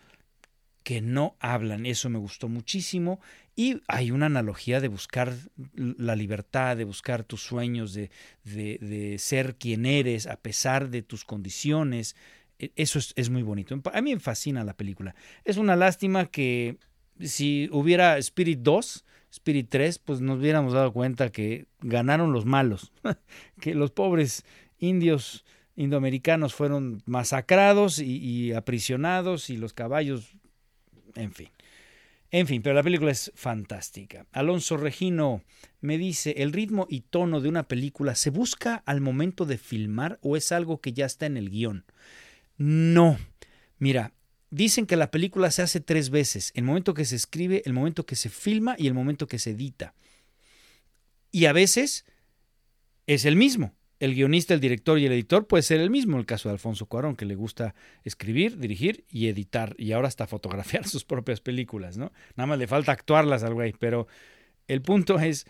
que 0.87 1.01
no 1.01 1.35
hablan. 1.41 1.85
Eso 1.85 2.09
me 2.09 2.17
gustó 2.17 2.47
muchísimo. 2.47 3.19
Y 3.59 3.81
hay 3.87 4.11
una 4.11 4.27
analogía 4.27 4.79
de 4.79 4.87
buscar 4.87 5.33
la 5.73 6.15
libertad, 6.15 6.77
de 6.77 6.83
buscar 6.83 7.23
tus 7.23 7.41
sueños, 7.41 7.91
de, 7.91 8.11
de, 8.43 9.15
ser 9.17 9.55
quien 9.55 9.87
eres 9.87 10.27
a 10.27 10.35
pesar 10.35 10.91
de 10.91 11.01
tus 11.01 11.25
condiciones. 11.25 12.15
E, 12.59 12.71
eso 12.75 12.99
es, 12.99 13.29
muy 13.31 13.41
bonito. 13.41 13.81
A 13.91 14.01
mí 14.01 14.13
me 14.13 14.19
fascina 14.19 14.63
la 14.63 14.75
película. 14.75 15.15
Es 15.43 15.57
una 15.57 15.75
lástima 15.75 16.27
que 16.27 16.77
si 17.19 17.67
hubiera 17.71 18.19
Spirit 18.19 18.59
2, 18.59 19.05
Spirit 19.31 19.69
3, 19.71 19.97
pues 19.97 20.21
nos 20.21 20.37
hubiéramos 20.37 20.73
dado 20.73 20.93
cuenta 20.93 21.31
que 21.31 21.65
ganaron 21.81 22.33
los 22.33 22.45
malos, 22.45 22.91
que 23.59 23.73
los 23.73 23.89
pobres 23.89 24.45
indios 24.77 25.45
indoamericanos 25.75 26.53
fueron 26.53 27.01
masacrados 27.07 27.97
y 27.97 28.53
aprisionados 28.53 29.49
y 29.49 29.57
los 29.57 29.73
caballos 29.73 30.37
en 31.15 31.31
fin. 31.31 31.49
En 32.37 32.45
fin, 32.45 32.61
pero 32.61 32.75
la 32.75 32.83
película 32.83 33.09
es 33.09 33.31
fantástica. 33.33 34.27
Alonso 34.31 34.77
Regino 34.77 35.41
me 35.81 35.97
dice, 35.97 36.35
¿el 36.37 36.53
ritmo 36.53 36.85
y 36.87 37.01
tono 37.01 37.41
de 37.41 37.49
una 37.49 37.67
película 37.67 38.13
se 38.13 38.29
busca 38.29 38.83
al 38.85 39.01
momento 39.01 39.43
de 39.45 39.57
filmar 39.57 40.19
o 40.21 40.37
es 40.37 40.51
algo 40.51 40.79
que 40.79 40.93
ya 40.93 41.07
está 41.07 41.25
en 41.25 41.35
el 41.35 41.49
guion? 41.49 41.83
No. 42.57 43.17
Mira, 43.79 44.13
dicen 44.51 44.85
que 44.85 44.97
la 44.97 45.09
película 45.09 45.49
se 45.49 45.63
hace 45.63 45.79
tres 45.79 46.11
veces, 46.11 46.51
el 46.53 46.63
momento 46.63 46.93
que 46.93 47.05
se 47.05 47.15
escribe, 47.15 47.63
el 47.65 47.73
momento 47.73 48.05
que 48.05 48.15
se 48.15 48.29
filma 48.29 48.75
y 48.77 48.85
el 48.85 48.93
momento 48.93 49.25
que 49.25 49.39
se 49.39 49.49
edita. 49.49 49.95
Y 51.31 51.45
a 51.45 51.53
veces 51.53 52.05
es 53.07 53.25
el 53.25 53.35
mismo. 53.35 53.73
El 53.99 54.13
guionista, 54.13 54.53
el 54.53 54.59
director 54.59 54.99
y 54.99 55.05
el 55.05 55.11
editor 55.11 55.47
puede 55.47 55.63
ser 55.63 55.79
el 55.81 55.89
mismo. 55.89 56.17
El 56.17 56.25
caso 56.25 56.49
de 56.49 56.53
Alfonso 56.53 56.85
Cuarón, 56.85 57.15
que 57.15 57.25
le 57.25 57.35
gusta 57.35 57.73
escribir, 58.03 58.57
dirigir 58.57 59.05
y 59.09 59.27
editar, 59.27 59.75
y 59.77 59.91
ahora 59.91 60.07
hasta 60.07 60.27
fotografiar 60.27 60.87
sus 60.87 61.03
propias 61.03 61.41
películas, 61.41 61.97
¿no? 61.97 62.11
Nada 62.35 62.47
más 62.47 62.59
le 62.59 62.67
falta 62.67 62.91
actuarlas 62.91 63.43
al 63.43 63.53
güey, 63.53 63.73
pero 63.79 64.07
el 64.67 64.81
punto 64.81 65.19
es 65.19 65.47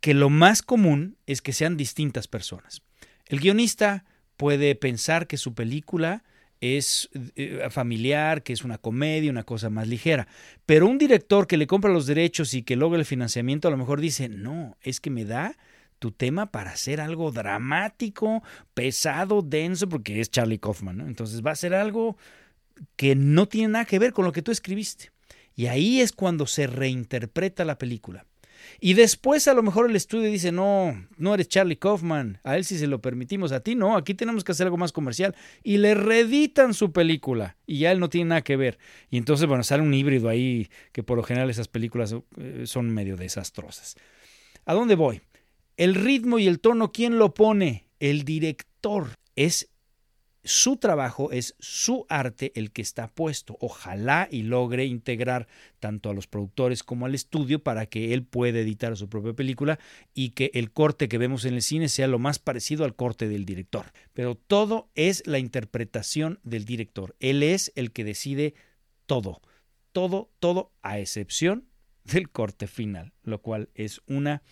que 0.00 0.14
lo 0.14 0.30
más 0.30 0.62
común 0.62 1.16
es 1.26 1.40
que 1.40 1.52
sean 1.52 1.76
distintas 1.76 2.28
personas. 2.28 2.82
El 3.26 3.40
guionista 3.40 4.04
puede 4.36 4.74
pensar 4.74 5.26
que 5.26 5.36
su 5.36 5.54
película 5.54 6.22
es 6.60 7.10
eh, 7.36 7.66
familiar, 7.70 8.42
que 8.42 8.52
es 8.52 8.64
una 8.64 8.78
comedia, 8.78 9.30
una 9.30 9.44
cosa 9.44 9.70
más 9.70 9.88
ligera. 9.88 10.26
Pero 10.64 10.86
un 10.86 10.98
director 10.98 11.46
que 11.46 11.56
le 11.56 11.66
compra 11.66 11.92
los 11.92 12.06
derechos 12.06 12.54
y 12.54 12.62
que 12.62 12.76
logra 12.76 12.98
el 12.98 13.04
financiamiento 13.04 13.68
a 13.68 13.70
lo 13.70 13.76
mejor 13.76 14.00
dice, 14.00 14.28
no, 14.28 14.76
es 14.82 15.00
que 15.00 15.10
me 15.10 15.24
da 15.24 15.56
tu 15.98 16.12
tema 16.12 16.50
para 16.50 16.72
hacer 16.72 17.00
algo 17.00 17.32
dramático, 17.32 18.42
pesado, 18.74 19.42
denso, 19.42 19.88
porque 19.88 20.20
es 20.20 20.30
Charlie 20.30 20.58
Kaufman, 20.58 20.98
¿no? 20.98 21.06
Entonces 21.06 21.44
va 21.44 21.52
a 21.52 21.56
ser 21.56 21.74
algo 21.74 22.16
que 22.96 23.14
no 23.14 23.46
tiene 23.46 23.68
nada 23.68 23.84
que 23.84 23.98
ver 23.98 24.12
con 24.12 24.24
lo 24.24 24.32
que 24.32 24.42
tú 24.42 24.52
escribiste. 24.52 25.10
Y 25.54 25.66
ahí 25.66 26.00
es 26.00 26.12
cuando 26.12 26.46
se 26.46 26.66
reinterpreta 26.66 27.64
la 27.64 27.78
película. 27.78 28.26
Y 28.80 28.94
después 28.94 29.48
a 29.48 29.54
lo 29.54 29.62
mejor 29.62 29.88
el 29.88 29.96
estudio 29.96 30.30
dice, 30.30 30.52
no, 30.52 31.06
no 31.16 31.34
eres 31.34 31.48
Charlie 31.48 31.76
Kaufman, 31.76 32.40
a 32.44 32.56
él 32.56 32.64
sí 32.64 32.78
se 32.78 32.86
lo 32.86 33.00
permitimos, 33.00 33.52
a 33.52 33.60
ti 33.60 33.74
no, 33.74 33.96
aquí 33.96 34.14
tenemos 34.14 34.44
que 34.44 34.52
hacer 34.52 34.66
algo 34.66 34.76
más 34.76 34.92
comercial. 34.92 35.34
Y 35.62 35.78
le 35.78 35.94
reeditan 35.94 36.74
su 36.74 36.92
película 36.92 37.56
y 37.66 37.80
ya 37.80 37.92
él 37.92 38.00
no 38.00 38.08
tiene 38.08 38.30
nada 38.30 38.42
que 38.42 38.56
ver. 38.56 38.78
Y 39.10 39.16
entonces, 39.16 39.46
bueno, 39.46 39.62
sale 39.62 39.82
un 39.82 39.94
híbrido 39.94 40.28
ahí 40.28 40.68
que 40.92 41.02
por 41.02 41.16
lo 41.16 41.22
general 41.22 41.48
esas 41.48 41.68
películas 41.68 42.14
eh, 42.38 42.64
son 42.66 42.90
medio 42.90 43.16
desastrosas. 43.16 43.96
¿A 44.64 44.74
dónde 44.74 44.94
voy? 44.94 45.22
El 45.76 45.94
ritmo 45.94 46.38
y 46.38 46.46
el 46.46 46.60
tono, 46.60 46.90
¿quién 46.90 47.18
lo 47.18 47.34
pone? 47.34 47.86
El 48.00 48.24
director. 48.24 49.10
Es 49.34 49.68
su 50.42 50.76
trabajo, 50.76 51.32
es 51.32 51.54
su 51.58 52.06
arte 52.08 52.52
el 52.54 52.70
que 52.72 52.80
está 52.80 53.08
puesto. 53.08 53.58
Ojalá 53.60 54.26
y 54.30 54.42
logre 54.42 54.86
integrar 54.86 55.48
tanto 55.78 56.08
a 56.08 56.14
los 56.14 56.26
productores 56.28 56.82
como 56.82 57.04
al 57.04 57.14
estudio 57.14 57.62
para 57.62 57.86
que 57.86 58.14
él 58.14 58.24
pueda 58.24 58.60
editar 58.60 58.96
su 58.96 59.08
propia 59.10 59.34
película 59.34 59.78
y 60.14 60.30
que 60.30 60.50
el 60.54 60.72
corte 60.72 61.08
que 61.08 61.18
vemos 61.18 61.44
en 61.44 61.54
el 61.54 61.62
cine 61.62 61.88
sea 61.88 62.06
lo 62.06 62.18
más 62.18 62.38
parecido 62.38 62.84
al 62.84 62.94
corte 62.94 63.28
del 63.28 63.44
director. 63.44 63.92
Pero 64.14 64.34
todo 64.34 64.88
es 64.94 65.26
la 65.26 65.38
interpretación 65.38 66.38
del 66.42 66.64
director. 66.64 67.16
Él 67.20 67.42
es 67.42 67.70
el 67.74 67.92
que 67.92 68.04
decide 68.04 68.54
todo. 69.04 69.42
Todo, 69.92 70.30
todo, 70.38 70.72
a 70.80 70.98
excepción 71.00 71.66
del 72.04 72.30
corte 72.30 72.66
final, 72.66 73.12
lo 73.24 73.42
cual 73.42 73.68
es 73.74 74.00
una 74.06 74.42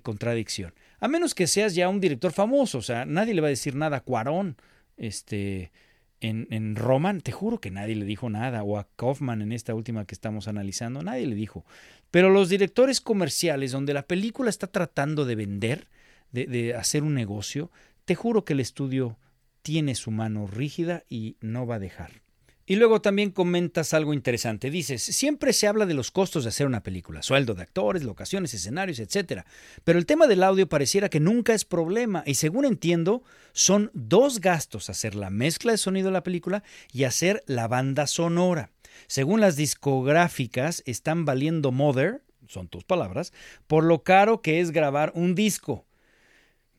contradicción. 0.00 0.74
A 1.00 1.08
menos 1.08 1.34
que 1.34 1.46
seas 1.46 1.74
ya 1.74 1.88
un 1.88 2.00
director 2.00 2.32
famoso, 2.32 2.78
o 2.78 2.82
sea, 2.82 3.04
nadie 3.04 3.34
le 3.34 3.40
va 3.40 3.48
a 3.48 3.50
decir 3.50 3.74
nada 3.74 3.98
a 3.98 4.00
Cuarón 4.00 4.56
este, 4.96 5.72
en, 6.20 6.46
en 6.50 6.76
Roman, 6.76 7.20
te 7.20 7.32
juro 7.32 7.60
que 7.60 7.70
nadie 7.70 7.96
le 7.96 8.04
dijo 8.04 8.30
nada, 8.30 8.62
o 8.62 8.78
a 8.78 8.88
Kaufman 8.96 9.42
en 9.42 9.52
esta 9.52 9.74
última 9.74 10.06
que 10.06 10.14
estamos 10.14 10.48
analizando, 10.48 11.02
nadie 11.02 11.26
le 11.26 11.34
dijo. 11.34 11.64
Pero 12.10 12.30
los 12.30 12.48
directores 12.48 13.00
comerciales, 13.00 13.72
donde 13.72 13.94
la 13.94 14.06
película 14.06 14.50
está 14.50 14.66
tratando 14.66 15.24
de 15.24 15.34
vender, 15.34 15.88
de, 16.32 16.46
de 16.46 16.74
hacer 16.74 17.02
un 17.02 17.14
negocio, 17.14 17.70
te 18.04 18.14
juro 18.14 18.44
que 18.44 18.54
el 18.54 18.60
estudio 18.60 19.18
tiene 19.62 19.94
su 19.94 20.10
mano 20.10 20.46
rígida 20.46 21.04
y 21.08 21.36
no 21.40 21.66
va 21.66 21.76
a 21.76 21.80
dejar. 21.80 22.23
Y 22.66 22.76
luego 22.76 23.02
también 23.02 23.30
comentas 23.30 23.92
algo 23.92 24.14
interesante. 24.14 24.70
Dices, 24.70 25.02
siempre 25.02 25.52
se 25.52 25.66
habla 25.66 25.84
de 25.84 25.92
los 25.92 26.10
costos 26.10 26.44
de 26.44 26.48
hacer 26.48 26.66
una 26.66 26.82
película, 26.82 27.22
sueldo 27.22 27.54
de 27.54 27.62
actores, 27.62 28.04
locaciones, 28.04 28.54
escenarios, 28.54 28.98
etc. 29.00 29.42
Pero 29.84 29.98
el 29.98 30.06
tema 30.06 30.26
del 30.26 30.42
audio 30.42 30.68
pareciera 30.68 31.10
que 31.10 31.20
nunca 31.20 31.52
es 31.52 31.66
problema 31.66 32.22
y 32.26 32.34
según 32.34 32.64
entiendo, 32.64 33.22
son 33.52 33.90
dos 33.92 34.40
gastos 34.40 34.88
hacer 34.88 35.14
la 35.14 35.28
mezcla 35.28 35.72
de 35.72 35.78
sonido 35.78 36.06
de 36.06 36.12
la 36.12 36.22
película 36.22 36.62
y 36.92 37.04
hacer 37.04 37.42
la 37.46 37.68
banda 37.68 38.06
sonora. 38.06 38.70
Según 39.08 39.40
las 39.40 39.56
discográficas, 39.56 40.82
están 40.86 41.24
valiendo 41.24 41.70
Mother, 41.70 42.22
son 42.48 42.68
tus 42.68 42.84
palabras, 42.84 43.32
por 43.66 43.84
lo 43.84 44.02
caro 44.02 44.40
que 44.40 44.60
es 44.60 44.70
grabar 44.70 45.12
un 45.14 45.34
disco. 45.34 45.84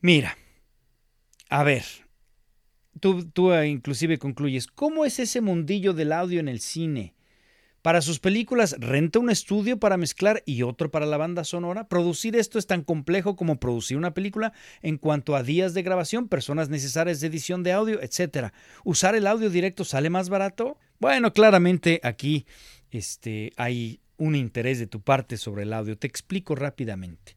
Mira, 0.00 0.36
a 1.48 1.62
ver, 1.62 1.84
Tú, 3.00 3.52
eh, 3.52 3.68
inclusive 3.68 4.18
concluyes, 4.18 4.66
¿cómo 4.66 5.04
es 5.04 5.18
ese 5.18 5.40
mundillo 5.40 5.92
del 5.92 6.12
audio 6.12 6.40
en 6.40 6.48
el 6.48 6.60
cine? 6.60 7.14
Para 7.82 8.02
sus 8.02 8.18
películas, 8.18 8.74
renta 8.80 9.20
un 9.20 9.30
estudio 9.30 9.78
para 9.78 9.96
mezclar 9.96 10.42
y 10.44 10.62
otro 10.62 10.90
para 10.90 11.06
la 11.06 11.18
banda 11.18 11.44
sonora. 11.44 11.86
Producir 11.86 12.34
esto 12.34 12.58
es 12.58 12.66
tan 12.66 12.82
complejo 12.82 13.36
como 13.36 13.60
producir 13.60 13.96
una 13.96 14.12
película 14.12 14.52
en 14.82 14.98
cuanto 14.98 15.36
a 15.36 15.44
días 15.44 15.72
de 15.72 15.84
grabación, 15.84 16.26
personas 16.26 16.68
necesarias 16.68 17.20
de 17.20 17.28
edición 17.28 17.62
de 17.62 17.72
audio, 17.72 18.02
etc. 18.02 18.52
¿Usar 18.82 19.14
el 19.14 19.28
audio 19.28 19.50
directo 19.50 19.84
sale 19.84 20.10
más 20.10 20.30
barato? 20.30 20.78
Bueno, 20.98 21.32
claramente 21.32 22.00
aquí 22.02 22.44
este, 22.90 23.52
hay 23.56 24.00
un 24.16 24.34
interés 24.34 24.80
de 24.80 24.88
tu 24.88 25.00
parte 25.00 25.36
sobre 25.36 25.62
el 25.62 25.72
audio. 25.72 25.96
Te 25.96 26.08
explico 26.08 26.56
rápidamente. 26.56 27.36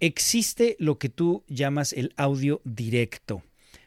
Existe 0.00 0.76
lo 0.78 0.98
que 0.98 1.08
tú 1.08 1.42
llamas 1.48 1.94
el 1.94 2.12
audio 2.18 2.60
directo. 2.64 3.42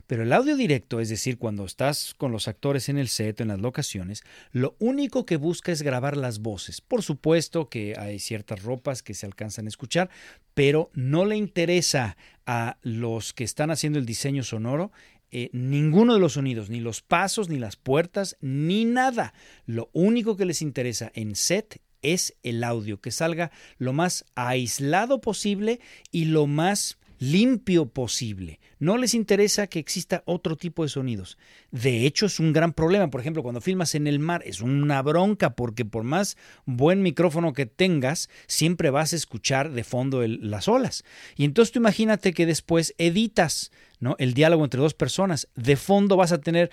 Pero 0.07 0.23
el 0.23 0.33
audio 0.33 0.55
directo, 0.55 0.99
es 1.01 1.09
decir, 1.09 1.37
cuando 1.37 1.65
estás 1.65 2.13
con 2.15 2.31
los 2.31 2.47
actores 2.47 2.87
en 2.89 2.97
el 2.97 3.09
set, 3.09 3.41
en 3.41 3.49
las 3.49 3.59
locaciones, 3.59 4.23
lo 4.51 4.75
único 4.79 5.25
que 5.25 5.35
busca 5.35 5.71
es 5.71 5.81
grabar 5.81 6.15
las 6.15 6.39
voces. 6.39 6.79
Por 6.79 7.03
supuesto 7.03 7.69
que 7.69 7.95
hay 7.97 8.19
ciertas 8.19 8.63
ropas 8.63 9.03
que 9.03 9.13
se 9.13 9.25
alcanzan 9.25 9.65
a 9.65 9.69
escuchar, 9.69 10.09
pero 10.53 10.89
no 10.93 11.25
le 11.25 11.35
interesa 11.35 12.17
a 12.45 12.77
los 12.81 13.33
que 13.33 13.43
están 13.43 13.69
haciendo 13.69 13.99
el 13.99 14.05
diseño 14.05 14.43
sonoro 14.43 14.91
eh, 15.29 15.49
ninguno 15.51 16.13
de 16.13 16.21
los 16.21 16.33
sonidos, 16.33 16.69
ni 16.69 16.79
los 16.79 17.01
pasos, 17.01 17.49
ni 17.49 17.59
las 17.59 17.75
puertas, 17.75 18.37
ni 18.39 18.85
nada. 18.85 19.33
Lo 19.65 19.89
único 19.91 20.37
que 20.37 20.45
les 20.45 20.61
interesa 20.61 21.11
en 21.15 21.35
set 21.35 21.81
es 22.01 22.37
el 22.43 22.63
audio, 22.63 23.01
que 23.01 23.11
salga 23.11 23.51
lo 23.77 23.91
más 23.91 24.25
aislado 24.35 25.19
posible 25.19 25.81
y 26.11 26.25
lo 26.25 26.47
más 26.47 26.96
limpio 27.19 27.87
posible. 27.87 28.59
No 28.79 28.97
les 28.97 29.13
interesa 29.13 29.67
que 29.67 29.79
exista 29.79 30.23
otro 30.25 30.55
tipo 30.55 30.83
de 30.83 30.89
sonidos. 30.89 31.37
De 31.71 32.05
hecho, 32.05 32.27
es 32.27 32.39
un 32.39 32.53
gran 32.53 32.73
problema. 32.73 33.09
Por 33.09 33.21
ejemplo, 33.21 33.43
cuando 33.43 33.61
filmas 33.61 33.95
en 33.95 34.07
el 34.07 34.19
mar, 34.19 34.43
es 34.45 34.61
una 34.61 35.01
bronca 35.01 35.55
porque 35.55 35.85
por 35.85 36.03
más 36.03 36.37
buen 36.65 37.01
micrófono 37.01 37.53
que 37.53 37.65
tengas, 37.65 38.29
siempre 38.47 38.89
vas 38.89 39.13
a 39.13 39.15
escuchar 39.15 39.71
de 39.71 39.83
fondo 39.83 40.25
las 40.27 40.67
olas. 40.67 41.03
Y 41.35 41.45
entonces 41.45 41.71
tú 41.71 41.79
imagínate 41.79 42.33
que 42.33 42.45
después 42.45 42.93
editas 42.97 43.71
¿no? 43.99 44.15
el 44.19 44.33
diálogo 44.33 44.63
entre 44.63 44.79
dos 44.79 44.93
personas. 44.93 45.47
De 45.55 45.75
fondo 45.75 46.17
vas 46.17 46.31
a 46.31 46.39
tener... 46.39 46.71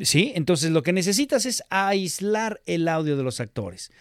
¿Sí? 0.00 0.32
Entonces 0.34 0.72
lo 0.72 0.82
que 0.82 0.92
necesitas 0.92 1.46
es 1.46 1.62
aislar 1.70 2.60
el 2.66 2.88
audio 2.88 3.16
de 3.16 3.22
los 3.22 3.38
actores. 3.38 3.92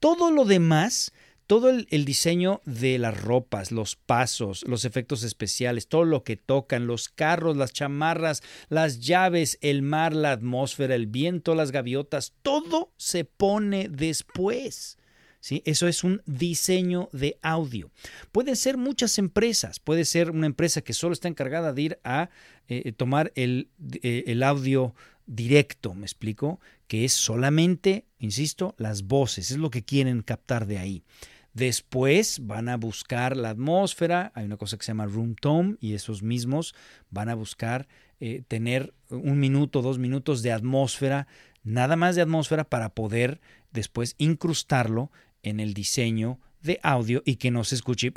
Todo 0.00 0.30
lo 0.30 0.44
demás, 0.44 1.12
todo 1.48 1.70
el, 1.70 2.04
diseño 2.04 2.60
de 2.66 2.98
las 2.98 3.20
ropas, 3.20 3.72
los 3.72 3.96
pasos, 3.96 4.64
los 4.68 4.84
efectos 4.84 5.22
especiales, 5.24 5.88
todo 5.88 6.04
lo 6.04 6.22
que 6.22 6.36
tocan, 6.36 6.86
los 6.86 7.08
carros, 7.08 7.56
las 7.56 7.72
chamarras, 7.72 8.42
las 8.68 9.00
llaves, 9.00 9.58
el 9.62 9.82
mar, 9.82 10.14
la 10.14 10.32
atmósfera, 10.32 10.94
el 10.94 11.06
viento, 11.06 11.54
las 11.54 11.72
gaviotas, 11.72 12.34
todo 12.42 12.92
se 12.98 13.24
pone 13.24 13.88
después. 13.88 14.98
¿Sí? 15.40 15.62
Eso 15.64 15.86
es 15.86 16.02
un 16.04 16.20
diseño 16.26 17.08
de 17.12 17.38
audio. 17.42 17.90
Pueden 18.32 18.56
ser 18.56 18.76
muchas 18.76 19.18
empresas, 19.18 19.78
puede 19.78 20.04
ser 20.04 20.32
una 20.32 20.46
empresa 20.46 20.82
que 20.82 20.92
solo 20.92 21.12
está 21.12 21.28
encargada 21.28 21.72
de 21.72 21.82
ir 21.82 21.98
a 22.02 22.28
eh, 22.66 22.92
tomar 22.92 23.32
el, 23.36 23.70
eh, 24.02 24.24
el 24.26 24.42
audio 24.42 24.94
directo, 25.28 25.94
¿me 25.94 26.06
explico? 26.06 26.58
Que 26.88 27.04
es 27.04 27.12
solamente, 27.12 28.06
insisto, 28.18 28.74
las 28.78 29.04
voces, 29.04 29.52
es 29.52 29.58
lo 29.58 29.70
que 29.70 29.84
quieren 29.84 30.22
captar 30.22 30.66
de 30.66 30.78
ahí. 30.78 31.04
Después 31.52 32.46
van 32.46 32.68
a 32.68 32.76
buscar 32.76 33.36
la 33.36 33.50
atmósfera, 33.50 34.32
hay 34.34 34.46
una 34.46 34.56
cosa 34.56 34.76
que 34.76 34.84
se 34.84 34.90
llama 34.90 35.06
room 35.06 35.34
tone 35.34 35.76
y 35.80 35.94
esos 35.94 36.22
mismos 36.22 36.74
van 37.10 37.28
a 37.28 37.34
buscar 37.34 37.88
eh, 38.20 38.42
tener 38.48 38.94
un 39.10 39.38
minuto, 39.38 39.82
dos 39.82 39.98
minutos 39.98 40.42
de 40.42 40.52
atmósfera, 40.52 41.26
nada 41.62 41.96
más 41.96 42.16
de 42.16 42.22
atmósfera 42.22 42.64
para 42.64 42.90
poder 42.90 43.40
después 43.72 44.14
incrustarlo 44.18 45.10
en 45.42 45.60
el 45.60 45.74
diseño 45.74 46.38
de 46.62 46.80
audio 46.82 47.22
y 47.24 47.36
que 47.36 47.50
no 47.50 47.64
se 47.64 47.74
escuche, 47.74 48.12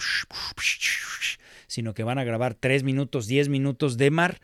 sino 1.67 1.93
que 1.93 2.03
van 2.03 2.19
a 2.19 2.23
grabar 2.23 2.53
tres 2.53 2.83
minutos, 2.83 3.27
diez 3.27 3.49
minutos 3.49 3.97
de 3.97 4.11
mar. 4.11 4.41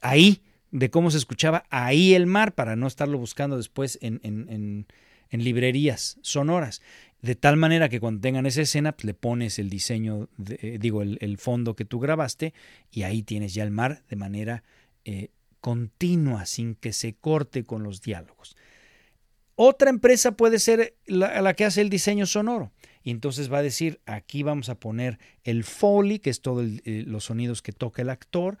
Ahí 0.00 0.42
de 0.70 0.90
cómo 0.90 1.10
se 1.10 1.18
escuchaba 1.18 1.64
ahí 1.70 2.14
el 2.14 2.26
mar 2.26 2.54
para 2.54 2.76
no 2.76 2.86
estarlo 2.86 3.18
buscando 3.18 3.56
después 3.56 3.98
en, 4.02 4.20
en 5.30 5.44
librerías 5.44 6.18
sonoras. 6.22 6.82
De 7.22 7.34
tal 7.34 7.56
manera 7.56 7.88
que 7.88 8.00
cuando 8.00 8.20
tengan 8.20 8.46
esa 8.46 8.62
escena, 8.62 8.92
pues, 8.92 9.04
le 9.04 9.14
pones 9.14 9.58
el 9.58 9.68
diseño, 9.68 10.28
eh, 10.48 10.78
digo, 10.80 11.02
el, 11.02 11.38
fondo 11.38 11.76
que 11.76 11.84
tú 11.84 12.00
grabaste 12.00 12.54
y 12.90 13.02
ahí 13.02 13.22
tienes 13.22 13.52
ya 13.52 13.62
el 13.62 13.70
mar 13.70 14.02
de 14.08 14.16
manera 14.16 14.64
eh, 15.04 15.28
continua, 15.60 16.46
sin 16.46 16.74
que 16.74 16.92
se 16.92 17.14
corte 17.14 17.64
con 17.64 17.82
los 17.82 18.00
diálogos. 18.00 18.56
Otra 19.54 19.90
empresa 19.90 20.32
puede 20.32 20.58
ser 20.58 20.94
la, 21.04 21.52
que 21.52 21.66
hace 21.66 21.82
el 21.82 21.90
diseño 21.90 22.24
sonoro. 22.24 22.72
Y 23.02 23.10
entonces 23.10 23.52
va 23.52 23.58
a 23.58 23.62
decir, 23.62 24.00
aquí 24.06 24.42
vamos 24.42 24.70
a 24.70 24.80
poner 24.80 25.18
el 25.44 25.64
Foley, 25.64 26.18
que 26.18 26.30
es 26.30 26.40
todos 26.40 26.66
eh, 26.84 27.04
los 27.06 27.24
sonidos 27.24 27.60
que 27.60 27.72
toca 27.72 28.00
el 28.00 28.08
actor. 28.08 28.58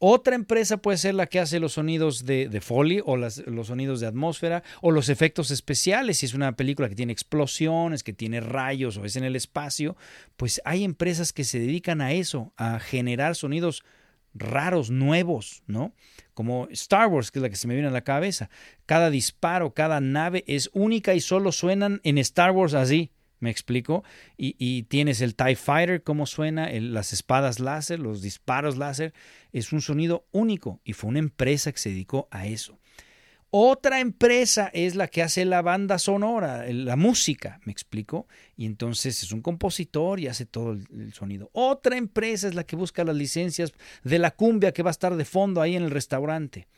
Otra 0.00 0.36
empresa 0.36 0.76
puede 0.76 0.96
ser 0.96 1.14
la 1.14 1.26
que 1.26 1.40
hace 1.40 1.58
los 1.58 1.72
sonidos 1.72 2.24
de, 2.24 2.60
Foley 2.60 3.00
o 3.04 3.16
los 3.16 3.66
sonidos 3.66 3.98
de 3.98 4.06
atmósfera 4.06 4.62
o 4.80 4.92
los 4.92 5.08
efectos 5.08 5.50
especiales. 5.50 6.18
Si 6.18 6.26
es 6.26 6.34
una 6.34 6.54
película 6.54 6.88
que 6.88 6.94
tiene 6.94 7.12
explosiones, 7.12 8.04
que 8.04 8.12
tiene 8.12 8.40
rayos 8.40 8.96
o 8.96 9.04
es 9.04 9.16
en 9.16 9.24
el 9.24 9.34
espacio, 9.34 9.96
pues 10.36 10.60
hay 10.64 10.84
empresas 10.84 11.32
que 11.32 11.42
se 11.42 11.58
dedican 11.58 12.00
a 12.00 12.12
eso, 12.12 12.52
a 12.56 12.78
generar 12.78 13.34
sonidos 13.34 13.82
raros, 14.34 14.90
nuevos, 14.90 15.64
¿no? 15.66 15.92
Como 16.32 16.68
Star 16.70 17.08
Wars, 17.08 17.32
que 17.32 17.40
es 17.40 17.42
la 17.42 17.50
que 17.50 17.56
se 17.56 17.66
me 17.66 17.74
viene 17.74 17.88
a 17.88 17.92
la 17.92 18.04
cabeza. 18.04 18.50
Cada 18.86 19.10
disparo, 19.10 19.74
cada 19.74 20.00
nave 20.00 20.44
es 20.46 20.70
única 20.74 21.14
y 21.14 21.20
solo 21.20 21.50
suenan 21.50 22.00
en 22.04 22.18
Star 22.18 22.52
Wars 22.52 22.74
así. 22.74 23.10
¿Me 23.40 23.50
explico? 23.50 24.02
Y, 24.36 24.82
tienes 24.84 25.20
el 25.20 25.34
TIE 25.34 25.54
Fighter, 25.54 26.02
cómo 26.02 26.26
suena, 26.26 26.68
las 26.72 27.12
espadas 27.12 27.60
láser, 27.60 28.00
los 28.00 28.20
disparos 28.20 28.76
láser. 28.76 29.14
Es 29.52 29.72
un 29.72 29.80
sonido 29.80 30.26
único 30.32 30.80
y 30.84 30.92
fue 30.92 31.10
una 31.10 31.20
empresa 31.20 31.70
que 31.70 31.78
se 31.78 31.90
dedicó 31.90 32.28
a 32.30 32.46
eso. 32.46 32.78
Otra 33.50 34.00
empresa 34.00 34.70
es 34.74 34.94
la 34.94 35.08
que 35.08 35.22
hace 35.22 35.46
la 35.46 35.62
banda 35.62 35.98
sonora, 35.98 36.66
la 36.70 36.96
música, 36.96 37.60
¿me 37.64 37.72
explico? 37.72 38.26
Y 38.58 38.66
entonces 38.66 39.22
es 39.22 39.32
un 39.32 39.40
compositor 39.40 40.20
y 40.20 40.26
hace 40.26 40.44
todo 40.44 40.72
el, 40.72 41.14
sonido. 41.14 41.48
Otra 41.54 41.96
empresa 41.96 42.46
es 42.48 42.54
la 42.54 42.64
que 42.64 42.76
busca 42.76 43.04
las 43.04 43.16
licencias 43.16 43.72
de 44.04 44.18
la 44.18 44.32
cumbia 44.32 44.72
que 44.72 44.82
va 44.82 44.90
a 44.90 44.92
estar 44.92 45.16
de 45.16 45.24
fondo 45.24 45.62
ahí 45.62 45.76
en 45.76 45.84
el 45.84 45.90
restaurante. 45.90 46.68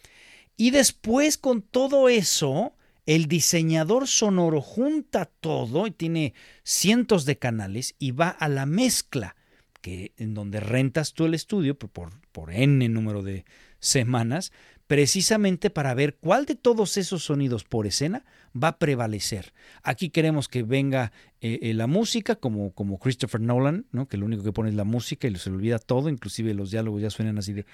Y 0.56 0.70
después 0.70 1.38
con 1.38 1.62
todo 1.62 2.08
eso, 2.08 2.76
el 3.10 3.26
diseñador 3.26 4.06
sonoro 4.06 4.60
junta 4.60 5.24
todo 5.24 5.88
y 5.88 5.90
tiene 5.90 6.32
cientos 6.62 7.24
de 7.24 7.38
canales 7.38 7.96
y 7.98 8.12
va 8.12 8.28
a 8.28 8.48
la 8.48 8.66
mezcla, 8.66 9.34
que 9.80 10.12
en 10.16 10.32
donde 10.32 10.60
rentas 10.60 11.12
tú 11.12 11.24
el 11.24 11.34
estudio 11.34 11.76
por, 11.76 12.10
por 12.30 12.52
N 12.52 12.88
número 12.88 13.24
de 13.24 13.44
semanas, 13.80 14.52
precisamente 14.90 15.70
para 15.70 15.94
ver 15.94 16.16
cuál 16.16 16.46
de 16.46 16.56
todos 16.56 16.96
esos 16.96 17.22
sonidos 17.22 17.62
por 17.62 17.86
escena 17.86 18.24
va 18.60 18.68
a 18.68 18.78
prevalecer. 18.78 19.52
Aquí 19.84 20.10
queremos 20.10 20.48
que 20.48 20.64
venga 20.64 21.12
eh, 21.40 21.60
eh, 21.62 21.74
la 21.74 21.86
música, 21.86 22.34
como, 22.34 22.72
como 22.72 22.98
Christopher 22.98 23.40
Nolan, 23.40 23.86
¿no? 23.92 24.08
que 24.08 24.16
lo 24.16 24.26
único 24.26 24.42
que 24.42 24.50
pone 24.50 24.70
es 24.70 24.74
la 24.74 24.82
música 24.82 25.28
y 25.28 25.36
se 25.36 25.48
le 25.48 25.54
olvida 25.54 25.78
todo, 25.78 26.08
inclusive 26.08 26.54
los 26.54 26.72
diálogos 26.72 27.02
ya 27.02 27.10
suenan 27.10 27.38
así 27.38 27.52
de... 27.52 27.66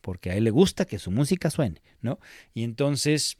Porque 0.00 0.30
a 0.30 0.36
él 0.36 0.44
le 0.44 0.50
gusta 0.52 0.84
que 0.84 1.00
su 1.00 1.10
música 1.10 1.50
suene, 1.50 1.82
¿no? 2.00 2.20
Y 2.54 2.62
entonces, 2.62 3.36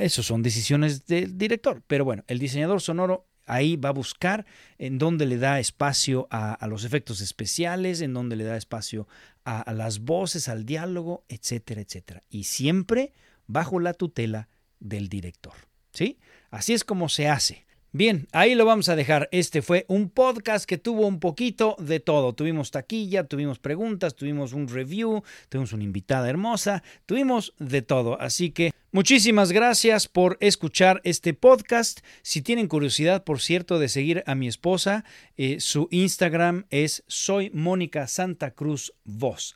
eso 0.00 0.22
son 0.22 0.42
decisiones 0.42 1.04
del 1.04 1.36
director. 1.36 1.82
Pero 1.86 2.06
bueno, 2.06 2.24
el 2.28 2.38
diseñador 2.38 2.80
sonoro 2.80 3.26
Ahí 3.46 3.76
va 3.76 3.90
a 3.90 3.92
buscar 3.92 4.46
en 4.78 4.98
dónde 4.98 5.26
le 5.26 5.36
da 5.36 5.60
espacio 5.60 6.26
a, 6.30 6.66
los 6.66 6.84
efectos 6.84 7.20
especiales, 7.20 8.00
en 8.00 8.14
dónde 8.14 8.36
le 8.36 8.44
da 8.44 8.56
espacio 8.56 9.06
a, 9.44 9.72
las 9.72 10.00
voces, 10.00 10.48
al 10.48 10.64
diálogo, 10.64 11.24
etcétera, 11.28 11.80
etcétera. 11.80 12.22
Y 12.30 12.44
siempre 12.44 13.12
bajo 13.46 13.80
la 13.80 13.94
tutela 13.94 14.48
del 14.80 15.08
director. 15.08 15.54
¿Sí? 15.92 16.18
Así 16.50 16.72
es 16.72 16.84
como 16.84 17.08
se 17.08 17.28
hace. 17.28 17.64
Bien, 17.92 18.26
ahí 18.32 18.56
lo 18.56 18.64
vamos 18.64 18.88
a 18.88 18.96
dejar. 18.96 19.28
Este 19.30 19.62
fue 19.62 19.84
un 19.86 20.10
podcast 20.10 20.64
que 20.64 20.78
tuvo 20.78 21.06
un 21.06 21.20
poquito 21.20 21.76
de 21.78 22.00
todo. 22.00 22.32
Tuvimos 22.32 22.72
taquilla, 22.72 23.28
tuvimos 23.28 23.60
preguntas, 23.60 24.16
tuvimos 24.16 24.52
un 24.52 24.66
review, 24.66 25.22
tuvimos 25.48 25.72
una 25.72 25.84
invitada 25.84 26.28
hermosa, 26.28 26.82
tuvimos 27.06 27.54
de 27.60 27.82
todo. 27.82 28.20
Así 28.20 28.50
que 28.50 28.72
muchísimas 28.94 29.50
gracias 29.50 30.06
por 30.06 30.38
escuchar 30.40 31.00
este 31.02 31.34
podcast. 31.34 32.00
Si 32.22 32.42
tienen 32.42 32.68
curiosidad, 32.68 33.24
por 33.24 33.40
cierto, 33.40 33.80
de 33.80 33.88
seguir 33.88 34.22
a 34.26 34.36
mi 34.36 34.46
esposa, 34.46 35.04
eh, 35.36 35.58
su 35.58 35.88
Instagram 35.90 36.64
es 36.70 37.02
soy 37.08 37.50
Mónica. 37.52 38.06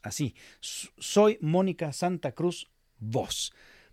Así, 0.03 0.35
soy 0.61 1.39
Mónica. 1.41 1.93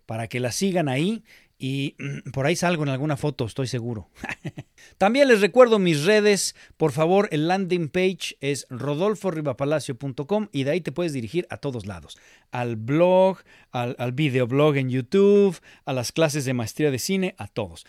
Para 0.04 0.28
que 0.28 0.40
la 0.40 0.52
sigan 0.52 0.88
ahí 0.88 1.24
y 1.58 1.96
mm, 1.98 2.30
por 2.30 2.46
ahí 2.46 2.56
salgo 2.56 2.82
en 2.82 2.90
alguna 2.90 3.16
foto, 3.16 3.46
estoy 3.46 3.66
seguro. 3.66 4.10
También 4.98 5.28
les 5.28 5.40
recuerdo 5.40 5.78
mis 5.78 6.04
redes. 6.04 6.54
Por 6.76 6.92
favor, 6.92 7.28
el 7.32 7.48
landing 7.48 7.88
page 7.88 8.36
es 8.40 8.66
rodolforribapalacio.com 8.70 10.48
y 10.52 10.64
de 10.64 10.70
ahí 10.70 10.80
te 10.80 10.92
puedes 10.92 11.12
dirigir 11.12 11.46
a 11.50 11.56
todos 11.56 11.86
lados. 11.86 12.18
Al 12.50 12.76
blog, 12.76 13.38
al, 13.72 13.96
al 13.98 14.12
videoblog 14.12 14.76
en 14.76 14.90
YouTube, 14.90 15.58
a 15.84 15.92
las 15.92 16.12
clases 16.12 16.44
de 16.44 16.54
maestría 16.54 16.90
de 16.90 16.98
cine, 16.98 17.34
a 17.38 17.48
todos. 17.48 17.86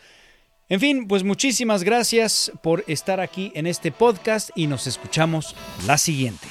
En 0.70 0.82
fin, 0.82 1.08
pues 1.08 1.24
muchísimas 1.24 1.84
gracias 1.84 2.52
por 2.62 2.84
estar 2.88 3.22
aquí 3.22 3.52
en 3.56 3.68
este 3.68 3.92
podcast 3.92 4.50
y 4.54 4.68
nos 4.68 4.86
escuchamos 4.86 5.56
la 5.86 5.98
siguiente. 5.98 6.48